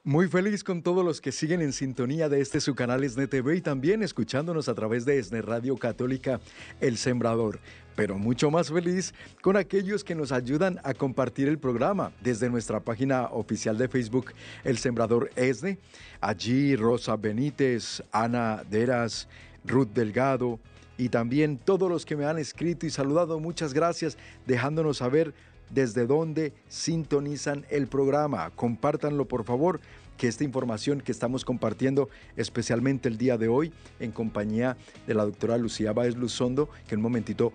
Muy 0.06 0.28
feliz 0.28 0.62
con 0.62 0.82
todos 0.82 1.02
los 1.02 1.22
que 1.22 1.32
siguen 1.32 1.62
en 1.62 1.72
sintonía 1.72 2.28
de 2.28 2.42
este 2.42 2.60
su 2.60 2.74
canal 2.74 3.02
ESNE 3.02 3.26
TV 3.26 3.56
y 3.56 3.60
también 3.62 4.02
escuchándonos 4.02 4.68
a 4.68 4.74
través 4.74 5.06
de 5.06 5.18
ESNE 5.18 5.40
Radio 5.40 5.78
Católica 5.78 6.40
El 6.82 6.98
Sembrador. 6.98 7.58
Pero 7.94 8.18
mucho 8.18 8.50
más 8.50 8.70
feliz 8.70 9.14
con 9.40 9.56
aquellos 9.56 10.02
que 10.02 10.14
nos 10.14 10.32
ayudan 10.32 10.80
a 10.82 10.94
compartir 10.94 11.48
el 11.48 11.58
programa 11.58 12.12
desde 12.22 12.50
nuestra 12.50 12.80
página 12.80 13.24
oficial 13.26 13.78
de 13.78 13.88
Facebook 13.88 14.32
El 14.64 14.78
Sembrador 14.78 15.30
ESNE. 15.36 15.78
Allí 16.20 16.76
Rosa 16.76 17.16
Benítez, 17.16 18.02
Ana 18.10 18.62
Deras, 18.68 19.28
Ruth 19.64 19.88
Delgado 19.94 20.58
y 20.96 21.08
también 21.08 21.58
todos 21.58 21.90
los 21.90 22.04
que 22.04 22.16
me 22.16 22.26
han 22.26 22.38
escrito 22.38 22.86
y 22.86 22.90
saludado. 22.90 23.38
Muchas 23.40 23.74
gracias 23.74 24.16
dejándonos 24.46 24.98
saber 24.98 25.34
desde 25.70 26.06
dónde 26.06 26.52
sintonizan 26.68 27.64
el 27.70 27.86
programa. 27.86 28.50
Compártanlo 28.50 29.26
por 29.26 29.44
favor, 29.44 29.80
que 30.16 30.28
esta 30.28 30.44
información 30.44 31.00
que 31.00 31.12
estamos 31.12 31.44
compartiendo, 31.44 32.08
especialmente 32.36 33.08
el 33.08 33.18
día 33.18 33.36
de 33.36 33.48
hoy, 33.48 33.72
en 33.98 34.12
compañía 34.12 34.76
de 35.06 35.14
la 35.14 35.24
doctora 35.24 35.58
Lucía 35.58 35.92
Báez 35.92 36.16
Luzondo, 36.16 36.68
que 36.86 36.94
en 36.94 37.00
un 37.00 37.04
momentito 37.04 37.52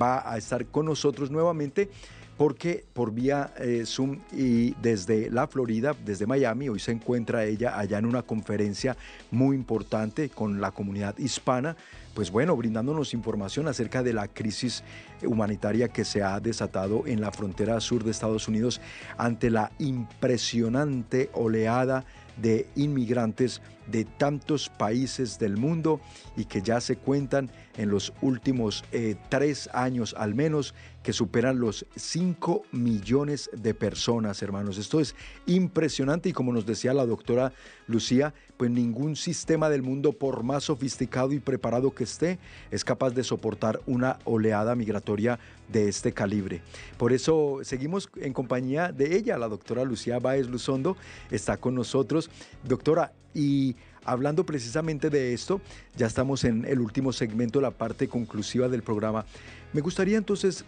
va 0.00 0.30
a 0.30 0.36
estar 0.36 0.66
con 0.66 0.86
nosotros 0.86 1.30
nuevamente 1.30 1.90
porque 2.36 2.84
por 2.92 3.12
vía 3.12 3.54
eh, 3.58 3.84
Zoom 3.86 4.18
y 4.32 4.74
desde 4.82 5.30
la 5.30 5.46
Florida, 5.46 5.94
desde 6.04 6.26
Miami, 6.26 6.68
hoy 6.68 6.78
se 6.78 6.92
encuentra 6.92 7.44
ella 7.44 7.78
allá 7.78 7.98
en 7.98 8.04
una 8.04 8.22
conferencia 8.22 8.96
muy 9.30 9.56
importante 9.56 10.28
con 10.28 10.60
la 10.60 10.70
comunidad 10.70 11.16
hispana, 11.18 11.76
pues 12.14 12.30
bueno, 12.30 12.56
brindándonos 12.56 13.14
información 13.14 13.68
acerca 13.68 14.02
de 14.02 14.12
la 14.12 14.28
crisis 14.28 14.84
humanitaria 15.22 15.88
que 15.88 16.04
se 16.04 16.22
ha 16.22 16.38
desatado 16.40 17.06
en 17.06 17.20
la 17.20 17.32
frontera 17.32 17.80
sur 17.80 18.04
de 18.04 18.10
Estados 18.10 18.48
Unidos 18.48 18.80
ante 19.16 19.50
la 19.50 19.72
impresionante 19.78 21.30
oleada 21.32 22.04
de 22.36 22.68
inmigrantes 22.76 23.62
de 23.86 24.04
tantos 24.04 24.68
países 24.68 25.38
del 25.38 25.56
mundo 25.56 26.00
y 26.36 26.44
que 26.44 26.60
ya 26.60 26.80
se 26.80 26.96
cuentan 26.96 27.50
en 27.76 27.90
los 27.90 28.12
últimos 28.22 28.84
eh, 28.92 29.16
tres 29.28 29.68
años 29.72 30.14
al 30.18 30.34
menos 30.34 30.74
que 31.02 31.12
superan 31.12 31.60
los 31.60 31.86
5 31.94 32.64
millones 32.72 33.48
de 33.52 33.74
personas, 33.74 34.42
hermanos. 34.42 34.76
Esto 34.76 34.98
es 34.98 35.14
impresionante 35.46 36.30
y 36.30 36.32
como 36.32 36.52
nos 36.52 36.66
decía 36.66 36.92
la 36.92 37.06
doctora 37.06 37.52
Lucía, 37.86 38.34
pues 38.56 38.72
ningún 38.72 39.14
sistema 39.14 39.68
del 39.68 39.82
mundo, 39.82 40.12
por 40.12 40.42
más 40.42 40.64
sofisticado 40.64 41.32
y 41.32 41.38
preparado 41.38 41.94
que 41.94 42.02
esté, 42.02 42.40
es 42.72 42.84
capaz 42.84 43.10
de 43.10 43.22
soportar 43.22 43.80
una 43.86 44.18
oleada 44.24 44.74
migratoria 44.74 45.38
de 45.68 45.88
este 45.88 46.12
calibre. 46.12 46.62
Por 46.96 47.12
eso 47.12 47.60
seguimos 47.62 48.08
en 48.16 48.32
compañía 48.32 48.90
de 48.90 49.16
ella, 49.16 49.38
la 49.38 49.46
doctora 49.46 49.84
Lucía 49.84 50.18
Báez 50.18 50.48
Luzondo, 50.48 50.96
está 51.30 51.56
con 51.56 51.76
nosotros. 51.76 52.30
Doctora, 52.64 53.12
y 53.36 53.76
hablando 54.06 54.46
precisamente 54.46 55.10
de 55.10 55.34
esto, 55.34 55.60
ya 55.96 56.06
estamos 56.06 56.44
en 56.44 56.64
el 56.64 56.80
último 56.80 57.12
segmento, 57.12 57.60
la 57.60 57.72
parte 57.72 58.08
conclusiva 58.08 58.68
del 58.68 58.82
programa. 58.82 59.26
Me 59.72 59.80
gustaría 59.80 60.16
entonces 60.16 60.64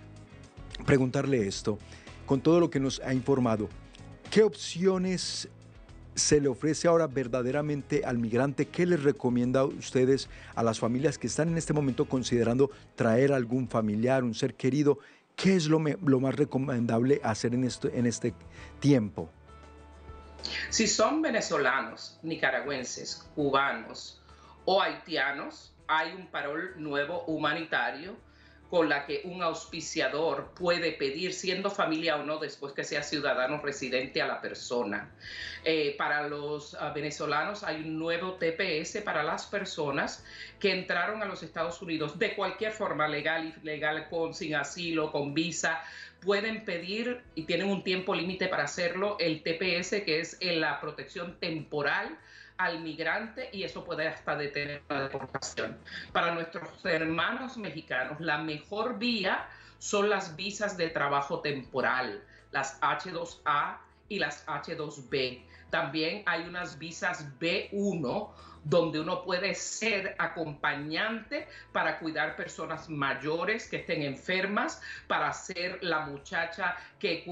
preguntarle 0.85 1.47
esto, 1.47 1.79
con 2.27 2.41
todo 2.41 2.61
lo 2.61 2.69
que 2.69 2.81
nos 2.81 3.01
ha 3.01 3.15
informado, 3.15 3.69
¿qué 4.31 4.43
opciones 4.43 5.49
se 6.15 6.41
le 6.41 6.49
ofrece 6.49 6.89
ahora 6.89 7.07
verdaderamente 7.07 8.05
al 8.05 8.19
migrante? 8.19 8.67
¿Qué 8.67 8.85
les 8.85 9.03
recomienda 9.03 9.61
a 9.61 9.65
ustedes 9.65 10.29
a 10.55 10.63
las 10.63 10.81
familias 10.81 11.17
que 11.17 11.29
están 11.29 11.49
en 11.49 11.57
este 11.57 11.73
momento 11.73 12.07
considerando 12.07 12.71
traer 12.97 13.33
algún 13.33 13.69
familiar, 13.69 14.25
un 14.25 14.35
ser 14.35 14.55
querido? 14.55 14.99
¿Qué 15.37 15.55
es 15.55 15.69
lo, 15.69 15.81
lo 16.05 16.21
más 16.21 16.35
recomendable 16.35 17.21
hacer 17.23 17.55
en, 17.55 17.69
en 17.95 18.07
este 18.07 18.35
tiempo? 18.81 19.31
Si 20.71 20.87
son 20.87 21.23
venezolanos, 21.23 22.19
nicaragüenses, 22.23 23.29
cubanos 23.35 24.23
o 24.65 24.81
haitianos, 24.83 25.75
hay 25.87 26.13
un 26.13 26.27
parol 26.27 26.75
nuevo 26.77 27.25
humanitario 27.25 28.17
con 28.71 28.89
la 28.89 29.07
que 29.07 29.23
un 29.25 29.43
auspiciador 29.43 30.51
puede 30.55 30.93
pedir, 30.93 31.33
siendo 31.33 31.71
familia 31.71 32.17
o 32.17 32.25
no, 32.25 32.39
después 32.39 32.75
que 32.75 32.85
sea 32.85 33.03
ciudadano 33.03 33.61
residente 33.63 34.21
a 34.21 34.27
la 34.27 34.41
persona. 34.41 35.11
Eh, 35.65 35.95
para 35.97 36.29
los 36.29 36.75
ah, 36.75 36.93
venezolanos 36.93 37.65
hay 37.65 37.77
un 37.77 37.99
nuevo 37.99 38.35
TPS 38.35 39.01
para 39.03 39.23
las 39.23 39.47
personas 39.47 40.25
que 40.61 40.73
entraron 40.73 41.23
a 41.23 41.27
los 41.27 41.43
Estados 41.43 41.81
Unidos 41.81 42.19
de 42.19 42.35
cualquier 42.35 42.73
forma, 42.73 43.09
legal, 43.09 43.55
ilegal, 43.63 44.09
con, 44.09 44.35
sin 44.35 44.55
asilo, 44.55 45.11
con 45.13 45.33
visa, 45.33 45.83
pueden 46.21 46.65
pedir 46.65 47.23
y 47.35 47.45
tienen 47.45 47.69
un 47.69 47.83
tiempo 47.83 48.15
límite 48.15 48.49
para 48.49 48.65
hacerlo 48.65 49.17
el 49.19 49.43
TPS, 49.43 50.03
que 50.05 50.21
es 50.21 50.37
la 50.41 50.81
protección 50.81 51.39
temporal 51.39 52.19
al 52.59 52.81
migrante 52.81 53.49
y 53.53 53.63
eso 53.63 53.85
puede 53.85 54.09
hasta 54.09 54.37
detener 54.37 54.83
la 54.89 55.03
deportación. 55.03 55.79
Para 56.13 56.35
nuestros 56.35 56.85
hermanos 56.85 57.57
mexicanos, 57.57 58.21
la 58.21 58.39
mejor 58.39 58.99
vía 58.99 59.49
son 59.79 60.11
las 60.11 60.37
visas 60.37 60.77
de 60.77 60.91
trabajo 60.91 61.41
temporal, 61.41 62.23
las 62.51 62.81
H2A 62.81 63.79
y 64.09 64.19
las 64.19 64.45
H2B. 64.47 65.45
También 65.71 66.23
hay 66.27 66.43
unas 66.43 66.79
visas 66.79 67.27
B1 67.39 68.29
donde 68.65 69.01
uno 69.01 69.23
puede 69.23 69.55
ser 69.55 70.15
acompañante 70.19 71.47
para 71.73 71.99
cuidar 71.99 72.37
personas 72.37 72.89
mayores 72.89 73.69
que 73.69 73.79
estén 73.79 74.03
enfermas, 74.03 74.81
para 75.07 75.33
ser 75.33 75.83
la 75.83 76.01
muchacha 76.01 76.77
que, 76.99 77.25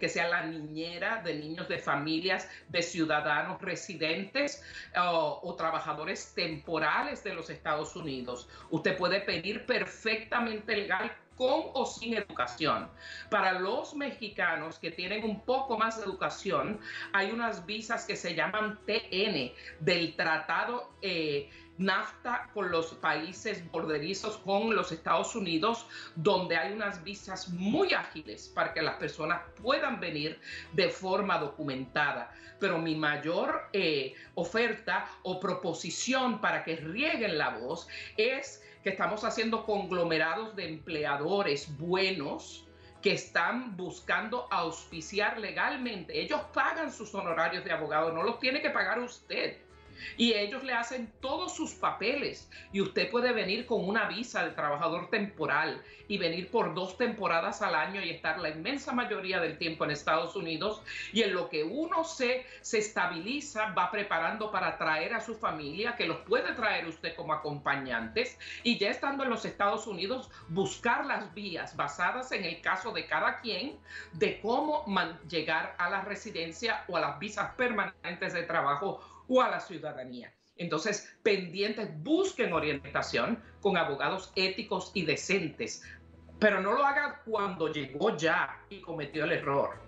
que, 0.00 0.08
sea 0.08 0.28
la 0.28 0.44
niñera 0.44 1.22
de 1.22 1.34
niños 1.34 1.68
de 1.68 1.78
familias 1.78 2.48
de 2.68 2.82
ciudadanos 2.82 3.60
residentes 3.60 4.62
o 4.96 5.54
trabajadores 5.56 6.34
temporales 6.34 7.22
de 7.24 7.34
los 7.34 7.50
Estados 7.50 7.96
Unidos. 7.96 8.48
Usted 8.70 8.96
puede 8.96 9.20
pedir 9.20 9.66
perfectamente 9.66 10.76
legal 10.76 11.12
con 11.40 11.70
o 11.72 11.86
sin 11.86 12.12
educación. 12.12 12.90
Para 13.30 13.58
los 13.58 13.94
mexicanos 13.94 14.78
que 14.78 14.90
tienen 14.90 15.24
un 15.24 15.40
poco 15.40 15.78
más 15.78 15.96
de 15.96 16.04
educación, 16.04 16.78
hay 17.14 17.30
unas 17.30 17.64
visas 17.64 18.04
que 18.04 18.14
se 18.14 18.34
llaman 18.34 18.78
TN 18.84 19.50
del 19.80 20.14
Tratado 20.16 20.92
eh, 21.00 21.48
NAFTA 21.78 22.50
con 22.52 22.70
los 22.70 22.92
países 22.96 23.64
borderizos 23.72 24.36
con 24.36 24.76
los 24.76 24.92
Estados 24.92 25.34
Unidos, 25.34 25.86
donde 26.14 26.58
hay 26.58 26.74
unas 26.74 27.02
visas 27.04 27.48
muy 27.48 27.94
ágiles 27.94 28.52
para 28.54 28.74
que 28.74 28.82
las 28.82 28.96
personas 28.96 29.40
puedan 29.62 29.98
venir 29.98 30.38
de 30.74 30.90
forma 30.90 31.38
documentada. 31.38 32.34
Pero 32.58 32.76
mi 32.76 32.96
mayor 32.96 33.70
eh, 33.72 34.12
oferta 34.34 35.08
o 35.22 35.40
proposición 35.40 36.42
para 36.42 36.64
que 36.64 36.76
rieguen 36.76 37.38
la 37.38 37.56
voz 37.56 37.88
es 38.18 38.62
que 38.82 38.90
estamos 38.90 39.24
haciendo 39.24 39.64
conglomerados 39.64 40.56
de 40.56 40.68
empleadores 40.68 41.76
buenos 41.78 42.66
que 43.02 43.12
están 43.12 43.76
buscando 43.76 44.46
auspiciar 44.50 45.38
legalmente. 45.38 46.20
Ellos 46.20 46.40
pagan 46.52 46.92
sus 46.92 47.14
honorarios 47.14 47.64
de 47.64 47.72
abogado, 47.72 48.12
no 48.12 48.22
los 48.22 48.38
tiene 48.38 48.60
que 48.60 48.70
pagar 48.70 48.98
usted. 48.98 49.56
Y 50.16 50.32
ellos 50.34 50.64
le 50.64 50.72
hacen 50.72 51.12
todos 51.20 51.54
sus 51.54 51.72
papeles. 51.72 52.48
Y 52.72 52.80
usted 52.80 53.10
puede 53.10 53.32
venir 53.32 53.66
con 53.66 53.88
una 53.88 54.06
visa 54.06 54.44
de 54.44 54.50
trabajador 54.50 55.10
temporal 55.10 55.82
y 56.08 56.18
venir 56.18 56.50
por 56.50 56.74
dos 56.74 56.96
temporadas 56.96 57.62
al 57.62 57.74
año 57.74 58.02
y 58.02 58.10
estar 58.10 58.38
la 58.38 58.50
inmensa 58.50 58.92
mayoría 58.92 59.40
del 59.40 59.58
tiempo 59.58 59.84
en 59.84 59.92
Estados 59.92 60.36
Unidos. 60.36 60.82
Y 61.12 61.22
en 61.22 61.34
lo 61.34 61.48
que 61.48 61.64
uno 61.64 62.04
se, 62.04 62.46
se 62.60 62.78
estabiliza 62.78 63.72
va 63.72 63.90
preparando 63.90 64.50
para 64.50 64.76
traer 64.76 65.14
a 65.14 65.20
su 65.20 65.34
familia, 65.34 65.96
que 65.96 66.06
los 66.06 66.18
puede 66.18 66.52
traer 66.54 66.86
usted 66.86 67.14
como 67.14 67.32
acompañantes. 67.32 68.38
Y 68.62 68.78
ya 68.78 68.90
estando 68.90 69.24
en 69.24 69.30
los 69.30 69.44
Estados 69.44 69.86
Unidos 69.86 70.30
buscar 70.48 71.06
las 71.06 71.32
vías 71.34 71.76
basadas 71.76 72.32
en 72.32 72.44
el 72.44 72.60
caso 72.60 72.92
de 72.92 73.06
cada 73.06 73.40
quien 73.40 73.78
de 74.12 74.40
cómo 74.40 74.84
llegar 75.28 75.74
a 75.78 75.90
la 75.90 76.02
residencia 76.02 76.84
o 76.88 76.96
a 76.96 77.00
las 77.00 77.18
visas 77.18 77.54
permanentes 77.54 78.32
de 78.32 78.42
trabajo 78.42 79.00
o 79.30 79.40
a 79.40 79.48
la 79.48 79.60
ciudadanía. 79.60 80.34
Entonces, 80.56 81.16
pendientes, 81.22 81.88
busquen 82.02 82.52
orientación 82.52 83.42
con 83.62 83.78
abogados 83.78 84.30
éticos 84.36 84.90
y 84.92 85.06
decentes, 85.06 85.82
pero 86.38 86.60
no 86.60 86.72
lo 86.72 86.84
hagan 86.84 87.14
cuando 87.24 87.72
llegó 87.72 88.16
ya 88.16 88.60
y 88.68 88.80
cometió 88.80 89.24
el 89.24 89.32
error. 89.32 89.78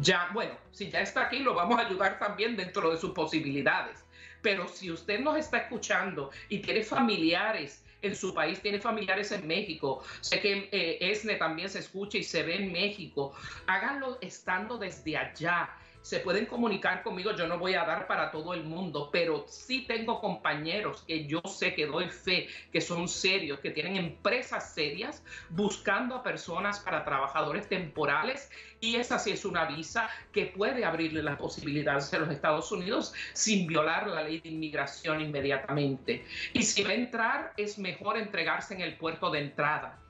Ya, 0.00 0.30
bueno, 0.32 0.54
si 0.72 0.90
ya 0.90 1.02
está 1.02 1.26
aquí, 1.26 1.38
lo 1.40 1.54
vamos 1.54 1.78
a 1.78 1.86
ayudar 1.86 2.18
también 2.18 2.56
dentro 2.56 2.90
de 2.90 2.96
sus 2.96 3.12
posibilidades. 3.12 4.04
Pero 4.40 4.66
si 4.66 4.90
usted 4.90 5.20
nos 5.20 5.36
está 5.36 5.58
escuchando 5.58 6.30
y 6.48 6.58
tiene 6.58 6.82
familiares 6.82 7.84
en 8.00 8.16
su 8.16 8.34
país, 8.34 8.60
tiene 8.60 8.80
familiares 8.80 9.30
en 9.30 9.46
México, 9.46 10.02
sé 10.20 10.40
que 10.40 10.68
eh, 10.72 10.98
ESNE 11.00 11.36
también 11.36 11.68
se 11.68 11.78
escucha 11.78 12.18
y 12.18 12.24
se 12.24 12.42
ve 12.42 12.56
en 12.56 12.72
México, 12.72 13.34
háganlo 13.68 14.18
estando 14.20 14.78
desde 14.78 15.16
allá 15.16 15.70
se 16.02 16.18
pueden 16.18 16.46
comunicar 16.46 17.02
conmigo, 17.02 17.32
yo 17.36 17.46
no 17.46 17.58
voy 17.58 17.74
a 17.74 17.84
dar 17.84 18.06
para 18.06 18.30
todo 18.30 18.54
el 18.54 18.64
mundo, 18.64 19.08
pero 19.12 19.44
sí 19.48 19.84
tengo 19.86 20.20
compañeros 20.20 21.04
que 21.06 21.26
yo 21.26 21.40
sé 21.46 21.74
que 21.74 21.86
doy 21.86 22.08
fe, 22.08 22.48
que 22.72 22.80
son 22.80 23.08
serios, 23.08 23.60
que 23.60 23.70
tienen 23.70 23.96
empresas 23.96 24.74
serias 24.74 25.22
buscando 25.48 26.16
a 26.16 26.22
personas 26.22 26.80
para 26.80 27.04
trabajadores 27.04 27.68
temporales 27.68 28.50
y 28.80 28.96
esa 28.96 29.18
sí 29.20 29.30
es 29.30 29.44
una 29.44 29.64
visa 29.66 30.10
que 30.32 30.46
puede 30.46 30.84
abrirle 30.84 31.22
las 31.22 31.38
posibilidades 31.38 32.12
a 32.12 32.18
los 32.18 32.30
Estados 32.30 32.72
Unidos 32.72 33.14
sin 33.32 33.68
violar 33.68 34.08
la 34.08 34.24
ley 34.24 34.40
de 34.40 34.48
inmigración 34.48 35.20
inmediatamente. 35.20 36.24
Y 36.52 36.64
si 36.64 36.82
va 36.82 36.90
a 36.90 36.94
entrar, 36.94 37.52
es 37.56 37.78
mejor 37.78 38.16
entregarse 38.16 38.74
en 38.74 38.80
el 38.80 38.96
puerto 38.96 39.30
de 39.30 39.38
entrada. 39.38 40.00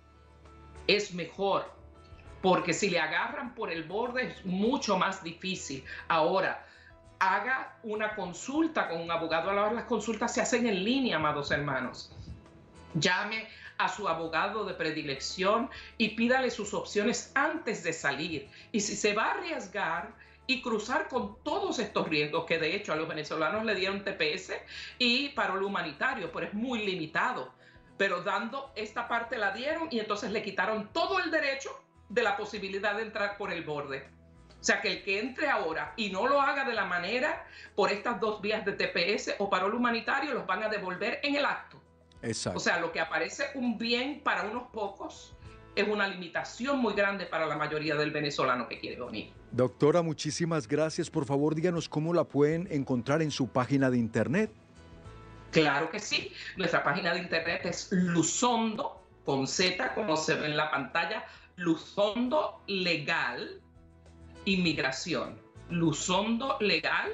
Es 0.86 1.12
mejor 1.12 1.81
porque 2.42 2.74
si 2.74 2.90
le 2.90 2.98
agarran 2.98 3.54
por 3.54 3.70
el 3.70 3.84
borde 3.84 4.26
es 4.26 4.44
mucho 4.44 4.98
más 4.98 5.22
difícil. 5.22 5.84
Ahora, 6.08 6.66
haga 7.20 7.78
una 7.84 8.16
consulta 8.16 8.88
con 8.88 9.00
un 9.00 9.10
abogado. 9.10 9.52
Las 9.52 9.84
consultas 9.84 10.34
se 10.34 10.40
hacen 10.40 10.66
en 10.66 10.84
línea, 10.84 11.16
amados 11.16 11.52
hermanos. 11.52 12.12
Llame 12.94 13.46
a 13.78 13.88
su 13.88 14.08
abogado 14.08 14.64
de 14.64 14.74
predilección 14.74 15.70
y 15.98 16.10
pídale 16.10 16.50
sus 16.50 16.74
opciones 16.74 17.30
antes 17.36 17.84
de 17.84 17.92
salir. 17.92 18.50
Y 18.72 18.80
si 18.80 18.96
se 18.96 19.14
va 19.14 19.26
a 19.26 19.34
arriesgar 19.34 20.12
y 20.48 20.60
cruzar 20.62 21.06
con 21.06 21.36
todos 21.44 21.78
estos 21.78 22.08
riesgos, 22.08 22.44
que 22.44 22.58
de 22.58 22.74
hecho 22.74 22.92
a 22.92 22.96
los 22.96 23.08
venezolanos 23.08 23.64
le 23.64 23.76
dieron 23.76 24.02
TPS 24.02 24.52
y 24.98 25.28
parol 25.30 25.62
humanitario, 25.62 26.32
pero 26.32 26.46
es 26.46 26.54
muy 26.54 26.84
limitado. 26.84 27.52
Pero 27.96 28.22
dando 28.22 28.72
esta 28.74 29.06
parte 29.06 29.38
la 29.38 29.52
dieron 29.52 29.86
y 29.92 30.00
entonces 30.00 30.32
le 30.32 30.42
quitaron 30.42 30.92
todo 30.92 31.20
el 31.20 31.30
derecho 31.30 31.70
de 32.12 32.22
la 32.22 32.36
posibilidad 32.36 32.94
de 32.96 33.02
entrar 33.02 33.36
por 33.36 33.52
el 33.52 33.64
borde. 33.64 34.06
O 34.60 34.64
sea, 34.64 34.80
que 34.80 34.92
el 34.92 35.02
que 35.02 35.18
entre 35.18 35.48
ahora 35.48 35.92
y 35.96 36.10
no 36.10 36.28
lo 36.28 36.40
haga 36.40 36.64
de 36.64 36.74
la 36.74 36.84
manera 36.84 37.46
por 37.74 37.90
estas 37.90 38.20
dos 38.20 38.40
vías 38.40 38.64
de 38.64 38.72
TPS 38.72 39.34
o 39.38 39.50
parol 39.50 39.74
humanitario, 39.74 40.34
los 40.34 40.46
van 40.46 40.62
a 40.62 40.68
devolver 40.68 41.18
en 41.22 41.34
el 41.34 41.44
acto. 41.44 41.82
Exacto. 42.20 42.58
O 42.58 42.60
sea, 42.60 42.78
lo 42.78 42.92
que 42.92 43.00
aparece 43.00 43.46
un 43.54 43.76
bien 43.76 44.20
para 44.22 44.44
unos 44.44 44.68
pocos 44.70 45.34
es 45.74 45.88
una 45.88 46.06
limitación 46.06 46.78
muy 46.78 46.94
grande 46.94 47.26
para 47.26 47.46
la 47.46 47.56
mayoría 47.56 47.96
del 47.96 48.10
venezolano 48.10 48.68
que 48.68 48.78
quiere 48.78 49.02
venir. 49.02 49.32
Doctora, 49.50 50.02
muchísimas 50.02 50.68
gracias. 50.68 51.10
Por 51.10 51.24
favor, 51.24 51.54
díganos 51.54 51.88
cómo 51.88 52.12
la 52.12 52.24
pueden 52.24 52.68
encontrar 52.70 53.22
en 53.22 53.30
su 53.30 53.48
página 53.48 53.90
de 53.90 53.98
internet. 53.98 54.52
Claro 55.50 55.90
que 55.90 55.98
sí. 55.98 56.32
Nuestra 56.56 56.84
página 56.84 57.12
de 57.14 57.20
internet 57.20 57.62
es 57.64 57.88
Luzondo, 57.90 59.02
con 59.24 59.46
Z, 59.46 59.94
como 59.94 60.16
se 60.16 60.34
ve 60.34 60.46
en 60.46 60.56
la 60.56 60.70
pantalla, 60.70 61.24
Luzondo 61.56 62.62
Legal 62.66 63.60
Inmigración. 64.44 65.40
Luzondo 65.70 66.58
Legal 66.60 67.10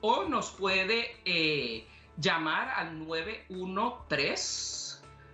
o 0.00 0.24
nos 0.24 0.50
puede 0.50 1.16
eh, 1.24 1.86
llamar 2.16 2.70
al 2.70 3.06
913 3.06 4.90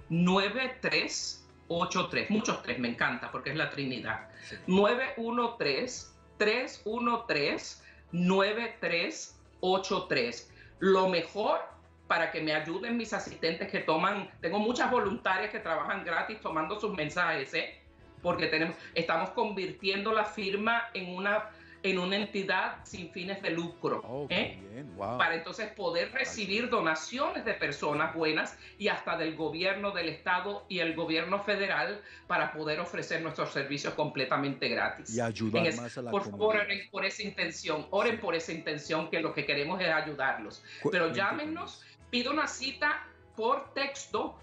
9383. 0.09 2.31
Muchos 2.31 2.63
tres, 2.63 2.79
me 2.79 2.89
encanta 2.89 3.31
porque 3.31 3.51
es 3.51 3.57
la 3.57 3.69
Trinidad. 3.71 4.31
913 4.67 6.07
313 6.39 7.85
9383. 8.13 10.53
Lo 10.79 11.09
mejor 11.09 11.61
para 12.07 12.31
que 12.31 12.41
me 12.41 12.55
ayuden 12.55 12.97
mis 12.97 13.13
asistentes 13.13 13.69
que 13.69 13.81
toman, 13.81 14.31
tengo 14.41 14.61
muchas 14.61 14.89
voluntarias 14.91 15.51
que 15.51 15.59
trabajan 15.59 16.05
gratis 16.05 16.41
tomando 16.41 16.79
sus 16.79 16.95
mensajes, 16.95 17.53
¿eh? 17.55 17.83
Porque 18.23 18.47
tenemos, 18.47 18.77
estamos 18.95 19.31
convirtiendo 19.31 20.13
la 20.13 20.25
firma 20.25 20.89
en 20.95 21.15
una, 21.15 21.51
en 21.83 21.99
una 21.99 22.17
entidad 22.17 22.79
sin 22.85 23.11
fines 23.11 23.41
de 23.43 23.51
lucro, 23.51 24.03
oh, 24.05 24.27
¿eh? 24.31 24.59
para 24.97 25.35
entonces 25.35 25.69
poder 25.73 26.13
recibir 26.13 26.69
donaciones 26.69 27.45
de 27.45 27.55
personas 27.55 28.15
buenas 28.15 28.59
y 28.79 28.89
hasta 28.89 29.17
del 29.17 29.37
gobierno 29.37 29.93
del 29.93 30.09
estado 30.09 30.65
y 30.69 30.81
el 30.81 30.95
gobierno 30.95 31.43
federal 31.43 32.01
para 32.27 32.53
poder 32.53 32.81
ofrecer 32.81 33.23
nuestros 33.23 33.53
servicios 33.53 33.95
completamente 33.95 34.69
gratis. 34.69 35.15
Y 35.15 35.21
ayudar 35.21 35.75
más 35.77 35.99
a 35.99 36.03
la 36.03 36.11
Por 36.11 36.25
favor, 36.25 36.57
oren 36.57 36.89
por 36.91 37.05
esa 37.05 37.23
intención, 37.23 37.87
oren 37.91 38.19
por 38.19 38.35
esa 38.35 38.53
intención 38.53 39.11
que 39.11 39.21
lo 39.21 39.33
que 39.33 39.45
queremos 39.45 39.81
es 39.81 39.89
ayudarlos. 39.89 40.65
Pero 40.91 41.13
llámenos, 41.13 41.85
pido 42.11 42.33
una 42.33 42.47
cita 42.47 43.07
por 43.37 43.73
texto 43.75 44.39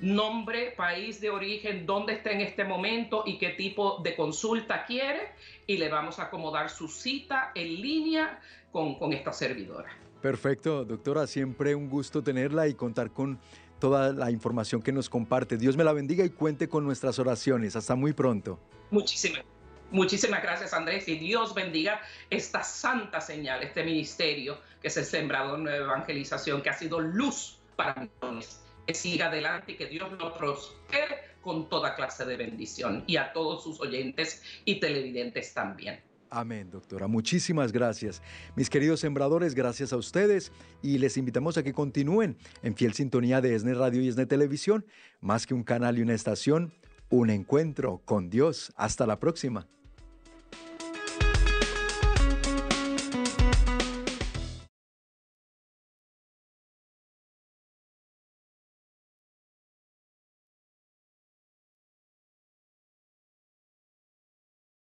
nombre, 0.00 0.72
país 0.76 1.20
de 1.20 1.30
origen, 1.30 1.86
dónde 1.86 2.14
está 2.14 2.30
en 2.30 2.40
este 2.40 2.64
momento 2.64 3.24
y 3.26 3.38
qué 3.38 3.50
tipo 3.50 4.00
de 4.02 4.14
consulta 4.14 4.84
quiere 4.84 5.32
y 5.66 5.76
le 5.76 5.88
vamos 5.88 6.18
a 6.18 6.24
acomodar 6.24 6.70
su 6.70 6.88
cita 6.88 7.52
en 7.54 7.80
línea 7.80 8.40
con, 8.70 8.98
con 8.98 9.12
esta 9.12 9.32
servidora. 9.32 9.88
Perfecto, 10.22 10.84
doctora, 10.84 11.26
siempre 11.26 11.74
un 11.74 11.88
gusto 11.88 12.22
tenerla 12.22 12.68
y 12.68 12.74
contar 12.74 13.10
con 13.10 13.38
toda 13.78 14.12
la 14.12 14.30
información 14.30 14.82
que 14.82 14.92
nos 14.92 15.08
comparte. 15.08 15.56
Dios 15.56 15.76
me 15.76 15.84
la 15.84 15.92
bendiga 15.92 16.24
y 16.24 16.30
cuente 16.30 16.68
con 16.68 16.84
nuestras 16.84 17.18
oraciones. 17.18 17.76
Hasta 17.76 17.94
muy 17.94 18.12
pronto. 18.12 18.58
Muchísimas, 18.90 19.44
muchísimas 19.90 20.42
gracias, 20.42 20.72
Andrés, 20.74 21.06
y 21.08 21.16
Dios 21.18 21.54
bendiga 21.54 22.00
esta 22.30 22.64
santa 22.64 23.20
señal, 23.20 23.62
este 23.62 23.84
ministerio 23.84 24.58
que 24.82 24.88
es 24.88 24.96
el 24.96 25.04
sembrador 25.04 25.62
de 25.64 25.76
evangelización, 25.76 26.62
que 26.62 26.70
ha 26.70 26.74
sido 26.74 27.00
luz 27.00 27.58
para 27.76 28.08
nosotros 28.20 28.60
que 28.88 28.94
siga 28.94 29.26
adelante 29.26 29.72
y 29.72 29.76
que 29.76 29.86
Dios 29.86 30.10
lo 30.18 30.32
prospere 30.32 31.18
con 31.42 31.68
toda 31.68 31.94
clase 31.94 32.24
de 32.24 32.38
bendición 32.38 33.04
y 33.06 33.18
a 33.18 33.34
todos 33.34 33.62
sus 33.62 33.78
oyentes 33.80 34.42
y 34.64 34.80
televidentes 34.80 35.52
también. 35.52 36.00
Amén, 36.30 36.70
doctora. 36.70 37.06
Muchísimas 37.06 37.70
gracias. 37.70 38.22
Mis 38.56 38.70
queridos 38.70 39.00
sembradores, 39.00 39.54
gracias 39.54 39.92
a 39.92 39.98
ustedes 39.98 40.52
y 40.82 40.96
les 40.96 41.18
invitamos 41.18 41.58
a 41.58 41.62
que 41.62 41.74
continúen 41.74 42.38
en 42.62 42.74
fiel 42.74 42.94
sintonía 42.94 43.42
de 43.42 43.54
ESNE 43.54 43.74
Radio 43.74 44.00
y 44.00 44.08
ESNE 44.08 44.24
Televisión, 44.24 44.86
más 45.20 45.46
que 45.46 45.52
un 45.52 45.64
canal 45.64 45.98
y 45.98 46.02
una 46.02 46.14
estación, 46.14 46.72
un 47.10 47.28
encuentro 47.28 48.00
con 48.06 48.30
Dios. 48.30 48.72
Hasta 48.74 49.06
la 49.06 49.20
próxima. 49.20 49.68